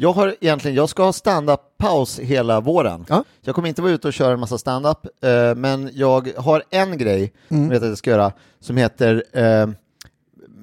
Jag 0.00 0.12
har 0.12 0.36
egentligen, 0.40 0.76
jag 0.76 0.88
ska 0.88 1.02
ha 1.04 1.12
stand-up-paus 1.12 2.18
hela 2.18 2.60
våren. 2.60 3.04
Ja. 3.08 3.16
Så 3.16 3.48
jag 3.48 3.54
kommer 3.54 3.68
inte 3.68 3.82
vara 3.82 3.92
ute 3.92 4.08
och 4.08 4.14
köra 4.14 4.32
en 4.32 4.40
massa 4.40 4.58
stand-up, 4.58 5.24
eh, 5.24 5.54
men 5.54 5.90
jag 5.94 6.32
har 6.36 6.62
en 6.70 6.98
grej 6.98 7.32
som 7.48 7.62
jag 7.62 7.68
vet 7.68 7.82
att 7.82 7.88
jag 7.88 7.98
ska 7.98 8.10
göra 8.10 8.32
som 8.60 8.76
heter 8.76 9.24
eh, 9.32 9.68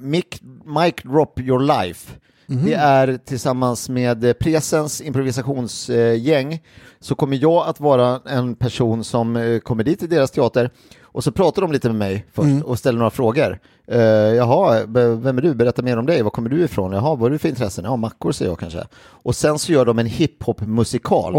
Mic, 0.01 0.25
Mic 0.65 0.93
Drop 1.03 1.39
Your 1.39 1.59
Life. 1.59 2.13
Det 2.45 2.73
är 2.73 3.17
tillsammans 3.25 3.89
med 3.89 4.23
eh, 4.23 4.33
Presens 4.33 5.01
improvisationsgäng 5.01 6.63
så 6.99 7.15
kommer 7.15 7.37
jag 7.37 7.67
att 7.67 7.79
vara 7.79 8.21
en 8.25 8.55
person 8.55 9.03
som 9.03 9.35
eh, 9.35 9.59
kommer 9.59 9.83
dit 9.83 9.99
till 9.99 10.09
deras 10.09 10.31
teater 10.31 10.69
och 11.17 11.23
så 11.23 11.31
pratar 11.31 11.61
de 11.61 11.71
lite 11.71 11.87
med 11.87 11.95
mig 11.95 12.25
först 12.33 12.63
och 12.65 12.79
ställer 12.79 12.99
några 12.99 13.09
frågor. 13.09 13.59
Uh, 13.91 13.99
jaha, 13.99 14.85
vem 14.87 15.37
är 15.37 15.41
du? 15.41 15.55
Berätta 15.55 15.81
mer 15.81 15.97
om 15.97 16.05
dig. 16.05 16.21
Var 16.21 16.29
kommer 16.29 16.49
du 16.49 16.63
ifrån? 16.63 16.91
Jaha, 16.91 17.15
vad 17.15 17.27
är 17.27 17.31
du 17.31 17.37
för 17.37 17.49
intressen? 17.49 17.85
Ja, 17.85 17.95
mackor 17.95 18.31
säger 18.31 18.51
jag 18.51 18.59
kanske. 18.59 18.83
Och 18.99 19.35
sen 19.35 19.59
så 19.59 19.71
gör 19.71 19.85
de 19.85 19.99
en 19.99 20.05
hiphop-musikal 20.05 21.33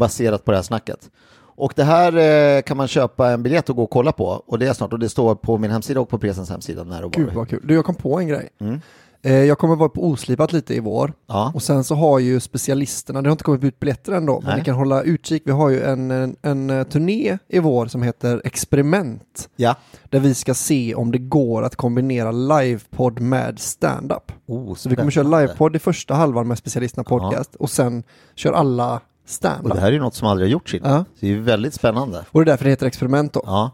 baserat 0.00 0.44
på 0.44 0.50
det 0.50 0.56
här 0.56 0.62
snacket. 0.62 1.10
Och 1.38 1.72
det 1.76 1.84
här 1.84 2.16
eh, 2.56 2.62
kan 2.62 2.76
man 2.76 2.88
köpa 2.88 3.30
en 3.30 3.42
biljett 3.42 3.70
och 3.70 3.76
gå 3.76 3.82
och 3.82 3.90
kolla 3.90 4.12
på. 4.12 4.42
Och 4.46 4.58
det 4.58 4.66
är 4.66 4.72
snart, 4.72 4.92
och 4.92 4.98
det 4.98 5.08
står 5.08 5.34
på 5.34 5.58
min 5.58 5.70
hemsida 5.70 6.00
och 6.00 6.08
på 6.08 6.18
Presens 6.18 6.50
hemsida 6.50 6.84
när 6.84 7.04
och 7.04 7.12
Gud 7.12 7.32
vad 7.34 7.48
kul. 7.48 7.62
Du, 7.64 7.74
jag 7.74 7.84
kom 7.84 7.94
på 7.94 8.18
en 8.18 8.28
grej. 8.28 8.48
Mm. 8.58 8.80
Eh, 9.26 9.34
jag 9.44 9.58
kommer 9.58 9.76
vara 9.76 9.88
på 9.88 10.04
Oslipat 10.06 10.52
lite 10.52 10.74
i 10.74 10.80
vår. 10.80 11.12
Ja. 11.26 11.52
Och 11.54 11.62
sen 11.62 11.84
så 11.84 11.94
har 11.94 12.18
ju 12.18 12.40
specialisterna, 12.40 13.22
det 13.22 13.28
har 13.28 13.32
inte 13.32 13.44
kommit 13.44 13.64
ut 13.64 13.80
biljetter 13.80 14.12
ändå, 14.12 14.40
men 14.40 14.48
Nej. 14.48 14.58
ni 14.58 14.64
kan 14.64 14.74
hålla 14.74 15.02
utkik. 15.02 15.42
Vi 15.46 15.52
har 15.52 15.68
ju 15.70 15.82
en, 15.82 16.10
en, 16.10 16.36
en 16.42 16.70
eh, 16.70 16.84
turné 16.84 17.38
i 17.48 17.58
vår 17.58 17.86
som 17.86 18.02
heter 18.02 18.42
Experiment. 18.44 19.48
Ja. 19.56 19.74
Där 20.10 20.20
vi 20.20 20.34
ska 20.34 20.54
se 20.54 20.94
om 20.94 21.12
det 21.12 21.18
går 21.18 21.62
att 21.62 21.76
kombinera 21.76 22.32
livepodd 22.32 23.20
med 23.20 23.58
stand-up. 23.58 24.32
Oh, 24.46 24.74
Så 24.74 24.88
vi 24.88 24.96
kommer 24.96 25.10
köra 25.10 25.40
livepodd 25.40 25.76
i 25.76 25.78
första 25.78 26.14
halvan 26.14 26.48
med 26.48 26.58
specialisterna 26.58 27.04
podcast 27.04 27.54
och 27.54 27.70
sen 27.70 28.02
kör 28.34 28.52
alla 28.52 28.94
Och 28.94 29.00
stand-up. 29.26 29.74
det 29.74 29.80
här 29.80 29.88
är 29.88 29.92
ju 29.92 29.98
något 30.00 30.14
som 30.14 30.28
aldrig 30.28 30.48
har 30.48 30.52
gjorts 30.52 30.74
innan. 30.74 30.92
Ja. 30.92 30.98
Så 30.98 31.20
det 31.20 31.26
är 31.26 31.30
ju 31.30 31.42
väldigt 31.42 31.74
spännande. 31.74 32.24
Och 32.32 32.40
det 32.44 32.48
är 32.48 32.52
därför 32.52 32.64
det 32.64 32.70
heter 32.70 32.86
Experiment 32.86 33.32
då. 33.32 33.42
Ja. 33.44 33.70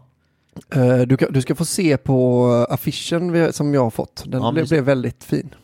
Eh, 0.75 0.97
Du, 1.01 1.17
kan, 1.17 1.33
du 1.33 1.41
ska 1.41 1.55
få 1.55 1.65
se 1.65 1.97
på 1.97 2.47
affischen 2.69 3.31
vi, 3.31 3.53
som 3.53 3.73
jag 3.73 3.83
har 3.83 3.89
fått. 3.89 4.23
Den 4.25 4.41
Ja, 4.41 4.51
blev, 4.51 4.67
blev 4.67 4.83
väldigt 4.83 5.23
fin. 5.23 5.55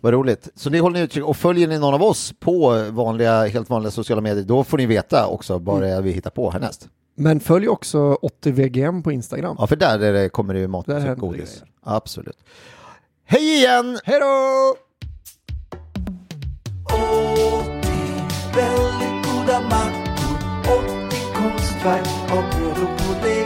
Vad 0.00 0.12
roligt. 0.12 0.48
Så 0.54 0.70
ni 0.70 0.78
håller 0.78 0.98
ni 0.98 1.04
utkik 1.04 1.24
och 1.24 1.36
följer 1.36 1.68
ni 1.68 1.78
någon 1.78 1.94
av 1.94 2.02
oss 2.02 2.32
på 2.40 2.84
vanliga, 2.90 3.46
helt 3.46 3.70
vanliga 3.70 3.90
sociala 3.90 4.22
medier, 4.22 4.44
då 4.44 4.64
får 4.64 4.78
ni 4.78 4.86
veta 4.86 5.26
också 5.26 5.58
vad 5.58 5.82
det 5.82 5.88
är 5.88 6.02
vi 6.02 6.10
hittar 6.12 6.30
på 6.30 6.50
härnäst. 6.50 6.88
Men 7.18 7.40
följ 7.40 7.68
också 7.68 8.18
80VGM 8.44 9.02
på 9.02 9.12
Instagram. 9.12 9.56
Ja, 9.58 9.66
för 9.66 9.76
där 9.76 9.98
är 10.00 10.12
det, 10.12 10.28
kommer 10.28 10.54
det 10.54 10.60
ju 10.60 10.66
mat 10.68 10.88
och 10.88 10.94
det 10.94 11.14
godis. 11.18 11.40
grejer. 11.40 11.68
Absolut. 11.82 12.36
Hej 13.24 13.56
igen! 13.58 13.98
Hej 14.04 14.20
då! 14.20 14.74
Väldigt 18.54 19.26
goda 19.26 19.60
mackor 19.60 20.36
80 21.08 21.16
konstverk 21.34 22.08
av 22.32 22.44
bröd 22.50 22.88
och 22.88 22.98
pudding 22.98 23.45